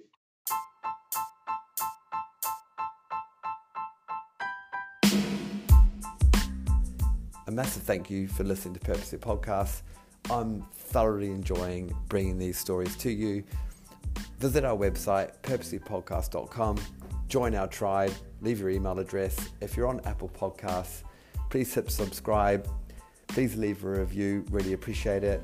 A 7.48 7.52
massive 7.52 7.84
thank 7.84 8.10
you 8.10 8.28
for 8.28 8.44
listening 8.44 8.74
to 8.74 8.80
Purpose 8.82 9.12
Purposely 9.12 9.20
Podcast. 9.20 9.82
I'm 10.30 10.66
thoroughly 10.74 11.28
enjoying 11.28 11.96
bringing 12.10 12.38
these 12.38 12.58
stories 12.58 12.96
to 12.98 13.10
you. 13.10 13.44
Visit 14.40 14.66
our 14.66 14.76
website, 14.76 15.32
purposelypodcast.com, 15.44 16.78
join 17.30 17.56
our 17.56 17.68
tribe, 17.68 18.12
leave 18.42 18.60
your 18.60 18.70
email 18.70 19.00
address. 19.00 19.38
If 19.62 19.78
you're 19.78 19.88
on 19.88 20.02
Apple 20.02 20.30
Podcasts, 20.30 21.04
please 21.50 21.74
hit 21.74 21.90
subscribe. 21.90 22.68
Please 23.28 23.56
leave 23.56 23.84
a 23.86 23.90
review, 23.92 24.44
really 24.52 24.74
appreciate 24.74 25.24
it. 25.24 25.42